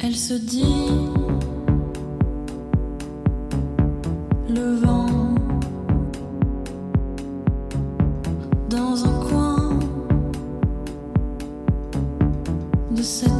Elle 0.01 0.15
se 0.15 0.33
dit 0.35 0.87
le 4.49 4.75
vent 4.75 5.07
dans 8.69 9.05
un 9.05 9.27
coin 9.27 9.79
de 12.91 13.01
cette 13.01 13.38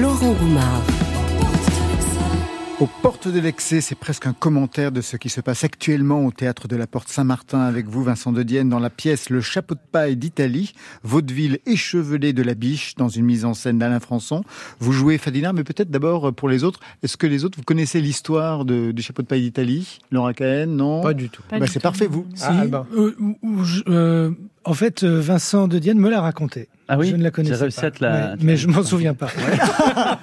Laurent 0.00 0.32
Goumard. 0.32 0.82
Aux 2.80 2.86
portes 3.02 3.26
de 3.26 3.40
l'excès, 3.40 3.80
c'est 3.80 3.96
presque 3.96 4.26
un 4.26 4.32
commentaire 4.32 4.92
de 4.92 5.00
ce 5.00 5.16
qui 5.16 5.28
se 5.28 5.40
passe 5.40 5.64
actuellement 5.64 6.24
au 6.24 6.30
théâtre 6.30 6.68
de 6.68 6.76
la 6.76 6.86
Porte 6.86 7.08
Saint-Martin 7.08 7.60
avec 7.60 7.88
vous, 7.88 8.04
Vincent 8.04 8.30
de 8.30 8.44
Dienne, 8.44 8.68
dans 8.68 8.78
la 8.78 8.90
pièce 8.90 9.30
Le 9.30 9.40
chapeau 9.40 9.74
de 9.74 9.80
paille 9.90 10.16
d'Italie, 10.16 10.74
vaudeville 11.02 11.58
échevelé 11.66 12.32
de 12.32 12.42
la 12.44 12.54
biche, 12.54 12.94
dans 12.94 13.08
une 13.08 13.24
mise 13.24 13.44
en 13.44 13.54
scène 13.54 13.78
d'Alain 13.78 13.98
Françon. 13.98 14.44
Vous 14.78 14.92
jouez 14.92 15.18
Fadina, 15.18 15.52
mais 15.52 15.64
peut-être 15.64 15.90
d'abord 15.90 16.32
pour 16.32 16.48
les 16.48 16.62
autres. 16.62 16.78
Est-ce 17.02 17.16
que 17.16 17.26
les 17.26 17.44
autres, 17.44 17.58
vous 17.58 17.64
connaissez 17.64 18.00
l'histoire 18.00 18.64
de- 18.64 18.92
du 18.92 19.02
chapeau 19.02 19.22
de 19.22 19.26
paille 19.26 19.42
d'Italie? 19.42 19.98
Laura 20.12 20.32
Cahen, 20.32 20.76
non? 20.76 21.02
Pas 21.02 21.14
du 21.14 21.30
tout. 21.30 21.42
Bah, 21.50 21.66
c'est 21.66 21.82
parfait, 21.82 22.06
vous. 22.06 22.26
Si, 22.36 22.44
euh, 22.46 23.10
euh, 23.88 24.30
en 24.64 24.74
fait, 24.74 25.02
euh, 25.02 25.20
Vincent 25.20 25.66
de 25.66 25.80
Dienne 25.80 25.98
me 25.98 26.08
l'a 26.10 26.20
raconté. 26.20 26.68
Ah 26.90 26.96
oui 26.98 27.08
Je 27.10 27.16
ne 27.16 27.22
la 27.22 27.30
connaissais 27.30 27.68
pas. 27.68 27.90
la- 28.00 28.36
mais, 28.36 28.44
mais 28.44 28.56
je 28.56 28.66
m'en 28.68 28.82
souviens 28.82 29.14
pas. 29.14 29.28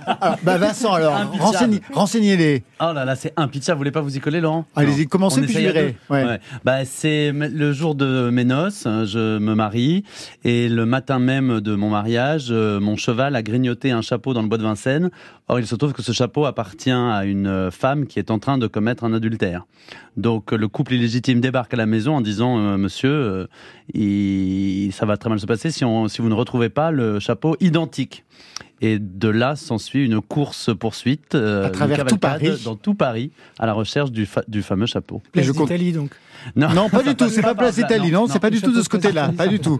Ah, 0.07 0.37
bah 0.43 0.57
Vincent, 0.57 0.93
alors, 0.93 1.13
renseignez- 1.39 1.81
renseignez-les. 1.93 2.63
Oh 2.79 2.91
là 2.93 3.05
là, 3.05 3.15
c'est 3.15 3.33
impitchable. 3.37 3.75
Vous 3.75 3.79
voulez 3.81 3.91
pas 3.91 4.01
vous 4.01 4.15
y 4.15 4.19
coller, 4.19 4.39
Laurent 4.39 4.65
Allez-y, 4.75 5.07
commencez, 5.07 5.41
puis 5.41 5.53
je 5.53 5.93
Ouais. 6.09 6.39
Bah, 6.63 6.85
c'est 6.85 7.31
le 7.31 7.73
jour 7.73 7.95
de 7.95 8.29
mes 8.31 8.43
noces, 8.45 8.85
hein, 8.85 9.03
je 9.05 9.37
me 9.39 9.53
marie, 9.55 10.03
et 10.43 10.69
le 10.69 10.85
matin 10.85 11.19
même 11.19 11.59
de 11.59 11.75
mon 11.75 11.89
mariage, 11.89 12.47
euh, 12.49 12.79
mon 12.79 12.95
cheval 12.95 13.35
a 13.35 13.43
grignoté 13.43 13.91
un 13.91 14.01
chapeau 14.01 14.33
dans 14.33 14.41
le 14.41 14.47
bois 14.47 14.57
de 14.57 14.63
Vincennes. 14.63 15.09
Or, 15.47 15.59
il 15.59 15.67
se 15.67 15.75
trouve 15.75 15.93
que 15.93 16.01
ce 16.01 16.11
chapeau 16.11 16.45
appartient 16.45 16.89
à 16.91 17.23
une 17.25 17.45
euh, 17.47 17.71
femme 17.71 18.07
qui 18.07 18.17
est 18.19 18.31
en 18.31 18.39
train 18.39 18.57
de 18.57 18.65
commettre 18.67 19.03
un 19.03 19.13
adultère. 19.13 19.65
Donc, 20.17 20.51
le 20.53 20.67
couple 20.67 20.93
illégitime 20.93 21.39
débarque 21.41 21.73
à 21.73 21.77
la 21.77 21.85
maison 21.85 22.15
en 22.15 22.21
disant, 22.21 22.57
euh, 22.57 22.77
Monsieur, 22.77 23.11
euh, 23.11 23.47
il- 23.93 24.91
ça 24.93 25.05
va 25.05 25.17
très 25.17 25.29
mal 25.29 25.39
se 25.39 25.45
passer 25.45 25.71
si, 25.71 25.83
on, 25.85 26.07
si 26.07 26.21
vous 26.21 26.29
ne 26.29 26.33
retrouvez 26.33 26.54
pas 26.69 26.91
le 26.91 27.19
chapeau 27.19 27.55
identique. 27.59 28.23
Et 28.81 28.99
de 28.99 29.29
là 29.29 29.55
s'ensuit 29.55 30.05
une 30.05 30.19
course 30.21 30.69
poursuite 30.77 31.33
À 31.33 31.69
travers 31.69 32.05
tout 32.05 32.17
Paris. 32.17 32.51
dans 32.65 32.75
tout 32.75 32.93
Paris 32.93 33.31
à 33.57 33.65
la 33.65 33.73
recherche 33.73 34.11
du, 34.11 34.25
fa- 34.25 34.43
du 34.49 34.61
fameux 34.63 34.85
chapeau. 34.85 35.21
Place 35.31 35.45
je 35.45 35.51
compte- 35.53 35.67
d'Italie, 35.69 35.93
donc. 35.93 36.11
Non, 36.55 36.69
Non, 36.73 36.89
pas 36.89 37.03
du 37.03 37.15
tout, 37.15 37.29
c'est 37.29 37.41
pas 37.41 37.55
Place 37.55 37.75
d'Italie, 37.75 38.11
non, 38.11 38.27
c'est 38.27 38.39
pas 38.39 38.49
du 38.49 38.61
tout 38.61 38.71
de 38.71 38.81
ce 38.81 38.89
côté-là, 38.89 39.29
pas 39.35 39.47
du 39.47 39.59
tout. 39.59 39.79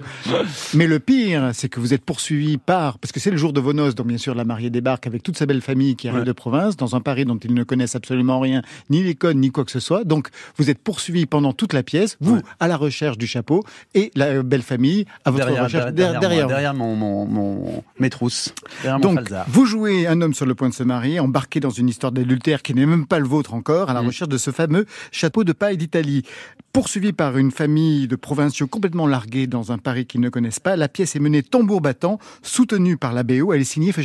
Mais 0.74 0.88
le 0.88 0.99
pire, 0.99 1.49
c'est 1.53 1.70
que 1.70 1.80
vous 1.80 1.93
êtes 1.93 2.03
poursuivi 2.03 2.58
par, 2.58 2.97
parce 2.99 3.12
que 3.12 3.20
c'est 3.20 3.32
le 3.32 3.38
jour 3.38 3.53
de 3.53 3.60
vos 3.60 3.74
noces, 3.74 3.95
donc 3.95 4.08
bien 4.08 4.18
sûr 4.18 4.36
la 4.36 4.45
mariée 4.45 4.70
débarque 4.70 5.08
avec 5.08 5.24
toute 5.24 5.38
sa 5.38 5.45
belle 5.45 5.62
famille 5.62 5.95
qui 5.95 6.08
arrive 6.08 6.24
de 6.24 6.32
province, 6.32 6.76
dans 6.78 6.95
un 6.95 7.01
Paris 7.01 7.26
dont 7.26 7.38
ils 7.38 7.53
ne 7.53 7.64
connaissent 7.64 7.95
absolument 7.95 8.39
rien, 8.39 8.62
ni 8.89 9.03
les 9.03 9.16
codes, 9.16 9.38
ni 9.38 9.51
quoi 9.51 9.66
que 9.66 9.72
ce 9.72 9.80
soit. 9.80 10.03
Donc 10.03 10.30
vous 10.58 10.70
êtes 10.70 10.80
poursuivi 10.80 11.26
pendant 11.26 11.53
toute 11.53 11.74
la 11.74 11.84
pièce, 11.84 12.18
vous 12.22 12.39
à 12.60 12.68
la 12.68 12.78
recherche 12.78 13.18
du 13.18 13.28
chapeau, 13.28 13.64
et 13.93 14.12
la 14.16 14.41
belle 14.43 14.62
famille 14.62 15.06
à 15.26 15.32
votre 15.32 15.45
derrière, 15.45 15.64
recherche 15.66 15.93
derrière, 15.93 16.20
der- 16.20 16.47
derrière, 16.47 16.74
mon, 16.74 16.95
mon, 16.95 17.26
mon- 17.26 17.84
mes 17.99 18.10
trousses, 18.10 18.53
derrière 18.82 18.99
mon 18.99 19.14
Donc, 19.16 19.30
vous 19.47 19.66
jouez 19.66 20.08
un 20.08 20.22
homme 20.22 20.34
sur 20.34 20.45
le 20.45 20.56
point 20.56 20.70
de 20.70 20.74
se 20.74 20.84
marier, 20.84 21.20
embarqué 21.20 21.60
dans 21.60 21.70
une 21.70 21.89
histoire 21.89 22.12
d'adultère 22.12 22.62
qui 22.62 22.74
n'est 22.74 22.86
même 22.86 23.06
pas 23.08 23.20
le 23.20 23.28
vôtre 23.28 23.53
encore, 23.53 23.89
à 23.89 23.93
la 23.93 24.01
Mm. 24.01 24.08
recherche 24.08 24.30
de 24.30 24.38
ce 24.38 24.51
fameux 24.51 24.86
chapeau 25.12 25.43
de 25.43 25.51
paille 25.53 25.78
d'Italie. 25.78 26.24
Poursuivi 26.74 27.14
par 27.14 27.38
une 27.38 27.51
famille 27.51 28.08
de 28.08 28.16
provinciaux 28.16 28.68
complètement 28.68 29.08
largués 29.08 29.47
dans 29.47 29.72
un 29.72 29.78
Paris 29.78 30.06
qu'ils 30.06 30.22
ne 30.22 30.30
connaissent 30.30 30.60
pas, 30.60 30.76
la 30.76 30.89
pièce 30.89 31.16
est 31.16 31.20
menée 31.20 31.41
tambour 31.41 31.80
battant, 31.80 32.20
soutenue 32.41 32.97
par 32.97 33.14
la 33.14 33.24
BO, 33.24 33.53
elle 33.53 33.62
est 33.62 33.64
signée 33.64 33.93
Feu 33.93 34.03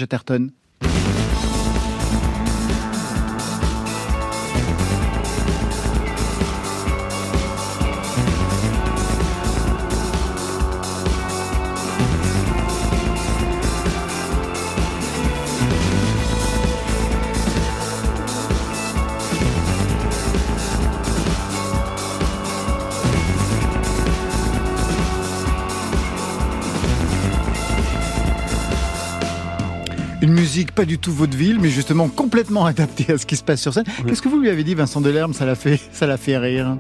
musique 30.51 30.73
pas 30.73 30.85
du 30.85 30.99
tout 30.99 31.13
vaudeville, 31.13 31.59
mais 31.61 31.69
justement 31.69 32.09
complètement 32.09 32.67
adaptée 32.67 33.13
à 33.13 33.19
ce 33.19 33.25
qui 33.25 33.37
se 33.37 33.45
passe 33.45 33.61
sur 33.61 33.73
scène. 33.73 33.85
Qu'est-ce 34.09 34.21
que 34.21 34.29
vous 34.29 34.41
lui 34.41 34.51
avez 34.51 34.65
dit, 34.65 34.75
Vincent 34.75 35.01
Delerme? 35.01 35.33
Ça 35.33 35.47
l'a 35.47 35.55
fait, 35.55 35.79
ça 35.93 36.09
l'a 36.09 36.17
fait 36.17 36.37
rire. 36.39 36.77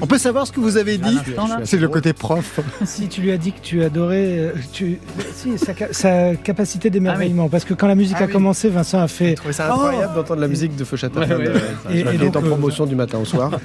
On 0.00 0.06
peut 0.08 0.18
savoir 0.18 0.46
ce 0.48 0.52
que 0.52 0.58
vous 0.58 0.78
avez 0.78 0.98
dit 0.98 1.14
l'instant, 1.14 1.46
là? 1.46 1.60
C'est 1.64 1.76
le 1.76 1.86
côté 1.86 2.12
prof. 2.12 2.58
si 2.84 3.06
tu 3.06 3.20
lui 3.20 3.30
as 3.30 3.36
dit 3.36 3.52
que 3.52 3.60
tu 3.60 3.84
adorais 3.84 4.16
euh, 4.38 4.50
tu, 4.72 4.98
si, 5.34 5.56
sa, 5.58 5.74
ca- 5.76 5.92
sa 5.92 6.34
capacité 6.34 6.90
d'émerveillement, 6.90 7.48
parce 7.48 7.64
que 7.64 7.74
quand 7.74 7.86
la 7.86 7.94
musique 7.94 8.16
Ah 8.18 8.24
a 8.24 8.26
oui. 8.26 8.32
commencé, 8.32 8.68
Vincent 8.68 8.98
a 9.00 9.06
fait. 9.06 9.30
Je 9.32 9.34
trouvais 9.36 9.52
ça 9.52 9.72
incroyable 9.72 10.14
d'entendre 10.16 10.40
la 10.40 10.48
musique 10.48 10.74
de 10.74 10.82
Feu 10.84 10.96
Chatterton. 10.96 11.36
Ouais, 11.36 11.46
ouais, 11.46 11.52
ouais. 11.52 11.60
Et- 12.00 12.02
qui 12.02 12.08
et 12.08 12.14
est 12.14 12.18
donc, 12.18 12.34
en 12.34 12.42
euh, 12.42 12.48
promotion 12.48 12.86
du 12.86 12.96
matin 12.96 13.18
au 13.18 13.24
soir. 13.26 13.50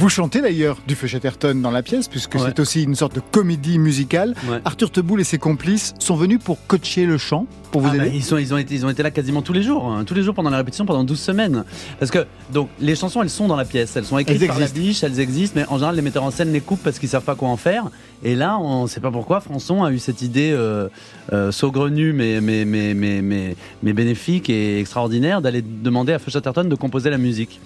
Vous 0.00 0.08
chantez 0.08 0.40
d'ailleurs 0.40 0.78
du 0.88 0.94
Feu 0.94 1.06
Chatterton 1.06 1.60
dans 1.60 1.70
la 1.70 1.82
pièce, 1.82 2.08
puisque 2.08 2.36
Ouais. 2.36 2.40
c'est 2.46 2.58
aussi 2.58 2.84
une 2.84 2.94
sorte 2.94 3.14
de 3.16 3.20
comédie 3.20 3.78
musicale. 3.78 4.34
Ouais. 4.48 4.58
Arthur 4.64 4.90
Teboul 4.90 5.20
et 5.20 5.24
ses 5.24 5.36
complices 5.36 5.92
sont 5.98 6.14
venus 6.16 6.38
pour 6.42 6.56
coacher 6.66 7.04
le 7.04 7.18
chant, 7.18 7.44
pour 7.70 7.82
vous 7.82 7.88
Ah 7.92 7.96
bah, 7.98 8.06
aider. 8.06 8.16
ils, 8.16 8.24
sont, 8.24 8.38
ils, 8.38 8.54
ont 8.54 8.56
été, 8.56 8.74
ils 8.74 8.86
ont 8.86 8.88
été 8.88 9.02
là 9.02 9.10
quasiment 9.10 9.42
tous 9.42 9.52
les 9.52 9.62
jours, 9.62 9.84
hein, 9.92 10.04
tous 10.06 10.14
les 10.14 10.22
jours 10.22 10.34
pendant 10.34 10.48
la 10.48 10.56
répétition, 10.56 10.86
pendant 10.86 11.04
12 11.04 11.20
semaines. 11.20 11.64
Parce 11.98 12.10
que 12.10 12.24
donc 12.50 12.70
les 12.80 12.96
chansons, 12.96 13.20
elles 13.22 13.28
sont 13.28 13.46
dans 13.46 13.56
la 13.56 13.66
pièce, 13.66 13.94
elles 13.94 14.06
sont 14.06 14.16
écrites 14.16 14.40
Elles 14.40 14.48
par 14.48 14.58
la 14.58 14.68
biche, 14.68 15.02
elles 15.04 15.20
existent, 15.20 15.60
mais 15.60 15.66
en 15.68 15.74
général 15.74 15.96
les 15.96 16.02
metteurs 16.02 16.24
en 16.24 16.30
scène 16.30 16.50
les 16.50 16.62
coupent 16.62 16.82
parce 16.82 16.98
qu'ils 16.98 17.10
savent 17.10 17.22
pas 17.24 17.34
quoi 17.34 17.50
en 17.50 17.58
faire. 17.58 17.90
Et 18.22 18.34
là, 18.36 18.58
on 18.58 18.86
sait 18.86 19.00
pas 19.00 19.10
pourquoi, 19.10 19.40
Françon 19.42 19.84
a 19.84 19.92
eu 19.92 19.98
cette 19.98 20.22
idée 20.22 20.50
euh, 20.54 20.88
euh, 21.34 21.52
saugrenue 21.52 22.14
mais, 22.14 22.40
mais, 22.40 22.64
mais, 22.64 22.94
mais, 22.94 23.20
mais, 23.20 23.54
mais 23.82 23.92
bénéfique 23.92 24.48
et 24.48 24.80
extraordinaire 24.80 25.42
d'aller 25.42 25.60
demander 25.62 26.14
à 26.14 26.18
Feu 26.18 26.30
Chatterton 26.30 26.64
de 26.64 26.74
composer 26.74 27.10
la 27.10 27.18
musique. 27.18 27.60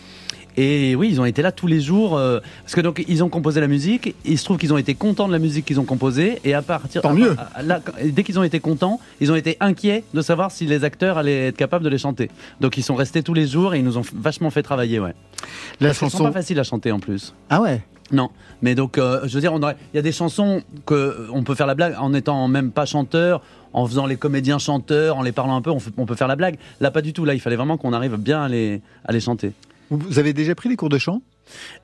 Et 0.56 0.94
oui, 0.94 1.08
ils 1.10 1.20
ont 1.20 1.24
été 1.24 1.42
là 1.42 1.52
tous 1.52 1.66
les 1.66 1.80
jours 1.80 2.16
euh, 2.16 2.40
parce 2.62 2.74
que 2.74 2.80
donc 2.80 3.04
ils 3.08 3.24
ont 3.24 3.28
composé 3.28 3.60
la 3.60 3.66
musique. 3.66 4.14
Il 4.24 4.38
se 4.38 4.44
trouve 4.44 4.56
qu'ils 4.58 4.72
ont 4.72 4.78
été 4.78 4.94
contents 4.94 5.26
de 5.26 5.32
la 5.32 5.38
musique 5.38 5.64
qu'ils 5.64 5.80
ont 5.80 5.84
composée 5.84 6.38
et 6.44 6.54
à 6.54 6.62
partir 6.62 7.02
Tant 7.02 7.10
à- 7.10 7.14
mieux. 7.14 7.36
à- 7.54 7.62
là, 7.62 7.80
dès 8.04 8.22
qu'ils 8.22 8.38
ont 8.38 8.44
été 8.44 8.60
contents, 8.60 9.00
ils 9.20 9.32
ont 9.32 9.36
été 9.36 9.56
inquiets 9.60 10.04
de 10.14 10.22
savoir 10.22 10.50
si 10.50 10.66
les 10.66 10.84
acteurs 10.84 11.18
allaient 11.18 11.48
être 11.48 11.56
capables 11.56 11.84
de 11.84 11.88
les 11.90 11.98
chanter. 11.98 12.30
Donc 12.60 12.76
ils 12.78 12.82
sont 12.82 12.94
restés 12.94 13.22
tous 13.22 13.34
les 13.34 13.46
jours 13.46 13.74
et 13.74 13.78
ils 13.78 13.84
nous 13.84 13.98
ont 13.98 14.02
vachement 14.14 14.50
fait 14.50 14.62
travailler, 14.62 15.00
ouais. 15.00 15.14
La 15.80 15.88
Parce 15.88 15.98
chanson. 15.98 16.24
pas 16.24 16.32
faciles 16.32 16.58
à 16.60 16.64
chanter 16.64 16.92
en 16.92 17.00
plus. 17.00 17.34
Ah 17.50 17.60
ouais? 17.60 17.82
Non, 18.12 18.30
mais 18.62 18.74
donc 18.74 18.98
euh, 18.98 19.20
je 19.24 19.34
veux 19.34 19.40
dire, 19.40 19.52
il 19.54 19.96
y 19.96 19.98
a 19.98 20.02
des 20.02 20.12
chansons 20.12 20.62
que 20.86 21.28
on 21.32 21.42
peut 21.42 21.54
faire 21.54 21.66
la 21.66 21.74
blague 21.74 21.96
en 21.98 22.12
étant 22.12 22.46
même 22.48 22.70
pas 22.70 22.84
chanteur, 22.84 23.40
en 23.72 23.86
faisant 23.86 24.06
les 24.06 24.16
comédiens 24.16 24.58
chanteurs, 24.58 25.16
en 25.16 25.22
les 25.22 25.32
parlant 25.32 25.56
un 25.56 25.62
peu, 25.62 25.70
on, 25.70 26.06
peut 26.06 26.14
faire 26.14 26.28
la 26.28 26.36
blague. 26.36 26.58
Là, 26.80 26.90
pas 26.90 27.00
du 27.02 27.12
tout. 27.12 27.24
Là, 27.24 27.34
il 27.34 27.40
fallait 27.40 27.56
vraiment 27.56 27.76
qu'on 27.76 27.92
arrive 27.92 28.16
bien 28.16 28.42
à 28.42 28.48
les, 28.48 28.82
à 29.04 29.12
les 29.12 29.20
chanter. 29.20 29.52
Vous 29.90 30.18
avez 30.18 30.32
déjà 30.32 30.54
pris 30.54 30.68
des 30.68 30.76
cours 30.76 30.88
de 30.88 30.98
chant? 30.98 31.22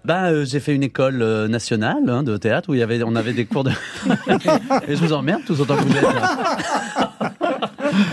Bah, 0.05 0.31
euh, 0.31 0.45
j'ai 0.45 0.61
fait 0.61 0.75
une 0.75 0.83
école 0.83 1.23
euh, 1.23 1.49
nationale 1.49 2.09
hein, 2.09 2.23
de 2.23 2.37
théâtre 2.37 2.71
où 2.71 2.75
il 2.75 2.79
y 2.81 2.83
avait, 2.83 3.03
on 3.03 3.15
avait 3.15 3.33
des 3.33 3.45
cours 3.45 3.65
de. 3.65 3.71
Et 4.89 4.97
je 4.97 5.05
vous 5.05 5.13
emmerde 5.13 5.43
tous 5.47 5.61
autant 5.61 5.77
que 5.77 5.83
vous 5.83 5.97
êtes. 5.97 6.03
là. 6.03 7.13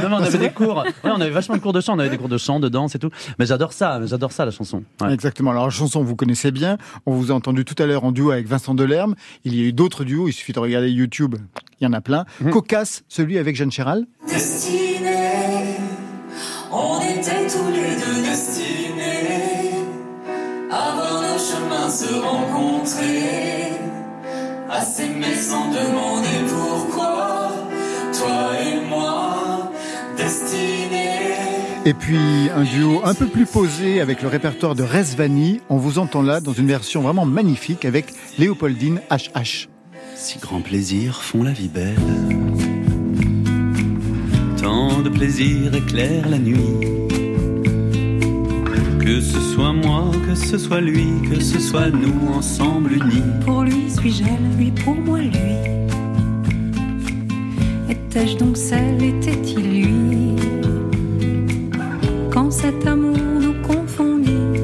non, 0.03 0.09
mais 0.09 0.15
on 0.15 0.23
avait 0.23 0.38
des 0.38 0.49
cours. 0.49 0.83
Ouais, 1.03 1.11
on 1.11 1.21
avait 1.21 1.29
vachement 1.29 1.55
de 1.55 1.61
cours 1.61 1.73
de 1.73 1.81
chant. 1.81 1.95
On 1.95 1.99
avait 1.99 2.09
des 2.09 2.17
cours 2.17 2.29
de 2.29 2.38
chant, 2.38 2.59
de 2.59 2.69
danse 2.69 2.95
et 2.95 2.99
tout. 2.99 3.09
Mais 3.39 3.45
j'adore 3.45 3.73
ça. 3.73 4.05
J'adore 4.05 4.31
ça 4.31 4.45
la 4.45 4.51
chanson. 4.51 4.83
Ouais. 5.01 5.13
Exactement. 5.13 5.51
Alors, 5.51 5.65
la 5.65 5.69
chanson, 5.69 6.03
vous 6.03 6.15
connaissez 6.15 6.51
bien. 6.51 6.77
On 7.05 7.13
vous 7.13 7.31
a 7.31 7.35
entendu 7.35 7.63
tout 7.63 7.81
à 7.81 7.85
l'heure 7.85 8.03
en 8.03 8.11
duo 8.11 8.31
avec 8.31 8.47
Vincent 8.47 8.73
Delerme. 8.75 9.15
Il 9.45 9.55
y 9.55 9.61
a 9.61 9.63
eu 9.63 9.73
d'autres 9.73 10.03
duos. 10.03 10.27
Il 10.27 10.33
suffit 10.33 10.53
de 10.53 10.59
regarder 10.59 10.89
YouTube. 10.89 11.35
Il 11.79 11.85
y 11.85 11.88
en 11.88 11.93
a 11.93 12.01
plein. 12.01 12.25
Mhm. 12.41 12.51
Cocasse, 12.51 13.03
celui 13.07 13.38
avec 13.38 13.55
Jeanne 13.55 13.71
Chéral. 13.71 14.05
Destinés, 14.27 15.77
on 16.71 16.99
était 17.01 17.47
tous 17.47 17.71
les 17.71 17.95
deux 17.95 18.27
destinés 18.27 18.66
se 21.89 22.13
rencontrer, 22.13 23.73
à 24.69 24.81
s'aimer 24.81 25.35
sans 25.35 25.69
demander 25.69 26.27
pourquoi, 26.49 27.51
toi 28.13 28.49
et 28.61 28.88
moi, 28.88 29.71
destinés? 30.17 31.07
Et 31.85 31.93
puis, 31.93 32.49
un 32.53 32.63
duo 32.63 33.01
un 33.05 33.13
peu 33.13 33.27
plus 33.27 33.45
posé 33.45 34.01
avec 34.01 34.21
le 34.21 34.27
répertoire 34.27 34.75
de 34.75 34.83
Resvani. 34.83 35.61
On 35.69 35.77
vous 35.77 35.99
entend 35.99 36.21
là 36.21 36.41
dans 36.41 36.51
une 36.51 36.67
version 36.67 37.01
vraiment 37.01 37.25
magnifique 37.25 37.85
avec 37.85 38.07
Léopoldine 38.38 38.99
HH. 39.09 39.69
Si 40.15 40.39
grands 40.39 40.59
plaisirs 40.59 41.23
font 41.23 41.43
la 41.43 41.51
vie 41.53 41.69
belle, 41.69 41.95
tant 44.61 45.01
de 45.01 45.09
plaisirs 45.09 45.73
éclairent 45.75 46.27
la 46.27 46.39
nuit. 46.39 46.57
Que 48.99 49.21
ce 49.21 49.39
soit 49.39 49.46
moi, 49.97 50.11
que 50.27 50.35
ce 50.35 50.57
soit 50.57 50.81
lui, 50.81 51.07
que 51.29 51.39
ce 51.41 51.59
soit 51.59 51.89
nous 51.89 52.33
ensemble 52.33 52.93
unis. 52.93 53.23
Pour 53.45 53.63
lui 53.63 53.89
suis-je 53.89 54.23
elle, 54.23 54.57
lui 54.57 54.71
pour 54.71 54.95
moi 54.95 55.19
lui. 55.19 55.55
Étais-je 57.89 58.37
donc 58.37 58.57
celle, 58.57 59.01
était-il 59.01 59.81
lui? 59.81 60.35
Quand 62.31 62.51
cet 62.51 62.85
amour 62.85 63.17
nous 63.41 63.55
confondit, 63.65 64.61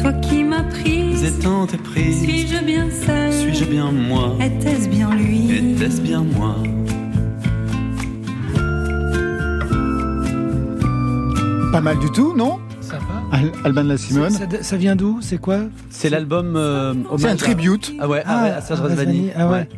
toi 0.00 0.12
qui 0.14 0.44
m'as 0.44 0.62
prise, 0.62 1.22
éprise, 1.74 2.22
suis-je 2.22 2.64
bien 2.64 2.88
celle, 2.90 3.32
suis-je 3.32 3.64
bien 3.64 3.92
moi? 3.92 4.36
Était-ce 4.40 4.88
bien 4.88 5.14
lui? 5.14 5.50
Était-ce 5.52 6.00
bien 6.00 6.22
moi? 6.22 6.56
Pas 11.72 11.80
mal 11.80 11.98
du 11.98 12.10
tout, 12.10 12.34
non? 12.34 12.59
Al- 13.32 13.52
Alban 13.64 13.84
de 13.84 13.88
la 13.90 13.96
Simone. 13.96 14.30
Ça, 14.30 14.44
ça 14.60 14.76
vient 14.76 14.96
d'où? 14.96 15.18
C'est 15.20 15.38
quoi? 15.38 15.60
C'est 15.88 16.10
l'album. 16.10 16.54
euh, 16.56 16.94
C'est 17.18 17.28
un 17.28 17.36
tribute. 17.36 17.92
Ah 18.00 18.08
ouais, 18.08 18.22
Ah, 18.26 18.38
à, 18.44 18.56
à 18.56 18.60
Serge. 18.60 18.80
Razvani, 18.80 19.30
ah 19.36 19.48
ouais. 19.50 19.68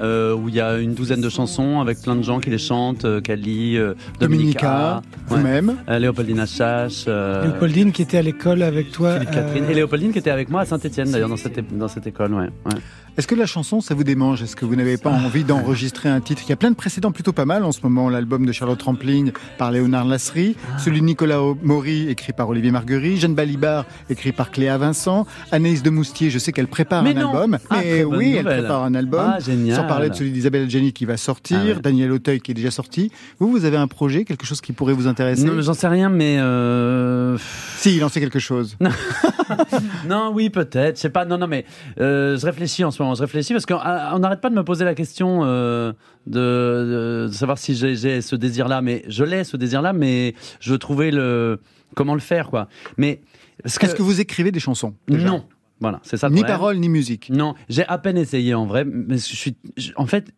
Euh, 0.00 0.34
où 0.34 0.48
il 0.48 0.54
y 0.56 0.60
a 0.60 0.78
une 0.78 0.94
douzaine 0.94 1.20
de 1.20 1.28
chansons 1.28 1.80
avec 1.80 2.00
plein 2.02 2.16
de 2.16 2.22
gens 2.22 2.40
qui 2.40 2.50
les 2.50 2.58
chantent, 2.58 3.04
euh, 3.04 3.20
Kali, 3.20 3.76
euh, 3.76 3.94
Dominica, 4.18 5.00
vous-même. 5.28 5.76
euh, 5.88 5.98
Léopoldine 6.00 6.40
Achache, 6.40 7.04
euh, 7.06 7.44
Léopoldine 7.44 7.92
qui 7.92 8.02
était 8.02 8.18
à 8.18 8.22
l'école 8.22 8.62
avec 8.64 8.90
toi. 8.90 9.14
Philippe 9.14 9.30
Catherine 9.30 9.64
euh, 9.64 9.70
et 9.70 9.74
Léopoldine 9.74 10.10
qui 10.12 10.18
était 10.18 10.30
avec 10.30 10.48
moi 10.50 10.62
à 10.62 10.64
Saint-Etienne 10.64 11.10
d'ailleurs 11.12 11.28
dans 11.28 11.36
cette, 11.36 11.76
dans 11.78 11.86
cette 11.88 12.06
école. 12.08 12.34
Ouais, 12.34 12.48
ouais. 12.66 12.80
Est-ce 13.18 13.26
que 13.26 13.34
la 13.34 13.44
chanson, 13.44 13.82
ça 13.82 13.94
vous 13.94 14.04
démange? 14.04 14.42
Est-ce 14.42 14.56
que 14.56 14.64
vous 14.64 14.74
n'avez 14.74 14.96
pas 14.96 15.10
envie 15.10 15.44
d'enregistrer 15.44 16.08
un 16.08 16.20
titre? 16.22 16.40
Il 16.46 16.48
y 16.48 16.52
a 16.54 16.56
plein 16.56 16.70
de 16.70 16.76
précédents 16.76 17.12
plutôt 17.12 17.34
pas 17.34 17.44
mal 17.44 17.62
en 17.62 17.70
ce 17.70 17.80
moment. 17.82 18.08
L'album 18.08 18.46
de 18.46 18.52
Charlotte 18.52 18.80
Rampling 18.80 19.32
par 19.58 19.70
Léonard 19.70 20.06
Lasserie, 20.06 20.56
celui 20.78 21.00
de 21.00 21.04
Nicolas 21.04 21.38
Maury 21.62 22.08
écrit 22.08 22.32
par 22.32 22.48
Olivier 22.48 22.70
Marguerite, 22.70 23.20
Jeanne 23.20 23.34
Balibar 23.34 23.84
écrit 24.08 24.32
par 24.32 24.50
Cléa 24.50 24.78
Vincent, 24.78 25.26
Anaïs 25.50 25.82
de 25.82 25.90
Moustier, 25.90 26.30
je 26.30 26.38
sais 26.38 26.52
qu'elle 26.52 26.68
prépare 26.68 27.02
Mais 27.02 27.10
un 27.10 27.20
non 27.20 27.28
album. 27.32 27.58
Ah, 27.68 27.80
Mais 27.82 28.02
oui, 28.02 28.34
elle 28.38 28.46
prépare 28.46 28.82
un 28.82 28.94
album. 28.94 29.32
Ah, 29.34 29.40
génial. 29.40 29.76
Sans 29.76 29.84
parler 29.86 30.08
de 30.08 30.14
celui 30.14 30.30
d'Isabelle 30.30 30.62
Adjani 30.62 30.94
qui 30.94 31.04
va 31.04 31.18
sortir, 31.18 31.58
Ah 31.60 31.66
ouais. 31.66 31.74
Daniel 31.82 32.12
Auteuil 32.12 32.40
qui 32.40 32.52
est 32.52 32.54
déjà 32.54 32.70
sorti. 32.70 33.12
Vous, 33.38 33.50
vous 33.50 33.66
avez 33.66 33.76
un 33.76 33.88
projet, 33.88 34.24
quelque 34.24 34.46
chose 34.46 34.62
qui 34.62 34.72
pourrait 34.72 34.94
vous 34.94 35.06
intéresser? 35.06 35.44
Non, 35.44 35.60
j'en 35.60 35.74
sais 35.74 35.88
rien, 35.88 36.08
mais 36.08 36.38
euh... 36.38 37.36
Si, 37.76 37.94
il 37.94 38.02
en 38.04 38.08
sait 38.08 38.20
quelque 38.20 38.38
chose. 38.38 38.78
non, 40.08 40.30
oui, 40.32 40.48
peut-être. 40.48 40.96
Je 40.96 41.02
sais 41.02 41.10
pas. 41.10 41.26
Non, 41.26 41.36
non, 41.36 41.46
mais 41.46 41.66
euh, 42.00 42.38
je 42.38 42.46
réfléchis 42.46 42.84
en 42.84 42.90
ce 42.90 43.01
moment. 43.02 43.14
Je 43.14 43.20
réfléchis 43.22 43.52
parce 43.52 43.66
qu'on 43.66 43.74
on 43.76 44.18
n'arrête 44.18 44.40
pas 44.40 44.50
de 44.50 44.54
me 44.54 44.64
poser 44.64 44.84
la 44.84 44.94
question 44.94 45.40
euh, 45.44 45.92
de, 46.26 47.26
de 47.28 47.32
savoir 47.32 47.58
si 47.58 47.74
j'ai- 47.74 48.20
ce 48.20 48.36
désir-là. 48.36 48.80
Mais 48.82 49.04
je 49.08 49.24
l'ai, 49.24 49.44
ce 49.44 49.56
désir-là, 49.56 49.92
mais 49.92 50.34
je 50.60 50.74
trouver 50.74 51.10
le 51.10 51.60
comment 51.94 52.14
le 52.14 52.20
faire, 52.20 52.48
quoi. 52.50 52.68
Mais 52.96 53.20
que 53.62 53.68
Est-ce 53.86 53.94
que 53.94 54.02
vous 54.02 54.20
écrivez 54.20 54.50
des 54.50 54.60
chansons 54.60 54.94
déjà 55.08 55.26
non. 55.26 55.44
Voilà, 55.80 55.98
c'est 56.04 56.16
ça. 56.16 56.28
le 56.28 56.34
Ni 56.36 56.42
paroles, 56.42 56.76
ni 56.78 56.88
musique. 56.88 57.28
Non, 57.30 57.54
j'ai 57.68 57.84
à 57.86 57.98
peine 57.98 58.16
essayé 58.16 58.54
en 58.54 58.66
vrai, 58.66 58.84
mais 58.84 59.16
je 59.16 59.34
suis, 59.36 59.56
je- 59.76 59.90
en 59.96 60.06
fait, 60.06 60.32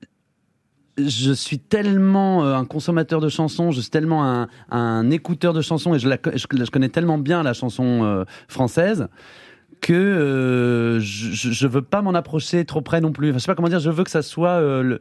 je 0.96 1.32
suis 1.32 1.58
tellement 1.58 2.44
euh, 2.44 2.54
un 2.54 2.64
consommateur 2.64 3.20
de 3.20 3.28
chansons, 3.28 3.70
je 3.72 3.80
suis 3.80 3.90
tellement 3.90 4.24
un, 4.24 4.48
un 4.70 5.10
écouteur 5.10 5.52
de 5.52 5.60
chansons 5.60 5.94
et 5.94 5.98
je, 5.98 6.08
la, 6.08 6.18
je 6.34 6.70
connais 6.70 6.88
tellement 6.88 7.18
bien 7.18 7.42
la 7.42 7.52
chanson 7.52 8.04
euh, 8.04 8.24
française 8.48 9.08
que 9.84 9.92
euh, 9.92 10.98
je, 11.00 11.50
je- 11.52 11.66
veux 11.66 11.82
pas 11.82 12.00
m'en 12.00 12.14
approcher 12.14 12.64
trop 12.64 12.80
près 12.80 13.02
non 13.02 13.12
plus. 13.12 13.28
Enfin, 13.28 13.38
je 13.38 13.42
sais 13.42 13.46
pas 13.46 13.54
comment 13.54 13.68
dire. 13.68 13.80
Je 13.80 13.90
veux 13.90 14.02
que 14.02 14.10
ça 14.10 14.22
soit. 14.22 14.48
euh, 14.60 14.98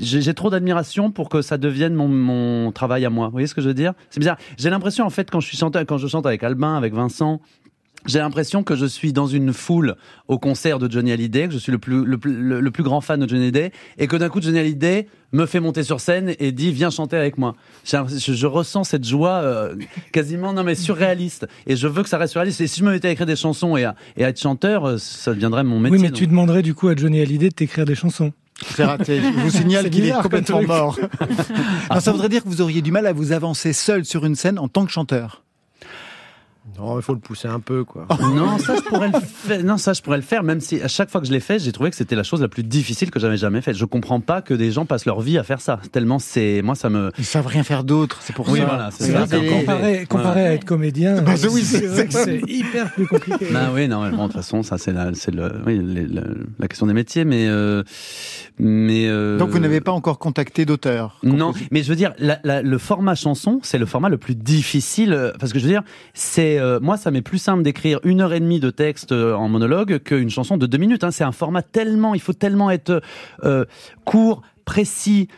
j'ai 0.00 0.34
trop 0.34 0.50
d'admiration 0.50 1.10
pour 1.10 1.28
que 1.28 1.42
ça 1.42 1.58
devienne 1.58 1.94
mon, 1.94 2.06
mon 2.08 2.70
travail 2.70 3.04
à 3.04 3.10
moi. 3.10 3.26
Vous 3.26 3.32
voyez 3.32 3.48
ce 3.48 3.54
que 3.54 3.60
je 3.60 3.66
veux 3.68 3.74
dire? 3.74 3.92
C'est 4.10 4.20
bizarre. 4.20 4.36
J'ai 4.56 4.70
l'impression 4.70 5.04
en 5.04 5.10
fait 5.10 5.30
quand 5.30 5.40
je 5.40 5.48
suis 5.48 5.56
chanteur, 5.56 5.84
quand 5.84 5.98
je 5.98 6.06
chante 6.06 6.26
avec 6.26 6.44
Albin, 6.44 6.76
avec 6.76 6.94
Vincent. 6.94 7.40
J'ai 8.06 8.18
l'impression 8.18 8.62
que 8.62 8.76
je 8.76 8.84
suis 8.86 9.12
dans 9.12 9.26
une 9.26 9.52
foule 9.52 9.96
au 10.28 10.38
concert 10.38 10.78
de 10.78 10.90
Johnny 10.90 11.10
Hallyday, 11.12 11.46
que 11.48 11.54
je 11.54 11.58
suis 11.58 11.72
le 11.72 11.78
plus, 11.78 12.04
le, 12.04 12.18
plus- 12.18 12.34
le- 12.36 12.60
le 12.60 12.70
plus 12.70 12.82
grand 12.82 13.00
fan 13.00 13.18
de 13.20 13.28
Johnny 13.28 13.42
Hallyday, 13.44 13.72
et 13.98 14.06
que 14.06 14.16
d'un 14.16 14.28
coup 14.28 14.42
Johnny 14.42 14.58
Hallyday 14.58 15.06
me 15.32 15.46
fait 15.46 15.58
monter 15.60 15.82
sur 15.82 16.00
scène 16.00 16.34
et 16.38 16.52
dit 16.52 16.70
viens 16.70 16.90
chanter 16.90 17.16
avec 17.16 17.38
moi. 17.38 17.54
Je, 17.84 17.96
je 18.34 18.46
ressens 18.46 18.84
cette 18.84 19.04
joie 19.06 19.36
euh, 19.42 19.74
quasiment 20.12 20.52
non 20.52 20.64
mais 20.64 20.74
surréaliste, 20.74 21.46
et 21.66 21.76
je 21.76 21.88
veux 21.88 22.02
que 22.02 22.08
ça 22.08 22.18
reste 22.18 22.32
surréaliste. 22.32 22.60
Et 22.60 22.66
si 22.66 22.80
je 22.80 22.84
me 22.84 22.90
mettais 22.90 23.08
à 23.08 23.10
écrire 23.10 23.26
des 23.26 23.36
chansons 23.36 23.76
et 23.76 23.84
à, 23.84 23.94
et 24.16 24.24
à 24.24 24.28
être 24.28 24.40
chanteur, 24.40 24.84
euh, 24.86 24.98
ça 24.98 25.32
deviendrait 25.34 25.64
mon 25.64 25.80
métier. 25.80 25.96
Oui, 25.96 26.02
mais 26.02 26.08
donc. 26.08 26.18
tu 26.18 26.26
demanderais 26.26 26.62
du 26.62 26.74
coup 26.74 26.88
à 26.88 26.94
Johnny 26.96 27.20
Hallyday 27.20 27.48
de 27.48 27.54
t'écrire 27.54 27.84
des 27.86 27.94
chansons. 27.94 28.32
C'est 28.76 28.84
raté. 28.84 29.20
Je 29.20 29.40
vous 29.40 29.50
signale 29.50 29.90
qu'il 29.90 30.04
est 30.06 30.12
complètement 30.22 30.62
mort. 30.62 30.98
Non, 31.90 32.00
ça 32.00 32.12
voudrait 32.12 32.28
dire 32.28 32.42
que 32.44 32.48
vous 32.48 32.60
auriez 32.60 32.82
du 32.82 32.92
mal 32.92 33.06
à 33.06 33.12
vous 33.12 33.32
avancer 33.32 33.72
seul 33.72 34.04
sur 34.04 34.24
une 34.24 34.34
scène 34.36 34.58
en 34.58 34.68
tant 34.68 34.84
que 34.86 34.92
chanteur. 34.92 35.43
Non, 36.78 36.98
il 36.98 37.02
faut 37.02 37.12
le 37.12 37.18
pousser 37.20 37.46
un 37.46 37.60
peu, 37.60 37.84
quoi. 37.84 38.06
Non, 38.34 38.58
ça 38.58 38.74
je 38.76 38.80
pourrais 38.80 39.08
le 39.08 39.20
faire. 39.20 39.62
Non, 39.64 39.76
ça 39.76 39.92
je 39.92 40.00
pourrais 40.00 40.16
le 40.16 40.22
faire, 40.22 40.42
même 40.42 40.60
si 40.60 40.80
à 40.80 40.88
chaque 40.88 41.10
fois 41.10 41.20
que 41.20 41.26
je 41.26 41.32
l'ai 41.32 41.40
fait, 41.40 41.58
j'ai 41.58 41.72
trouvé 41.72 41.90
que 41.90 41.96
c'était 41.96 42.16
la 42.16 42.22
chose 42.22 42.40
la 42.40 42.48
plus 42.48 42.64
difficile 42.64 43.10
que 43.10 43.20
j'avais 43.20 43.36
jamais 43.36 43.60
faite. 43.60 43.76
Je 43.76 43.84
comprends 43.84 44.20
pas 44.20 44.40
que 44.40 44.54
des 44.54 44.72
gens 44.72 44.86
passent 44.86 45.04
leur 45.04 45.20
vie 45.20 45.36
à 45.36 45.42
faire 45.44 45.60
ça. 45.60 45.78
Tellement 45.92 46.18
c'est, 46.18 46.62
moi 46.62 46.74
ça 46.74 46.88
me. 46.88 47.10
Ils 47.18 47.24
savent 47.26 47.46
rien 47.46 47.62
faire 47.64 47.84
d'autre, 47.84 48.18
c'est 48.22 48.34
pour 48.34 48.48
Oui, 48.48 48.60
ça. 48.60 48.64
voilà, 48.64 48.90
c'est 48.90 49.12
ça. 49.12 49.20
Comparé, 49.26 49.98
pire. 49.98 50.08
comparé 50.08 50.40
Ouais. 50.42 50.46
à 50.48 50.52
être 50.54 50.64
comédien, 50.64 51.20
Bah, 51.22 51.34
oui, 51.52 51.62
c'est 51.62 52.40
hyper 52.48 52.92
plus 52.94 53.06
compliqué. 53.06 53.46
Bah 53.52 53.70
oui, 53.74 53.86
non, 53.86 54.02
mais 54.02 54.10
bon, 54.10 54.22
de 54.26 54.32
toute 54.32 54.36
façon, 54.40 54.62
ça 54.62 54.78
c'est 54.78 54.92
la, 54.92 55.12
c'est 55.14 55.34
le, 55.34 55.52
oui, 55.66 55.78
les- 55.84 56.06
la, 56.06 56.22
la 56.58 56.66
question 56.68 56.86
des 56.86 56.94
métiers, 56.94 57.24
mais, 57.26 57.46
euh, 57.46 57.82
mais. 58.58 59.06
euh, 59.08 59.38
Donc 59.38 59.50
vous 59.50 59.58
n'avez 59.58 59.80
pas 59.82 59.92
encore 59.92 60.18
contacté 60.18 60.64
d'auteur? 60.64 61.18
Non, 61.22 61.52
mais 61.70 61.82
je 61.82 61.88
veux 61.90 61.96
dire, 61.96 62.14
la- 62.18 62.40
la- 62.42 62.62
le 62.62 62.78
format 62.78 63.14
chanson, 63.14 63.60
c'est 63.62 63.78
le 63.78 63.86
format 63.86 64.08
le 64.08 64.16
plus 64.18 64.34
difficile. 64.34 65.12
euh, 65.12 65.32
Parce 65.38 65.52
que 65.52 65.58
je 65.58 65.64
veux 65.64 65.70
dire, 65.70 65.82
c'est 66.14 66.53
euh, 66.58 66.80
moi, 66.80 66.96
ça 66.96 67.10
m'est 67.10 67.22
plus 67.22 67.38
simple 67.38 67.62
d'écrire 67.62 68.00
une 68.04 68.20
heure 68.20 68.32
et 68.32 68.40
demie 68.40 68.60
de 68.60 68.70
texte 68.70 69.12
euh, 69.12 69.34
en 69.34 69.48
monologue 69.48 69.98
qu'une 70.00 70.30
chanson 70.30 70.56
de 70.56 70.66
deux 70.66 70.78
minutes. 70.78 71.04
hein. 71.04 71.10
C'est 71.10 71.24
un 71.24 71.32
format 71.32 71.62
tellement, 71.62 72.14
il 72.14 72.20
faut 72.20 72.32
tellement 72.32 72.70
être 72.70 73.02
euh, 73.44 73.64
court, 74.04 74.42
précis. 74.64 75.28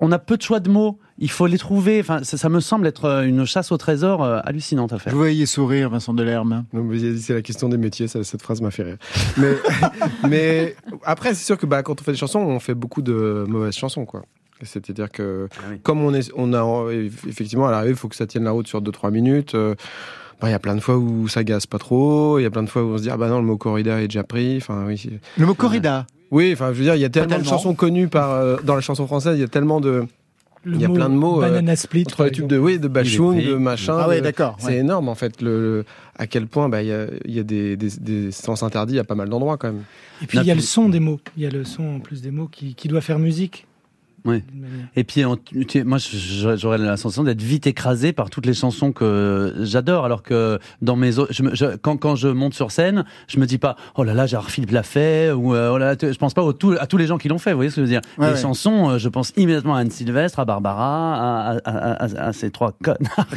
On 0.00 0.10
a 0.12 0.18
peu 0.18 0.36
de 0.36 0.42
choix 0.42 0.60
de 0.60 0.70
mots. 0.70 0.98
Il 1.18 1.30
faut 1.30 1.46
les 1.46 1.56
trouver. 1.58 2.00
Enfin, 2.00 2.22
ça, 2.24 2.36
ça 2.36 2.48
me 2.48 2.60
semble 2.60 2.86
être 2.86 3.24
une 3.24 3.44
chasse 3.46 3.72
au 3.72 3.76
trésor 3.78 4.22
euh, 4.22 4.38
hallucinante 4.44 4.92
à 4.92 4.96
Je 4.96 5.02
faire. 5.04 5.12
vous 5.12 5.18
voyais 5.18 5.46
sourire, 5.46 5.88
Vincent 5.90 6.12
Delerme. 6.14 6.64
Dit, 6.72 7.18
c'est 7.20 7.34
la 7.34 7.42
question 7.42 7.68
des 7.68 7.78
métiers, 7.78 8.06
ça- 8.08 8.22
cette 8.24 8.42
phrase 8.42 8.60
m'a 8.60 8.70
fait 8.70 8.82
rire. 8.82 8.96
Mais, 9.38 9.52
mais 10.28 10.76
après, 11.04 11.34
c'est 11.34 11.44
sûr 11.44 11.56
que 11.58 11.66
bah, 11.66 11.82
quand 11.82 12.00
on 12.00 12.04
fait 12.04 12.12
des 12.12 12.18
chansons, 12.18 12.40
on 12.40 12.58
fait 12.60 12.74
beaucoup 12.74 13.02
de 13.02 13.44
mauvaises 13.48 13.76
chansons, 13.76 14.04
quoi. 14.04 14.22
C'est-à-dire 14.62 15.10
que, 15.10 15.48
Ah 15.58 15.62
oui. 15.70 15.80
comme 15.82 16.00
on, 16.02 16.14
est, 16.14 16.30
on 16.34 16.54
a 16.54 16.90
effectivement 17.28 17.66
à 17.66 17.70
l'arrivée, 17.70 17.92
il 17.92 17.96
faut 17.96 18.08
que 18.08 18.16
ça 18.16 18.26
tienne 18.26 18.44
la 18.44 18.52
route 18.52 18.66
sur 18.66 18.80
2-3 18.80 19.10
minutes. 19.10 19.54
euh, 19.54 19.74
bah, 20.40 20.48
Il 20.48 20.52
y 20.52 20.54
a 20.54 20.58
plein 20.58 20.74
de 20.74 20.80
fois 20.80 20.96
où 20.96 21.28
ça 21.28 21.44
gaze 21.44 21.66
pas 21.66 21.78
trop. 21.78 22.38
Il 22.38 22.42
y 22.42 22.46
a 22.46 22.50
plein 22.50 22.62
de 22.62 22.68
fois 22.68 22.82
où 22.82 22.88
on 22.94 22.98
se 22.98 23.02
dit 23.02 23.10
ah 23.10 23.16
bah 23.16 23.28
non 23.28 23.38
le 23.40 23.46
mot 23.46 23.56
corrida 23.56 24.00
est 24.00 24.08
déjà 24.08 24.22
pris. 24.24 24.56
Enfin 24.58 24.84
oui. 24.86 25.10
Le 25.38 25.46
mot 25.46 25.54
corrida. 25.54 26.06
Oui, 26.30 26.50
enfin 26.52 26.72
je 26.72 26.78
veux 26.78 26.84
dire 26.84 26.94
il 26.96 27.00
y 27.00 27.04
a 27.04 27.08
tellement 27.08 27.38
de 27.38 27.44
chansons 27.44 27.74
connues 27.74 28.08
par 28.08 28.32
euh, 28.32 28.56
dans 28.64 28.74
la 28.74 28.80
chanson 28.80 29.06
française. 29.06 29.36
Il 29.38 29.40
y 29.40 29.44
a 29.44 29.48
tellement 29.48 29.80
de 29.80 30.04
il 30.68 30.80
y 30.80 30.84
a 30.84 30.88
plein 30.88 31.08
de 31.08 31.14
mots. 31.14 31.38
euh, 31.42 31.46
Banana 31.48 31.76
split. 31.76 32.02
entre 32.06 32.24
les 32.24 32.32
tubes 32.32 32.48
de 32.48 32.58
oui 32.58 32.80
de 32.80 32.88
pris. 32.88 33.46
de 33.46 33.54
machin. 33.54 33.96
Ah 34.00 34.08
ouais, 34.08 34.20
d'accord. 34.20 34.56
C'est 34.58 34.66
ouais. 34.68 34.78
énorme 34.78 35.08
en 35.08 35.14
fait 35.14 35.40
le, 35.40 35.60
le- 35.60 35.84
à 36.18 36.26
quel 36.26 36.48
point 36.48 36.68
bah, 36.68 36.82
il 36.82 36.88
y 36.88 36.92
a, 36.92 37.06
y 37.26 37.38
a 37.38 37.42
des, 37.44 37.76
des, 37.76 37.90
des 38.00 38.32
sens 38.32 38.62
interdits 38.64 38.98
à 38.98 39.04
pas 39.04 39.14
mal 39.14 39.28
d'endroits 39.28 39.58
quand 39.58 39.68
même. 39.68 39.82
Et 40.22 40.26
puis 40.26 40.38
il 40.38 40.44
y 40.44 40.50
a 40.50 40.54
le 40.56 40.60
son 40.62 40.88
des 40.88 40.98
mots. 40.98 41.20
Il 41.36 41.42
y 41.44 41.46
a 41.46 41.50
le 41.50 41.64
son 41.64 41.84
en 41.96 42.00
plus 42.00 42.20
des 42.22 42.30
mots 42.32 42.48
qui, 42.50 42.74
qui 42.74 42.88
doit 42.88 43.00
faire 43.02 43.18
musique. 43.20 43.65
Oui. 44.26 44.42
Et 44.96 45.04
puis, 45.04 45.24
en- 45.24 45.36
tu- 45.36 45.84
moi, 45.84 45.98
j'aurais 46.56 46.78
la 46.78 46.96
sensation 46.96 47.22
d'être 47.24 47.40
vite 47.42 47.66
écrasé 47.66 48.12
par 48.12 48.28
toutes 48.28 48.46
les 48.46 48.54
chansons 48.54 48.92
que 48.92 49.54
j'adore, 49.62 50.04
alors 50.04 50.22
que 50.22 50.58
dans 50.82 50.96
mes 50.96 51.18
autres, 51.18 51.32
je 51.32 51.42
me- 51.42 51.54
je- 51.54 51.76
quand, 51.76 51.96
quand 51.96 52.16
je 52.16 52.28
monte 52.28 52.54
sur 52.54 52.72
scène, 52.72 53.04
je 53.28 53.38
me 53.38 53.46
dis 53.46 53.58
pas, 53.58 53.76
oh 53.94 54.04
là 54.04 54.14
là, 54.14 54.26
Gérard 54.26 54.50
Philippe 54.50 54.72
l'a 54.72 54.82
fait, 54.82 55.30
ou 55.32 55.54
euh, 55.54 55.70
oh 55.72 55.78
là 55.78 55.94
là, 55.94 56.12
je 56.12 56.18
pense 56.18 56.34
pas 56.34 56.42
au 56.42 56.52
tout- 56.52 56.74
à 56.78 56.86
tous 56.86 56.96
les 56.96 57.06
gens 57.06 57.18
qui 57.18 57.28
l'ont 57.28 57.38
fait, 57.38 57.52
vous 57.52 57.58
voyez 57.58 57.70
ce 57.70 57.76
que 57.76 57.82
je 57.82 57.86
veux 57.86 57.90
dire 57.92 58.00
Ouais, 58.18 58.28
Les 58.28 58.32
ouais. 58.34 58.40
chansons, 58.40 58.90
euh, 58.90 58.98
je 58.98 59.08
pense 59.08 59.32
immédiatement 59.36 59.76
à 59.76 59.80
Anne 59.80 59.90
Sylvestre, 59.90 60.40
à 60.40 60.44
Barbara, 60.44 61.14
à, 61.14 61.50
à- 61.52 61.58
à- 61.64 62.04
à- 62.04 62.26
à 62.28 62.32
ces 62.32 62.50
trois 62.50 62.72
connards. 62.82 63.26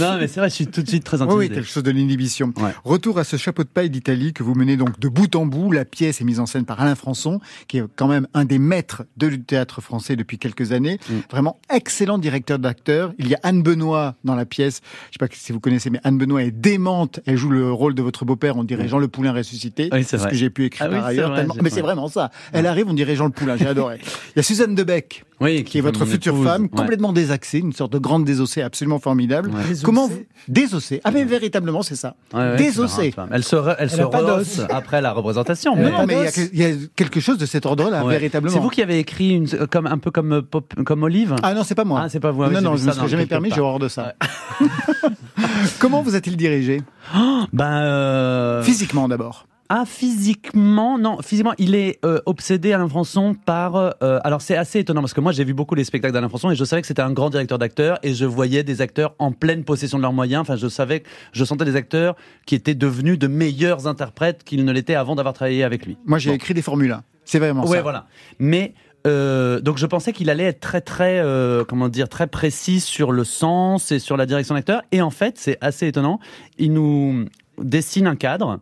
Non, 0.00 0.16
mais 0.18 0.28
c'est 0.28 0.40
vrai, 0.40 0.48
je 0.48 0.54
suis 0.54 0.66
tout 0.66 0.82
de 0.82 0.88
suite 0.88 1.04
très 1.04 1.20
Oui, 1.20 1.26
oui, 1.28 1.34
intimidé. 1.34 1.54
quelque 1.56 1.68
chose 1.68 1.82
de 1.82 1.90
l'inhibition. 1.90 2.52
Ouais. 2.56 2.70
Retour 2.84 3.18
à 3.18 3.24
ce 3.24 3.36
chapeau 3.36 3.62
de 3.62 3.68
paille 3.68 3.90
d'Italie 3.90 4.32
que 4.32 4.42
vous 4.42 4.54
menez 4.54 4.76
donc 4.76 4.98
de 4.98 5.08
bout 5.08 5.34
en 5.36 5.46
bout. 5.46 5.72
La 5.72 5.84
pièce 5.84 6.20
est 6.20 6.24
mise 6.24 6.40
en 6.40 6.46
scène 6.46 6.64
par 6.64 6.80
Alain 6.80 6.94
Françon, 6.94 7.40
qui 7.68 7.78
est 7.78 7.84
quand 7.96 8.08
même 8.08 8.26
un 8.34 8.44
des 8.44 8.58
maîtres 8.58 8.79
de 9.16 9.36
théâtre 9.36 9.80
français 9.80 10.16
depuis 10.16 10.38
quelques 10.38 10.72
années. 10.72 10.98
Mm. 11.08 11.14
Vraiment 11.30 11.58
excellent 11.72 12.18
directeur 12.18 12.58
d'acteur. 12.58 13.12
Il 13.18 13.28
y 13.28 13.34
a 13.34 13.40
Anne 13.42 13.62
Benoît 13.62 14.14
dans 14.24 14.34
la 14.34 14.44
pièce. 14.46 14.80
Je 15.10 15.18
sais 15.18 15.26
pas 15.26 15.32
si 15.34 15.52
vous 15.52 15.60
connaissez, 15.60 15.90
mais 15.90 16.00
Anne 16.04 16.18
Benoît 16.18 16.42
est 16.42 16.50
démente. 16.50 17.20
Elle 17.26 17.36
joue 17.36 17.50
le 17.50 17.72
rôle 17.72 17.94
de 17.94 18.02
votre 18.02 18.24
beau-père. 18.24 18.56
On 18.56 18.64
dirait 18.64 18.88
Jean 18.88 18.98
Le 18.98 19.08
Poulain 19.08 19.32
ressuscité. 19.32 19.88
Oui, 19.92 20.04
c'est 20.04 20.16
ce 20.16 20.22
vrai. 20.22 20.30
que 20.30 20.36
j'ai 20.36 20.50
pu 20.50 20.64
écrire 20.66 20.88
Ah 20.90 20.94
par 20.96 21.04
ailleurs. 21.06 21.28
vrai, 21.30 21.38
tellement- 21.40 21.54
j'ai- 21.54 21.60
Mais 21.62 21.70
c'est 21.70 21.80
vraiment 21.82 22.08
ça. 22.08 22.30
Elle 22.52 22.66
arrive, 22.66 22.86
on 22.88 22.94
dirait 22.94 23.16
Jean 23.16 23.26
Le 23.26 23.32
Poulain. 23.32 23.56
J'ai 23.56 23.66
adoré. 23.66 23.98
Il 24.34 24.38
y 24.38 24.40
a 24.40 24.42
Suzanne 24.42 24.74
Debec, 24.74 25.24
Oui, 25.40 25.64
qui 25.64 25.78
est 25.78 25.80
votre 25.80 26.04
future 26.04 26.34
épouse. 26.34 26.46
femme, 26.46 26.62
Ouais. 26.64 26.68
complètement 26.68 27.12
désaxée, 27.12 27.58
une 27.58 27.72
sorte 27.72 27.92
de 27.92 27.98
grande 27.98 28.24
désossée 28.24 28.60
absolument 28.62 28.98
formidable. 28.98 29.48
Ouais. 29.50 29.62
Désossée. 29.68 29.84
Comment 29.84 30.06
vous... 30.08 30.22
désossée 30.48 31.00
Ah 31.04 31.10
mais 31.10 31.24
véritablement 31.24 31.82
c'est 31.82 31.96
ça. 31.96 32.14
Ouais, 32.34 32.40
ouais, 32.40 32.56
Désossée. 32.56 33.14
Elle 33.32 33.42
se, 33.44 33.56
re- 33.56 33.74
elle 33.78 33.84
Elle 33.84 33.90
se 33.90 34.02
rehausse 34.02 34.60
après 34.70 35.00
la 35.00 35.12
représentation. 35.12 35.74
Mais- 35.76 35.90
non, 35.90 36.04
mais 36.06 36.14
il 36.14 36.18
y 36.18 36.20
a 36.20 36.24
d'os. 36.26 36.34
que- 36.34 36.50
il 36.52 36.58
y, 36.60 36.64
a 36.64 36.70
quelque 36.94 37.20
chose 37.20 37.38
de 37.38 37.46
cet 37.46 37.64
ordre-là, 37.66 38.04
Ouais. 38.04 38.12
véritablement. 38.14 38.52
C'est 38.54 38.60
vous 38.60 38.68
qui 38.68 38.82
avez 38.82 38.98
écrit 38.98 39.30
une, 39.30 39.46
comme, 39.68 39.86
un 39.86 39.98
peu 39.98 40.10
comme, 40.10 40.32
euh, 40.32 40.42
pop- 40.42 40.74
comme 40.84 41.02
Olive? 41.04 41.34
Ah 41.42 41.54
non, 41.54 41.64
c'est 41.64 41.74
pas 41.74 41.84
moi. 41.84 42.02
Ah, 42.04 42.08
c'est 42.08 42.20
pas 42.20 42.32
vous. 42.32 42.42
Ah 42.42 42.50
non, 42.50 42.60
non, 42.60 42.76
je 42.76 42.84
me 42.84 42.90
ça 42.90 42.96
serais 42.96 43.08
jamais 43.08 43.26
permis, 43.26 43.50
j'ai 43.54 43.60
horreur 43.60 43.78
de 43.78 43.88
ça. 43.88 44.14
Comment 45.78 46.02
vous 46.02 46.14
a-t-il 46.14 46.36
dirigé? 46.36 46.82
Ben, 47.52 47.64
euh, 47.82 48.62
Physiquement 48.62 49.08
d'abord. 49.08 49.46
Ah, 49.72 49.84
physiquement, 49.86 50.98
non, 50.98 51.18
physiquement, 51.22 51.54
il 51.56 51.76
est 51.76 52.04
euh, 52.04 52.20
obsédé 52.26 52.72
Alain 52.72 52.88
Françon 52.88 53.34
par. 53.34 53.76
euh, 53.76 53.92
alors 54.24 54.42
c'est 54.42 54.56
assez 54.56 54.80
étonnant 54.80 55.00
parce 55.00 55.14
que 55.14 55.20
moi 55.20 55.30
j'ai 55.30 55.44
vu 55.44 55.54
beaucoup 55.54 55.76
les 55.76 55.84
spectacles 55.84 56.12
d'Alain 56.12 56.28
Françon 56.28 56.50
et 56.50 56.56
je 56.56 56.64
savais 56.64 56.82
que 56.82 56.88
c'était 56.88 57.02
un 57.02 57.12
grand 57.12 57.30
directeur 57.30 57.56
d'acteurs 57.56 57.98
et 58.02 58.12
je 58.12 58.24
voyais 58.26 58.64
des 58.64 58.80
acteurs 58.80 59.14
en 59.20 59.30
pleine 59.30 59.62
possession 59.62 59.96
de 59.98 60.02
leurs 60.02 60.12
moyens. 60.12 60.40
Enfin, 60.42 60.56
je 60.56 60.66
savais, 60.66 61.04
je 61.32 61.44
sentais 61.44 61.64
des 61.64 61.76
acteurs 61.76 62.16
qui 62.46 62.56
étaient 62.56 62.74
devenus 62.74 63.16
de 63.16 63.28
meilleurs 63.28 63.86
interprètes 63.86 64.42
qu'ils 64.42 64.64
ne 64.64 64.72
l'étaient 64.72 64.96
avant 64.96 65.14
d'avoir 65.14 65.34
travaillé 65.34 65.62
avec 65.62 65.86
lui. 65.86 65.96
Moi 66.04 66.18
j'ai 66.18 66.30
Bon. 66.30 66.36
écrit 66.36 66.52
des 66.52 66.62
Formule 66.62 66.90
1. 66.90 67.02
C'est 67.24 67.38
vraiment 67.38 67.64
ouais, 67.64 67.76
ça. 67.76 67.82
voilà. 67.82 68.06
Mais 68.40 68.74
euh, 69.06 69.60
donc 69.60 69.78
je 69.78 69.86
pensais 69.86 70.12
qu'il 70.12 70.30
allait 70.30 70.44
être 70.44 70.58
très 70.60 70.80
très 70.80 71.20
euh, 71.20 71.64
comment 71.64 71.88
dire 71.88 72.08
très 72.08 72.26
précis 72.26 72.80
sur 72.80 73.12
le 73.12 73.22
sens 73.22 73.92
et 73.92 74.00
sur 74.00 74.16
la 74.16 74.26
direction 74.26 74.56
d'acteur. 74.56 74.82
Et 74.90 75.00
en 75.00 75.10
fait, 75.10 75.38
c'est 75.38 75.58
assez 75.60 75.86
étonnant. 75.86 76.18
Il 76.58 76.72
nous 76.72 77.26
dessine 77.62 78.08
un 78.08 78.16
cadre 78.16 78.58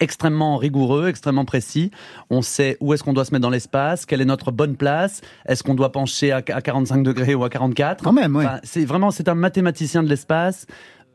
extrêmement 0.00 0.56
rigoureux, 0.56 1.08
extrêmement 1.08 1.44
précis. 1.44 1.90
On 2.30 2.42
sait 2.42 2.76
où 2.80 2.92
est-ce 2.92 3.04
qu'on 3.04 3.12
doit 3.12 3.24
se 3.24 3.32
mettre 3.32 3.42
dans 3.42 3.50
l'espace, 3.50 4.06
quelle 4.06 4.20
est 4.20 4.26
notre 4.26 4.50
bonne 4.50 4.76
place, 4.76 5.20
est-ce 5.46 5.62
qu'on 5.62 5.74
doit 5.74 5.92
pencher 5.92 6.32
à 6.32 6.38
à 6.38 6.62
45 6.62 7.02
degrés 7.02 7.34
ou 7.34 7.44
à 7.44 7.50
44. 7.50 8.02
Quand 8.02 8.12
même, 8.12 8.34
ouais. 8.34 8.44
Enfin, 8.44 8.58
c'est 8.64 8.84
vraiment 8.84 9.10
c'est 9.10 9.28
un 9.28 9.34
mathématicien 9.34 10.02
de 10.02 10.08
l'espace. 10.08 10.66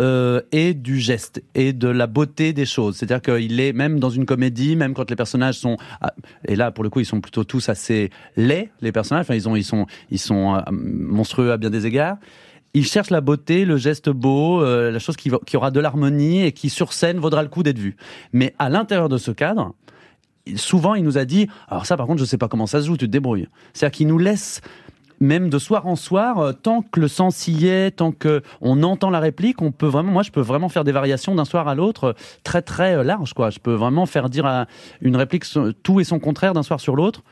euh, 0.02 0.42
et 0.52 0.74
du 0.74 1.00
geste 1.00 1.42
et 1.54 1.74
de 1.74 1.88
la 1.88 2.08
beauté 2.08 2.54
des 2.54 2.66
choses. 2.66 2.98
C'est-à-dire 2.98 3.22
qu'il 3.22 3.60
est 3.60 3.74
même 3.74 4.00
dans 4.00 4.10
une 4.10 4.26
comédie, 4.26 4.76
même 4.76 4.94
quand 4.94 5.10
les 5.10 5.16
personnages 5.16 5.58
sont 5.58 5.78
ah, 6.02 6.14
et 6.48 6.56
là 6.56 6.72
pour 6.72 6.84
le 6.84 6.90
coup 6.90 7.00
ils 7.00 7.06
sont 7.06 7.22
plutôt 7.22 7.44
tous 7.44 7.70
assez 7.70 8.10
laids 8.36 8.72
les 8.82 8.92
personnages. 8.92 9.22
Enfin 9.24 9.36
ils 9.36 9.48
ont 9.48 9.56
ils 9.56 9.64
sont 9.64 9.86
ils 10.12 10.20
sont 10.20 10.56
euh, 10.56 10.62
monstrueux 10.72 11.52
à 11.52 11.58
bien 11.58 11.70
des 11.70 11.86
égards. 11.86 12.18
Il 12.76 12.86
cherche 12.86 13.10
la 13.10 13.22
beauté, 13.22 13.66
le 13.66 13.78
geste 13.78 14.10
beau, 14.10 14.62
euh, 14.62 14.92
la 14.92 15.00
chose 15.00 15.16
qui, 15.16 15.32
aura 15.56 15.72
de 15.72 15.80
l'harmonie 15.80 16.44
et 16.44 16.52
qui 16.52 16.70
sur 16.70 16.94
scène 16.94 17.20
vaudra 17.20 17.42
le 17.42 17.50
coup 17.50 17.64
d'être 17.64 17.80
vue. 17.80 17.96
Mais 18.34 18.54
à 18.60 18.70
l'intérieur 18.70 19.10
de 19.10 19.18
ce 19.18 19.32
cadre, 19.32 19.74
souvent 20.56 20.94
il 20.94 21.04
nous 21.04 21.18
a 21.18 21.26
dit 21.26 21.48
alors 21.68 21.88
ça 21.88 21.98
par 21.98 22.06
contre 22.06 22.20
je 22.20 22.26
sais 22.26 22.38
pas 22.38 22.48
comment 22.48 22.68
ça 22.68 22.82
se 22.82 22.86
joue, 22.86 22.98
tu 22.98 23.08
te 23.08 23.12
débrouilles. 23.12 23.48
C'est-à-dire 23.74 23.98
qu'il 23.98 24.08
nous 24.08 24.20
laisse 24.20 24.62
même 25.20 25.50
de 25.50 25.60
soir 25.60 25.88
en 25.88 25.96
soir, 25.96 26.40
euh, 26.40 26.52
tant 26.52 26.82
que 26.82 27.00
le 27.00 27.08
sens 27.08 27.48
y 27.48 27.68
est, 27.68 27.92
tant 27.92 28.12
que 28.12 28.42
on 28.62 28.84
entend 28.84 29.10
la 29.10 29.20
réplique, 29.20 29.62
on 29.62 29.72
peut 29.72 29.88
vraiment, 29.88 30.12
moi, 30.12 30.24
je 30.24 30.32
peux 30.32 30.42
vraiment 30.42 30.70
faire 30.70 30.84
des 30.84 30.92
variations 30.92 31.36
d'un 31.36 31.46
soir 31.46 31.68
à 31.68 31.76
l'autre 31.76 32.04
euh, 32.04 32.14
très 32.44 32.62
très 32.62 32.96
euh, 32.96 33.04
large, 33.04 33.34
quoi. 33.34 33.50
Je 33.50 33.60
peux 33.60 33.74
vraiment 33.74 34.06
faire 34.06 34.30
dire 34.30 34.46
à 34.46 34.68
une 35.02 35.16
réplique 35.16 35.46
tout 35.84 36.00
et 36.00 36.04
son 36.04 36.20
contraire 36.20 36.54
d'un 36.54 36.64
soir 36.64 36.80
sur 36.80 36.96
l'autre. 36.96 37.24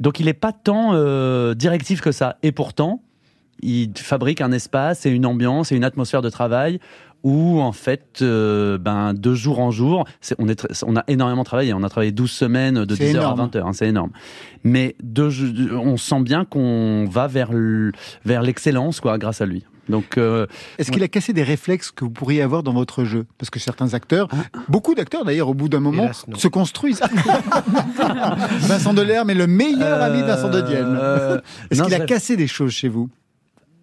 Donc, 0.00 0.20
il 0.20 0.26
n'est 0.26 0.34
pas 0.34 0.52
tant 0.52 0.90
euh, 0.92 1.54
directif 1.54 2.00
que 2.00 2.12
ça. 2.12 2.36
Et 2.42 2.52
pourtant, 2.52 3.02
il 3.60 3.90
fabrique 3.96 4.40
un 4.40 4.52
espace 4.52 5.06
et 5.06 5.10
une 5.10 5.26
ambiance 5.26 5.72
et 5.72 5.76
une 5.76 5.84
atmosphère 5.84 6.22
de 6.22 6.30
travail 6.30 6.78
où 7.24 7.60
en 7.60 7.72
fait, 7.72 8.20
euh, 8.22 8.78
ben 8.78 9.12
de 9.12 9.34
jour 9.34 9.58
en 9.58 9.72
jour, 9.72 10.04
on, 10.38 10.48
est 10.48 10.60
tr- 10.64 10.84
on 10.86 10.94
a 10.94 11.02
énormément 11.08 11.42
travaillé. 11.42 11.74
On 11.74 11.82
a 11.82 11.88
travaillé 11.88 12.12
12 12.12 12.30
semaines 12.30 12.84
de 12.84 12.94
C'est 12.94 13.04
10h 13.12 13.16
à 13.16 13.20
énorme. 13.22 13.48
20h, 13.52 13.58
hein, 13.66 13.72
c'est 13.72 13.88
énorme. 13.88 14.10
Mais 14.62 14.94
de, 15.02 15.28
on 15.76 15.96
sent 15.96 16.20
bien 16.20 16.44
qu'on 16.44 17.06
va 17.10 17.26
vers 17.26 17.50
l'excellence, 18.24 19.00
quoi, 19.00 19.18
grâce 19.18 19.40
à 19.40 19.46
lui. 19.46 19.64
Donc, 19.88 20.18
euh, 20.18 20.46
Est-ce 20.78 20.92
qu'il 20.92 21.02
a 21.02 21.08
cassé 21.08 21.32
des 21.32 21.42
réflexes 21.42 21.90
que 21.90 22.04
vous 22.04 22.10
pourriez 22.10 22.42
avoir 22.42 22.62
dans 22.62 22.74
votre 22.74 23.04
jeu? 23.04 23.24
Parce 23.38 23.48
que 23.50 23.58
certains 23.58 23.94
acteurs, 23.94 24.28
Ah. 24.30 24.58
beaucoup 24.68 24.94
d'acteurs 24.94 25.24
d'ailleurs, 25.24 25.48
au 25.48 25.54
bout 25.54 25.68
d'un 25.70 25.80
moment, 25.80 26.04
Hélas, 26.04 26.24
se 26.36 26.46
construisent. 26.46 27.00
Vincent 28.60 28.94
Delerme 28.94 29.30
est 29.30 29.34
le 29.34 29.46
meilleur 29.46 30.02
ami 30.02 30.20
de 30.20 30.26
Vincent 30.26 30.50
de 30.50 30.60
Dienne. 30.60 30.96
euh, 31.00 31.40
Est-ce 31.70 31.82
qu'il 31.82 31.94
a 31.94 32.00
cassé 32.00 32.36
des 32.36 32.46
choses 32.46 32.72
chez 32.72 32.88
vous? 32.88 33.08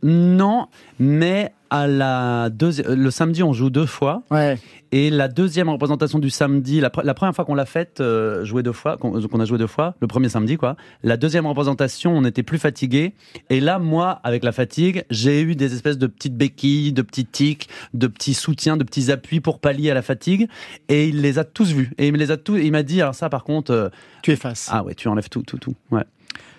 Non, 0.03 0.67
mais 0.99 1.51
à 1.71 1.87
la 1.87 2.49
deuxi- 2.49 2.83
le 2.87 3.09
samedi, 3.11 3.41
on 3.43 3.51
joue 3.51 3.69
deux 3.69 3.87
fois. 3.87 4.21
Ouais. 4.29 4.57
Et 4.91 5.09
la 5.09 5.27
deuxième 5.27 5.67
représentation 5.67 6.19
du 6.19 6.29
samedi, 6.29 6.79
la, 6.79 6.89
pre- 6.89 7.03
la 7.03 7.13
première 7.13 7.35
fois 7.35 7.43
qu'on 7.43 7.55
l'a 7.55 7.65
faite, 7.65 7.99
euh, 7.99 8.45
jouer 8.45 8.61
deux 8.63 8.71
fois, 8.71 8.97
qu'on 8.97 9.19
qu'on 9.19 9.39
a 9.39 9.45
joué 9.45 9.57
deux 9.57 9.67
fois, 9.67 9.95
le 9.99 10.07
premier 10.07 10.29
samedi, 10.29 10.57
quoi. 10.57 10.77
La 11.03 11.17
deuxième 11.17 11.45
représentation, 11.47 12.15
on 12.15 12.23
était 12.23 12.43
plus 12.43 12.59
fatigué. 12.59 13.13
Et 13.49 13.59
là, 13.59 13.79
moi, 13.79 14.21
avec 14.23 14.43
la 14.43 14.51
fatigue, 14.51 15.03
j'ai 15.09 15.41
eu 15.41 15.55
des 15.55 15.73
espèces 15.73 15.97
de 15.97 16.07
petites 16.07 16.37
béquilles, 16.37 16.93
de 16.93 17.01
petits 17.01 17.25
tics, 17.25 17.67
de 17.93 18.07
petits 18.07 18.35
soutiens, 18.35 18.77
de 18.77 18.83
petits 18.83 19.11
appuis 19.11 19.39
pour 19.41 19.59
pallier 19.59 19.91
à 19.91 19.95
la 19.95 20.03
fatigue. 20.03 20.47
Et 20.87 21.07
il 21.09 21.21
les 21.21 21.39
a 21.39 21.43
tous 21.43 21.71
vus. 21.73 21.91
Et 21.97 22.07
il 22.07 22.13
me 22.13 22.17
les 22.17 22.31
a 22.31 22.37
tous. 22.37 22.57
Il 22.57 22.71
m'a 22.71 22.83
dit, 22.83 23.01
alors 23.01 23.15
ça, 23.15 23.27
par 23.29 23.43
contre, 23.43 23.71
euh, 23.71 23.89
Tu 24.21 24.31
effaces. 24.31 24.69
ah 24.71 24.83
ouais, 24.83 24.93
tu 24.93 25.07
enlèves 25.07 25.29
tout, 25.29 25.41
tout, 25.41 25.57
tout. 25.57 25.73
Ouais. 25.91 26.03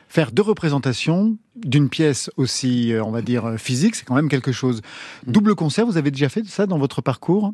Faire 0.08 0.30
deux 0.32 0.42
représentations 0.42 1.36
d'une 1.56 1.88
pièce 1.88 2.30
aussi, 2.36 2.92
euh, 2.92 3.02
on 3.04 3.10
va 3.10 3.22
dire, 3.22 3.44
euh, 3.46 3.56
physique, 3.56 3.96
c'est 3.96 4.04
quand 4.04 4.14
même 4.14 4.28
quelque 4.28 4.52
chose. 4.52 4.80
Mm. 5.26 5.32
Double 5.32 5.54
concert, 5.54 5.84
vous 5.86 5.96
avez 5.96 6.10
déjà 6.10 6.28
fait 6.28 6.44
ça 6.46 6.66
dans 6.66 6.78
votre 6.78 7.02
parcours? 7.02 7.52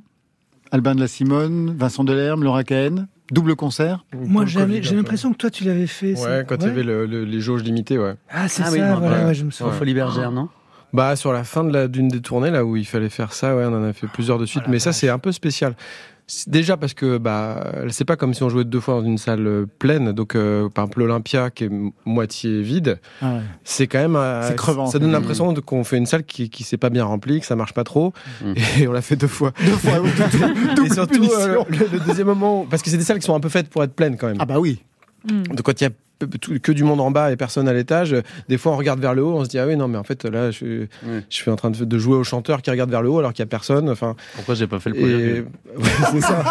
Albin 0.70 0.94
de 0.94 1.00
la 1.00 1.08
Simone, 1.08 1.74
Vincent 1.76 2.02
Delerme, 2.04 2.44
Laura 2.44 2.64
Cahen 2.64 3.08
Double 3.30 3.56
concert? 3.56 4.04
Moi, 4.14 4.44
j'avais- 4.46 4.82
j'ai 4.82 4.94
l'impression 4.94 5.32
que 5.32 5.38
toi, 5.38 5.50
tu 5.50 5.64
l'avais 5.64 5.86
fait. 5.86 6.14
ça. 6.16 6.28
Ouais, 6.38 6.44
quand 6.46 6.56
il 6.60 6.66
y 6.66 6.70
avait 6.70 6.82
le- 6.82 7.06
le- 7.06 7.24
les 7.24 7.40
jauges 7.40 7.62
limitées, 7.62 7.98
ouais. 7.98 8.14
Ah, 8.30 8.48
c'est 8.48 8.62
Ah 8.62 8.66
ça, 8.66 8.72
oui, 8.72 8.80
non, 8.80 8.98
voilà, 8.98 9.18
ouais. 9.20 9.24
ouais, 9.26 9.34
je 9.34 9.44
me 9.44 9.50
souviens. 9.50 9.72
Sur 9.72 9.78
Folie 9.78 9.94
Bergère, 9.94 10.30
non? 10.30 10.48
Bah 10.94 11.16
sur 11.16 11.32
la 11.32 11.42
fin 11.42 11.64
de 11.64 11.72
la 11.72 11.88
d'une 11.88 12.08
des 12.08 12.20
tournées 12.20 12.50
là 12.50 12.66
où 12.66 12.76
il 12.76 12.84
fallait 12.84 13.08
faire 13.08 13.32
ça, 13.32 13.56
ouais, 13.56 13.64
on 13.64 13.72
en 13.74 13.82
a 13.82 13.94
fait 13.94 14.06
plusieurs 14.08 14.38
de 14.38 14.44
suite, 14.44 14.64
mais 14.68 14.78
ça 14.78 14.92
c'est 14.92 15.08
un 15.08 15.18
peu 15.18 15.32
spécial. 15.32 15.74
Déjà 16.46 16.76
parce 16.78 16.94
que 16.94 17.18
bah 17.18 17.72
c'est 17.90 18.04
pas 18.06 18.16
comme 18.16 18.32
si 18.32 18.42
on 18.42 18.48
jouait 18.48 18.64
deux 18.64 18.80
fois 18.80 18.94
dans 18.94 19.04
une 19.04 19.18
salle 19.18 19.46
euh, 19.46 19.66
pleine, 19.78 20.12
donc 20.12 20.34
euh, 20.34 20.68
par 20.70 20.84
exemple 20.84 21.00
l'Olympia 21.00 21.50
qui 21.50 21.64
est 21.64 21.70
moitié 22.06 22.62
vide, 22.62 23.00
Ah 23.20 23.34
ouais. 23.34 23.40
c'est 23.64 23.86
quand 23.86 23.98
même 23.98 24.16
euh, 24.16 24.48
C'est 24.48 24.56
crevant, 24.56 24.86
Ça 24.86 24.98
donne 24.98 25.12
l'impression 25.12 25.52
qu'on 25.54 25.84
fait 25.84 25.98
une 25.98 26.06
salle 26.06 26.24
qui 26.24 26.48
qui 26.48 26.62
s'est 26.62 26.78
pas 26.78 26.88
bien 26.90 27.04
remplie, 27.04 27.40
que 27.40 27.46
ça 27.46 27.56
marche 27.56 27.74
pas 27.74 27.84
trop, 27.84 28.12
Mm. 28.40 28.54
et 28.80 28.88
on 28.88 28.92
l'a 28.92 29.02
fait 29.02 29.16
deux 29.16 29.26
fois. 29.26 29.52
Deux 29.64 29.72
fois, 29.72 29.94
et 30.86 30.90
surtout 30.94 31.24
euh, 31.24 31.64
le, 31.68 31.78
le 31.92 31.98
deuxième 32.06 32.28
moment, 32.28 32.66
parce 32.70 32.82
que 32.82 32.88
c'est 32.90 32.96
des 32.98 33.04
salles 33.04 33.18
qui 33.18 33.26
sont 33.26 33.34
un 33.34 33.40
peu 33.40 33.48
faites 33.50 33.68
pour 33.68 33.82
être 33.84 33.94
pleines 33.94 34.16
quand 34.16 34.28
même. 34.28 34.38
Ah 34.40 34.46
bah 34.46 34.58
oui. 34.58 34.82
Mm. 35.30 35.42
Donc 35.48 35.62
quand 35.62 35.80
il 35.80 35.84
y 35.84 35.86
a 35.86 35.90
tout- 36.26 36.58
que 36.60 36.72
du 36.72 36.84
monde 36.84 37.00
en 37.00 37.10
bas 37.10 37.30
et 37.32 37.36
personne 37.36 37.68
à 37.68 37.72
l'étage, 37.72 38.12
euh, 38.12 38.22
des 38.48 38.58
fois 38.58 38.72
on 38.72 38.76
regarde 38.76 39.00
vers 39.00 39.14
le 39.14 39.22
haut, 39.22 39.34
on 39.36 39.44
se 39.44 39.48
dit 39.48 39.58
ah 39.58 39.66
oui 39.66 39.76
non 39.76 39.88
mais 39.88 39.98
en 39.98 40.04
fait 40.04 40.24
là 40.24 40.50
je, 40.50 40.86
suis 41.28 41.50
en 41.50 41.56
train 41.56 41.70
de, 41.70 41.84
de 41.84 41.98
jouer 41.98 42.16
au 42.16 42.24
chanteur 42.24 42.62
qui 42.62 42.70
regarde 42.70 42.90
vers 42.90 43.02
le 43.02 43.10
haut 43.10 43.18
alors 43.18 43.32
qu'il 43.32 43.42
y 43.42 43.44
a 43.44 43.46
personne. 43.46 43.88
Enfin 43.88 44.16
Pourquoi 44.34 44.54
j'ai 44.54 44.66
pas 44.66 44.80
fait 44.80 44.90
le 44.90 44.96
et 44.98 45.40
Ouais, 45.76 45.84
c'est 46.12 46.20
ça. 46.20 46.44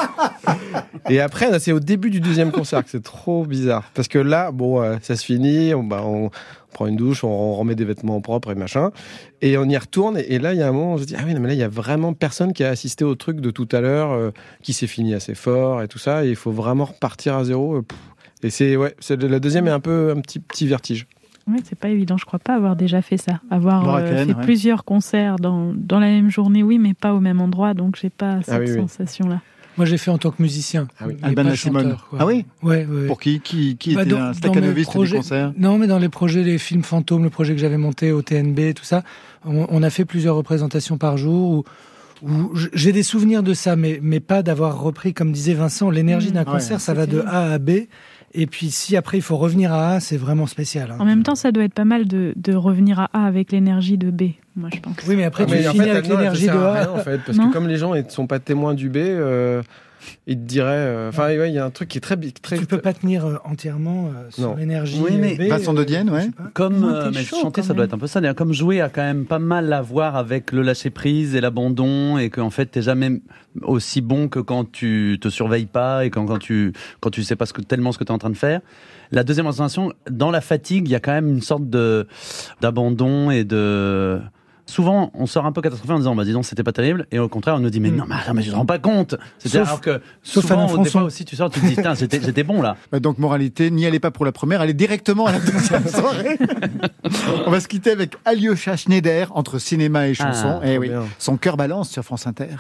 et 1.10 1.20
après 1.20 1.60
c'est 1.60 1.72
au 1.72 1.80
début 1.80 2.10
du 2.10 2.20
deuxième 2.20 2.52
concert 2.52 2.84
que 2.84 2.90
c'est 2.90 3.04
trop 3.04 3.46
bizarre 3.46 3.90
parce 3.94 4.08
que 4.08 4.20
là 4.20 4.52
bon 4.52 4.82
euh, 4.82 4.98
ça 5.02 5.16
se 5.16 5.26
finit, 5.26 5.74
on, 5.74 5.84
bah, 5.84 6.02
on 6.06 6.30
prend 6.74 6.88
une 6.88 6.96
douche, 6.96 7.24
on, 7.24 7.54
remet 7.56 7.76
des 7.76 7.86
vêtements 7.86 8.22
propres 8.22 8.52
et 8.52 8.56
machin 8.56 8.92
et 9.42 9.58
on 9.58 9.66
y 9.66 9.78
retourne 9.78 10.18
et, 10.18 10.40
là 10.40 10.54
il 10.54 10.60
y 10.60 10.64
a 10.64 10.68
un 10.68 10.72
moment 10.72 10.94
où 10.94 10.96
on 10.96 10.98
se 10.98 11.06
dit 11.06 11.16
ah 11.18 11.24
oui 11.26 11.34
non, 11.34 11.42
mais 11.42 11.50
là 11.50 11.54
il 11.54 11.60
y 11.60 11.64
a 11.64 11.68
vraiment 11.68 12.14
personne 12.14 12.54
qui 12.54 12.64
a 12.64 12.70
assisté 12.70 13.04
au 13.04 13.16
truc 13.16 13.42
de 13.42 13.52
tout 13.52 13.68
à 13.72 13.82
l'heure 13.82 14.12
euh, 14.12 14.32
qui 14.64 14.74
s'est 14.74 14.88
fini 14.88 15.14
assez 15.14 15.36
fort 15.36 15.82
et 15.82 15.88
tout 15.88 16.00
ça 16.00 16.26
et 16.26 16.30
il 16.30 16.36
faut 16.36 16.52
vraiment 16.52 16.86
repartir 16.86 17.36
à 17.36 17.44
zéro. 17.44 17.82
pff. 17.82 17.98
Et 18.44 18.50
c'est 18.50 18.76
ouais, 18.76 18.96
c'est 19.00 19.22
la 19.22 19.40
deuxième 19.40 19.68
est 19.68 19.72
un 19.72 19.80
peu 19.80 20.14
un 20.16 20.20
petit 20.22 20.40
petit 20.40 20.68
vertige. 20.68 21.08
Oui, 21.48 21.58
c'est 21.68 21.78
pas 21.78 21.90
évident. 21.90 22.18
Je 22.18 22.26
crois 22.26 22.40
pas 22.40 22.56
avoir 22.56 22.76
déjà 22.76 23.02
fait 23.02 23.18
ça. 23.18 23.42
Avoir 23.50 23.84
Laura 23.84 24.00
euh, 24.02 24.26
fait 24.26 24.34
ouais. 24.34 24.42
plusieurs 24.44 24.84
concerts 24.86 25.38
dans, 25.38 25.74
dans 25.76 26.00
la 26.00 26.08
même 26.08 26.30
journée, 26.30 26.62
oui, 26.64 26.78
mais 26.78 26.94
pas 26.94 27.14
au 27.14 27.20
même 27.20 27.42
endroit, 27.42 27.74
donc 27.74 27.98
j'ai 28.00 28.10
pas 28.12 28.40
cette 28.44 28.54
Ah 28.54 28.60
oui, 28.60 28.70
oui. 28.72 28.76
sensation-là. 28.78 29.42
Moi, 29.78 29.86
j'ai 29.86 29.98
fait 29.98 30.12
en 30.12 30.18
tant 30.18 30.32
que 30.32 30.42
musicien. 30.42 30.88
Ah 31.00 31.06
oui. 31.08 31.16
Simone. 31.56 31.96
Ah 32.20 32.26
oui 32.28 32.46
Ouais, 32.62 32.86
ouais. 32.86 33.08
Pour 33.08 33.20
qui 33.20 33.40
Qui, 33.40 33.78
qui 33.78 33.96
Bah, 33.96 34.02
était 34.04 34.12
dans- 34.12 34.22
un 34.22 34.34
staccanoviste 34.34 34.90
du 34.92 34.94
projets- 34.96 35.18
concert 35.18 35.54
Non, 35.58 35.78
mais 35.78 35.88
dans 35.88 35.98
les 35.98 36.10
projets, 36.10 36.44
les 36.44 36.58
films 36.58 36.84
fantômes, 36.84 37.24
le 37.24 37.30
projet 37.30 37.54
que 37.56 37.60
j'avais 37.60 37.78
monté 37.78 38.12
au 38.12 38.22
TNB, 38.22 38.74
tout 38.76 38.84
ça, 38.84 39.04
on, 39.46 39.66
on 39.70 39.82
a 39.82 39.90
fait 39.90 40.06
plusieurs 40.06 40.36
représentations 40.36 40.98
par 40.98 41.18
jour 41.18 41.64
où, 42.22 42.52
j'ai 42.74 42.92
des 42.92 43.02
souvenirs 43.02 43.42
de 43.42 43.54
ça, 43.56 43.76
mais, 43.76 44.00
mais 44.04 44.20
pas 44.20 44.44
d'avoir 44.44 44.80
repris, 44.80 45.14
comme 45.14 45.32
disait 45.32 45.54
Vincent, 45.56 45.90
l'énergie 45.90 46.30
Mmh. 46.30 46.34
d'un 46.34 46.44
Ouais, 46.44 46.52
concert, 46.52 46.80
ça 46.80 46.94
va 46.94 47.08
de 47.08 47.22
A 47.22 47.54
à 47.54 47.58
B. 47.58 47.72
Et 48.34 48.48
puis 48.48 48.72
si 48.72 48.96
après 48.96 49.18
il 49.18 49.22
faut 49.22 49.38
revenir 49.38 49.74
à 49.74 49.96
A, 49.96 50.00
c'est 50.00 50.18
vraiment 50.18 50.48
spécial. 50.48 50.92
hein. 50.92 50.98
En 51.00 51.06
même 51.06 51.24
temps, 51.24 51.36
ça 51.36 51.52
doit 51.52 51.64
être 51.64 51.74
pas 51.74 51.86
mal 51.86 52.08
de, 52.08 52.34
de 52.38 52.54
revenir 52.54 53.00
à 53.00 53.10
A 53.14 53.26
avec 53.26 53.52
l'énergie 53.52 53.98
de 53.98 54.10
B, 54.10 54.32
moi 54.56 54.70
je 54.74 54.80
pense. 54.80 54.96
Oui, 55.08 55.16
mais 55.16 55.24
après 55.26 55.46
tu 55.46 55.54
Ah, 55.54 55.56
Mais 55.58 55.68
en 55.68 55.72
finis 55.74 55.84
fait, 55.86 55.90
avec 55.92 56.08
l'énergie 56.08 56.46
de 56.46 56.52
A. 56.52 56.74
rien, 56.74 56.90
en 56.92 56.98
fait, 57.00 57.20
parce 57.26 57.38
Non. 57.38 57.50
que 57.50 57.54
comme 57.54 57.68
les 57.68 57.78
gens 57.78 57.94
ne 57.94 58.02
sont 58.08 58.28
pas 58.28 58.40
témoins 58.40 58.74
du 58.74 58.90
B, 58.90 58.98
euh, 58.98 59.62
ils 60.28 60.36
te 60.38 60.42
diraient. 60.44 60.72
euh, 60.72 61.10
Enfin, 61.10 61.28
ouais, 61.28 61.50
il 61.50 61.56
y 61.56 61.60
a 61.60 61.66
un 61.66 61.70
truc 61.70 61.90
qui 61.90 61.98
est 61.98 62.02
très, 62.02 62.18
très. 62.18 62.58
Tu 62.58 62.66
peux 62.66 62.80
pas 62.80 62.94
tenir 62.94 63.26
euh, 63.26 63.36
entièrement 63.44 64.08
euh, 64.08 64.30
sur 64.30 64.56
l'énergie. 64.56 65.00
Oui, 65.04 65.18
mais 65.20 65.34
euh, 65.40 65.46
B, 65.46 65.50
Vincent 65.50 65.74
de 65.74 65.84
Dienne, 65.84 66.10
euh, 66.10 66.14
ouais. 66.14 66.30
Comme 66.54 66.80
Non, 66.80 66.88
euh, 66.90 67.12
mais 67.14 67.24
chaud, 67.24 67.38
chanter, 67.42 67.62
ça 67.62 67.74
doit 67.74 67.86
être 67.86 67.94
un 67.94 67.98
peu 67.98 68.08
ça. 68.08 68.22
D'ailleurs, 68.22 68.36
Comme 68.36 68.54
jouer 68.54 68.82
a 68.82 68.90
quand 68.90 69.02
même 69.04 69.26
pas 69.26 69.40
mal 69.40 69.72
à 69.74 69.82
voir 69.82 70.16
avec 70.16 70.52
le 70.52 70.62
lâcher 70.62 70.90
prise 70.90 71.36
et 71.36 71.42
l'abandon, 71.42 72.18
et 72.18 72.30
qu'en 72.30 72.50
fait 72.50 72.66
t'es 72.68 72.82
jamais 72.82 73.22
aussi 73.62 74.02
bon 74.02 74.28
que 74.30 74.40
quand 74.40 74.72
tu 74.72 75.18
te 75.22 75.28
surveilles 75.30 75.66
pas 75.66 76.06
et 76.06 76.10
quand, 76.10 76.26
quand 76.26 76.40
tu 76.40 76.74
quand 77.02 77.10
tu 77.10 77.24
sais 77.24 77.36
pas 77.36 77.46
ce 77.46 77.54
que, 77.54 77.62
tellement 77.62 77.92
ce 77.92 77.98
que 77.98 78.04
tu 78.04 78.10
es 78.12 78.16
en 78.16 78.18
train 78.18 78.30
de 78.30 78.38
faire. 78.38 78.62
La 79.12 79.26
deuxième 79.26 79.46
sensation, 79.48 79.92
dans 80.10 80.32
la 80.32 80.40
fatigue, 80.40 80.88
il 80.88 80.92
y 80.92 80.96
a 80.96 81.02
quand 81.02 81.12
même 81.12 81.28
une 81.28 81.42
sorte 81.42 81.70
de 81.70 82.08
d'abandon 82.62 83.30
et 83.30 83.44
de 83.44 84.22
Souvent, 84.72 85.12
on 85.16 85.26
sort 85.26 85.46
un 85.46 85.52
peu 85.52 85.60
catastrophé 85.62 85.92
en 85.94 85.98
disant, 85.98 86.16
bah 86.16 86.24
dis 86.24 86.32
donc, 86.32 86.46
c'était 86.46 86.64
pas 86.64 86.72
terrible, 86.72 87.06
et 87.12 87.20
au 87.20 87.28
contraire, 87.28 87.56
on 87.56 87.60
nous 87.60 87.70
dit, 87.70 87.82
mais 87.82 87.92
non, 87.92 88.06
mais, 88.08 88.16
attends, 88.16 88.34
mais 88.34 88.42
je 88.42 88.52
te 88.52 88.56
rends 88.56 88.66
pas 88.66 88.80
compte. 88.80 89.16
C'est 89.38 89.50
Sauf- 89.50 89.68
alors 89.68 89.82
que 89.82 90.02
sauf 90.24 90.46
souvent, 90.46 90.66
au- 90.72 90.86
fois 90.86 91.04
aussi, 91.04 91.26
tu 91.26 91.36
sors, 91.36 91.50
tu 91.50 91.60
te 91.60 91.66
dis, 91.66 91.76
j'étais 92.00 92.22
j'étais 92.24 92.44
bon 92.44 92.62
là. 92.62 92.78
Bah, 92.90 93.02
Donc, 93.02 93.18
moralité, 93.18 93.70
n'y 93.70 93.86
allez 93.86 94.00
pas 94.00 94.12
pour 94.12 94.24
la 94.24 94.32
première, 94.32 94.62
allez 94.62 94.74
directement 94.74 95.26
à 95.26 95.34
la 95.34 95.40
deuxième 95.42 95.86
soirée. 95.90 96.38
On 97.46 97.52
va 97.52 97.60
se 97.60 97.68
quitter 97.68 97.92
avec 97.92 98.16
Alyosha 98.24 98.78
Schneider, 98.78 99.28
entre 99.36 99.60
cinéma 99.60 100.08
et 100.08 100.14
chanson. 100.14 100.62
Ah, 100.64 100.66
Eh 100.66 100.78
oui, 100.78 100.88
bien. 100.88 101.04
son 101.20 101.36
cœur 101.36 101.58
balance 101.58 101.90
sur 101.90 102.04
France 102.04 102.26
Inter. 102.26 102.56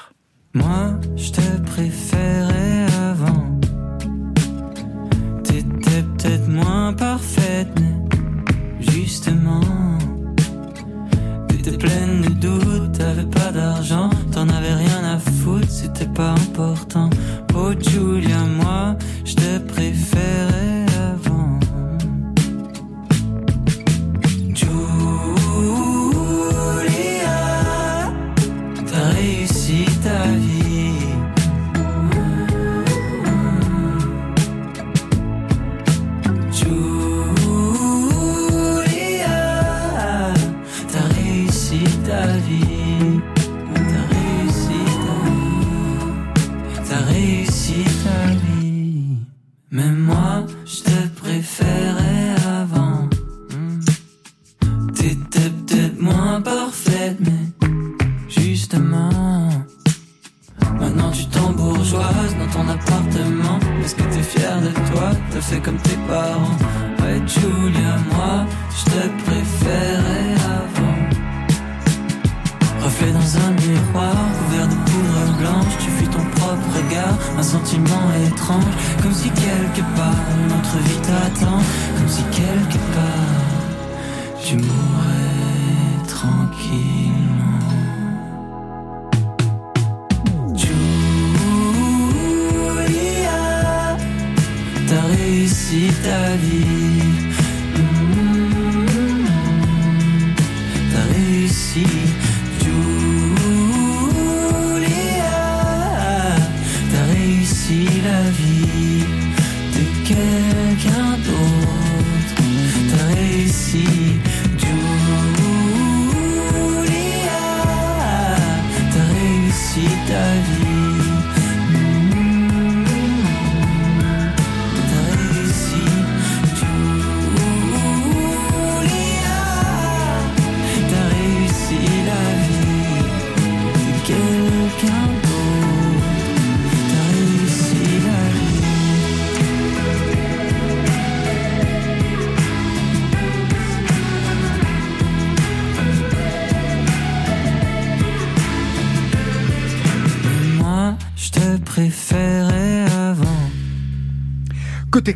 Moi, 0.53 0.99
je 1.15 1.31
te 1.31 1.61
préférais 1.61 2.87
avant. 3.09 3.57
T'étais 5.45 6.03
peut-être 6.03 6.47
moins 6.49 6.91
parfaite, 6.93 7.69
mais 7.79 8.81
justement. 8.91 9.61
Pas 13.23 13.51
d'argent, 13.51 14.09
t'en 14.31 14.47
avais 14.49 14.73
rien 14.73 15.03
à 15.03 15.17
foutre, 15.19 15.69
c'était 15.69 16.05
pas 16.05 16.31
important. 16.31 17.09
Oh 17.55 17.71
Julia, 17.79 18.39
moi, 18.61 18.95
je 19.25 19.35
te 19.35 19.59
préférais 19.59 20.50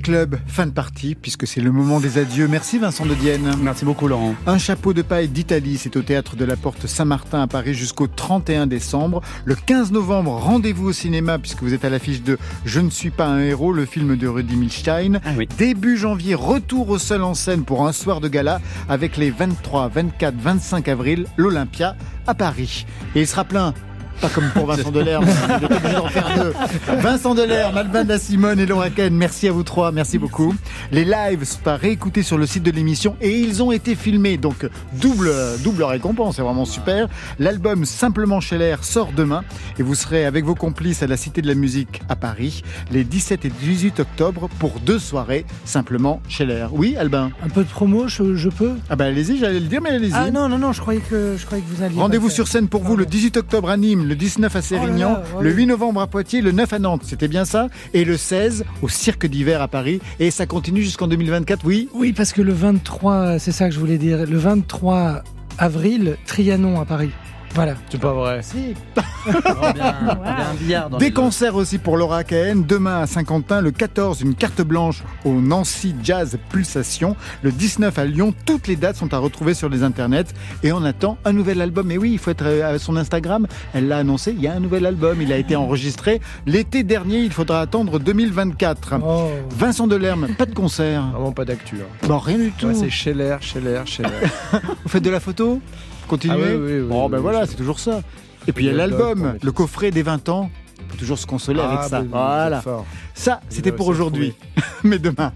club, 0.05 0.37
fin 0.45 0.67
de 0.67 0.71
partie, 0.71 1.15
puisque 1.15 1.47
c'est 1.47 1.61
le 1.61 1.71
moment 1.71 1.99
des 1.99 2.19
adieux. 2.19 2.47
Merci 2.47 2.77
Vincent 2.77 3.07
de 3.07 3.15
Dienne. 3.15 3.55
Merci 3.63 3.85
beaucoup 3.85 4.07
Laurent. 4.07 4.35
Un 4.45 4.59
chapeau 4.59 4.93
de 4.93 5.01
paille 5.01 5.29
d'Italie, 5.29 5.79
c'est 5.79 5.97
au 5.97 6.03
théâtre 6.03 6.35
de 6.35 6.45
la 6.45 6.55
Porte 6.55 6.85
Saint-Martin 6.85 7.41
à 7.41 7.47
Paris 7.47 7.73
jusqu'au 7.73 8.05
31 8.05 8.67
décembre. 8.67 9.21
Le 9.45 9.55
15 9.55 9.91
novembre, 9.91 10.33
rendez-vous 10.33 10.89
au 10.89 10.93
cinéma 10.93 11.39
puisque 11.39 11.63
vous 11.63 11.73
êtes 11.73 11.85
à 11.85 11.89
l'affiche 11.89 12.21
de 12.21 12.37
Je 12.65 12.81
ne 12.81 12.91
suis 12.91 13.09
pas 13.09 13.25
un 13.25 13.39
héros, 13.39 13.73
le 13.73 13.87
film 13.87 14.15
de 14.15 14.27
Rudy 14.27 14.55
Milstein. 14.55 15.19
Début 15.57 15.97
janvier, 15.97 16.35
retour 16.35 16.89
au 16.89 16.99
seul 16.99 17.23
en 17.23 17.33
scène 17.33 17.63
pour 17.63 17.87
un 17.87 17.91
soir 17.91 18.21
de 18.21 18.27
gala 18.27 18.61
avec 18.87 19.17
les 19.17 19.31
23, 19.31 19.87
24, 19.87 20.35
25 20.37 20.87
avril, 20.87 21.25
l'Olympia 21.35 21.95
à 22.27 22.35
Paris. 22.35 22.85
Et 23.15 23.21
il 23.21 23.27
sera 23.27 23.43
plein. 23.43 23.73
Pas 24.21 24.29
comme 24.29 24.49
pour 24.53 24.65
Vincent 24.65 24.91
Delerme, 24.91 25.25
on 25.25 25.61
est 25.61 25.65
obligé 25.65 25.93
d'en 25.93 26.07
faire 26.07 26.29
deux. 26.35 26.53
Vincent 27.01 27.35
Delerme, 27.35 27.77
Alban 27.77 28.05
da 28.05 28.17
Simone 28.17 28.59
et 28.59 28.65
Laura 28.65 28.89
Ken, 28.89 29.13
merci 29.13 29.47
à 29.47 29.51
vous 29.51 29.63
trois, 29.63 29.91
merci 29.91 30.17
beaucoup. 30.17 30.53
Les 30.91 31.05
lives 31.05 31.43
sont 31.43 31.67
à 31.67 31.75
réécouter 31.75 32.23
sur 32.23 32.37
le 32.37 32.45
site 32.45 32.63
de 32.63 32.71
l'émission 32.71 33.15
et 33.21 33.37
ils 33.37 33.61
ont 33.61 33.71
été 33.71 33.95
filmés, 33.95 34.37
donc 34.37 34.67
double, 34.93 35.31
double 35.63 35.83
récompense, 35.83 36.37
c'est 36.37 36.41
vraiment 36.41 36.65
super. 36.65 37.07
L'album 37.39 37.85
Simplement 37.85 38.39
Scheller 38.39 38.77
sort 38.81 39.11
demain 39.15 39.43
et 39.77 39.83
vous 39.83 39.95
serez 39.95 40.25
avec 40.25 40.45
vos 40.45 40.55
complices 40.55 41.03
à 41.03 41.07
la 41.07 41.17
Cité 41.17 41.41
de 41.41 41.47
la 41.47 41.55
Musique 41.55 42.01
à 42.09 42.15
Paris 42.15 42.63
les 42.91 43.03
17 43.03 43.45
et 43.45 43.49
18 43.49 43.99
octobre 43.99 44.49
pour 44.59 44.79
deux 44.79 44.99
soirées 44.99 45.45
Simplement 45.65 46.21
Scheller. 46.29 46.67
Oui, 46.71 46.95
Albin? 46.97 47.31
Un 47.43 47.49
peu 47.49 47.63
de 47.63 47.69
promo, 47.69 48.07
je, 48.07 48.35
je 48.35 48.49
peux? 48.49 48.73
Ah 48.89 48.95
ben 48.95 49.05
allez-y, 49.07 49.37
j'allais 49.37 49.59
le 49.59 49.67
dire, 49.67 49.81
mais 49.81 49.89
allez-y. 49.89 50.13
Ah 50.13 50.31
non, 50.31 50.47
non, 50.49 50.57
non, 50.57 50.71
je 50.71 50.81
croyais 50.81 51.01
que, 51.01 51.35
je 51.37 51.45
croyais 51.45 51.63
que 51.63 51.75
vous 51.75 51.83
alliez. 51.83 51.99
Rendez-vous 51.99 52.29
sur 52.29 52.47
scène 52.47 52.67
pour 52.67 52.83
vous 52.83 52.95
le 52.95 53.05
18 53.05 53.37
octobre 53.37 53.69
à 53.69 53.77
Nîmes, 53.77 54.04
le 54.05 54.15
19 54.15 54.55
à 54.55 54.61
Sérignan, 54.61 55.15
Oh 55.17 55.21
là 55.21 55.29
là, 55.31 55.37
ouais. 55.37 55.43
le 55.43 55.51
8 55.51 55.65
novembre 55.67 56.01
à 56.01 56.07
Poitiers, 56.07 56.41
le 56.41 56.51
9 56.51 56.73
à 56.73 56.79
Nantes, 56.79 57.01
c'était 57.05 57.27
bien 57.27 57.45
ça 57.45 57.67
Et 57.93 58.05
le 58.05 58.17
16 58.17 58.63
au 58.81 58.89
Cirque 58.89 59.25
d'hiver 59.25 59.61
à 59.61 59.67
Paris. 59.67 59.99
Et 60.19 60.31
ça 60.31 60.45
continue 60.45 60.81
jusqu'en 60.83 61.07
2024, 61.07 61.65
oui 61.65 61.89
Oui, 61.93 62.13
parce 62.13 62.31
que 62.33 62.41
le 62.41 62.53
23, 62.53 63.39
c'est 63.39 63.51
ça 63.51 63.67
que 63.67 63.73
je 63.73 63.79
voulais 63.79 63.97
dire, 63.97 64.25
le 64.25 64.37
23 64.37 65.23
avril, 65.57 66.17
Trianon 66.25 66.79
à 66.79 66.85
Paris. 66.85 67.11
Voilà. 67.55 67.75
C'est 67.89 67.99
pas 68.01 68.13
vrai. 68.13 68.41
Si. 68.43 68.75
un 69.27 70.53
billard 70.59 70.89
dans 70.89 70.97
Des 70.97 71.11
concerts 71.11 71.55
aussi 71.55 71.77
pour 71.77 71.97
Laura 71.97 72.23
KN. 72.23 72.63
Demain 72.67 73.01
à 73.01 73.07
Saint-Quentin, 73.07 73.61
le 73.61 73.71
14, 73.71 74.21
une 74.21 74.35
carte 74.35 74.61
blanche 74.61 75.03
au 75.23 75.31
Nancy 75.33 75.95
Jazz 76.03 76.37
Pulsation. 76.49 77.15
Le 77.41 77.51
19 77.51 77.97
à 77.97 78.05
Lyon, 78.05 78.33
toutes 78.45 78.67
les 78.67 78.75
dates 78.75 78.97
sont 78.97 79.13
à 79.13 79.17
retrouver 79.17 79.53
sur 79.53 79.69
les 79.69 79.83
internets. 79.83 80.25
Et 80.63 80.71
on 80.73 80.83
attend 80.83 81.17
un 81.25 81.31
nouvel 81.33 81.61
album. 81.61 81.89
Et 81.91 81.97
oui, 81.97 82.11
il 82.11 82.19
faut 82.19 82.31
être 82.31 82.45
euh, 82.45 82.75
à 82.75 82.77
son 82.79 82.97
Instagram. 82.97 83.47
Elle 83.73 83.87
l'a 83.87 83.97
annoncé, 83.99 84.31
il 84.31 84.41
y 84.43 84.47
a 84.47 84.53
un 84.53 84.59
nouvel 84.59 84.85
album. 84.85 85.21
Il 85.21 85.31
a 85.31 85.37
été 85.37 85.55
enregistré 85.55 86.19
l'été 86.45 86.83
dernier. 86.83 87.19
Il 87.19 87.31
faudra 87.31 87.61
attendre 87.61 87.99
2024. 87.99 88.95
Oh. 89.01 89.29
Vincent 89.51 89.87
Delerme, 89.87 90.27
pas 90.37 90.45
de 90.45 90.53
concert. 90.53 91.03
Vraiment 91.11 91.31
pas 91.31 91.45
d'actu. 91.45 91.77
hein. 91.77 92.07
Bon, 92.07 92.17
rien 92.17 92.37
du 92.37 92.51
tout. 92.51 92.67
Ouais, 92.67 92.73
c'est 92.73 92.89
Scheller, 92.89 93.37
Scheller, 93.41 93.81
Scheller. 93.85 94.09
Vous 94.83 94.89
faites 94.89 95.03
de 95.03 95.09
la 95.09 95.19
photo? 95.19 95.61
Continuez 96.07 96.35
Ah 96.37 96.49
oui, 96.51 96.55
oui, 96.55 96.79
oui, 96.81 96.87
Bon, 96.87 97.05
oui, 97.05 97.11
ben 97.11 97.17
oui, 97.17 97.21
voilà, 97.23 97.45
c'est 97.45 97.55
toujours 97.55 97.79
ça. 97.79 98.01
Et 98.47 98.51
puis 98.51 98.65
il 98.65 98.67
y 98.67 98.69
a 98.69 98.73
l'album, 98.73 99.37
le 99.41 99.51
coffret 99.51 99.91
des 99.91 100.03
20 100.03 100.29
ans. 100.29 100.49
On 100.79 100.91
peut 100.91 100.97
toujours 100.97 101.17
se 101.17 101.25
consoler 101.25 101.61
Ah, 101.63 101.71
avec 101.71 101.89
ça. 101.89 102.01
bah, 102.01 102.07
voilà. 102.11 102.57
c'est 102.57 102.63
fort. 102.63 102.85
Ça, 103.15 103.41
c'était 103.49 103.71
pour 103.71 103.87
aujourd'hui. 103.87 104.35
Mais 104.83 104.99
demain. 104.99 105.31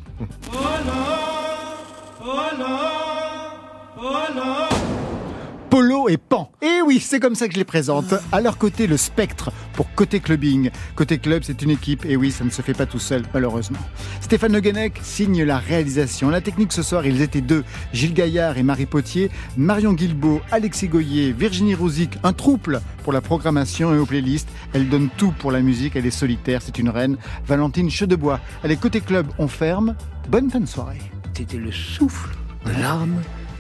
Et 6.10 6.18
Pan. 6.18 6.52
Et 6.62 6.82
oui, 6.86 7.00
c'est 7.00 7.22
comme 7.22 7.36
ça 7.36 7.48
que 7.48 7.54
je 7.54 7.58
les 7.58 7.64
présente. 7.64 8.14
À 8.34 8.42
leur 8.42 8.58
côté, 8.58 8.86
le 8.86 8.98
spectre 8.98 9.50
pour 9.74 9.90
Côté 9.94 10.20
Clubbing. 10.20 10.72
Côté 10.96 11.20
Club, 11.20 11.44
c'est 11.46 11.62
une 11.62 11.70
équipe. 11.70 12.04
Et 12.06 12.18
oui, 12.18 12.32
ça 12.32 12.44
ne 12.44 12.50
se 12.50 12.62
fait 12.62 12.74
pas 12.74 12.86
tout 12.86 13.00
seul, 13.00 13.24
malheureusement. 13.34 13.80
Stéphane 14.20 14.52
Le 14.52 14.62
signe 15.02 15.42
la 15.44 15.58
réalisation. 15.58 16.30
La 16.30 16.42
technique 16.42 16.74
ce 16.74 16.84
soir, 16.84 17.06
ils 17.06 17.22
étaient 17.22 17.40
deux. 17.40 17.64
Gilles 17.94 18.14
Gaillard 18.14 18.58
et 18.58 18.64
Marie 18.64 18.88
Potier. 18.88 19.32
Marion 19.56 19.94
Guilbeault, 19.94 20.42
Alexis 20.52 20.90
Goyer, 20.90 21.32
Virginie 21.32 21.76
Rouzic. 21.76 22.18
Un 22.24 22.34
trouble 22.34 22.82
pour 23.06 23.14
la 23.14 23.22
programmation 23.22 23.96
et 23.96 23.98
aux 23.98 24.06
playlists. 24.06 24.50
Elle 24.74 24.90
donne 24.90 25.08
tout 25.16 25.32
pour 25.40 25.50
la 25.50 25.62
musique. 25.62 25.96
Elle 25.96 26.08
est 26.08 26.12
solitaire. 26.12 26.62
C'est 26.62 26.78
une 26.78 26.90
reine. 26.90 27.16
Valentine 27.48 27.90
Chedebois. 27.90 28.42
Allez, 28.66 28.76
Côté 28.76 29.00
Club, 29.00 29.28
on 29.38 29.48
ferme. 29.48 29.96
Bonne 30.28 30.50
fin 30.50 30.60
de 30.60 30.68
soirée. 30.68 31.00
C'était 31.34 31.58
le 31.58 31.72
souffle 31.72 32.36
de 32.66 32.72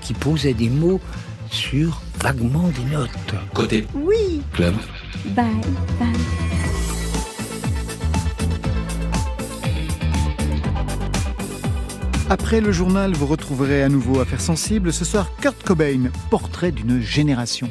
qui 0.01 0.13
posait 0.13 0.53
des 0.53 0.69
mots 0.69 0.99
sur 1.51 2.01
vaguement 2.21 2.69
des 2.69 2.85
notes. 2.91 3.09
Côté 3.53 3.87
Oui. 3.95 4.41
club. 4.53 4.75
Bye, 5.35 5.45
bye. 5.99 6.07
Après 12.29 12.61
le 12.61 12.71
journal, 12.71 13.13
vous 13.13 13.25
retrouverez 13.25 13.81
à 13.81 13.89
nouveau 13.89 14.19
Affaires 14.19 14.41
sensibles. 14.41 14.93
Ce 14.93 15.03
soir, 15.03 15.31
Kurt 15.41 15.63
Cobain, 15.63 16.11
portrait 16.29 16.71
d'une 16.71 17.01
génération. 17.01 17.67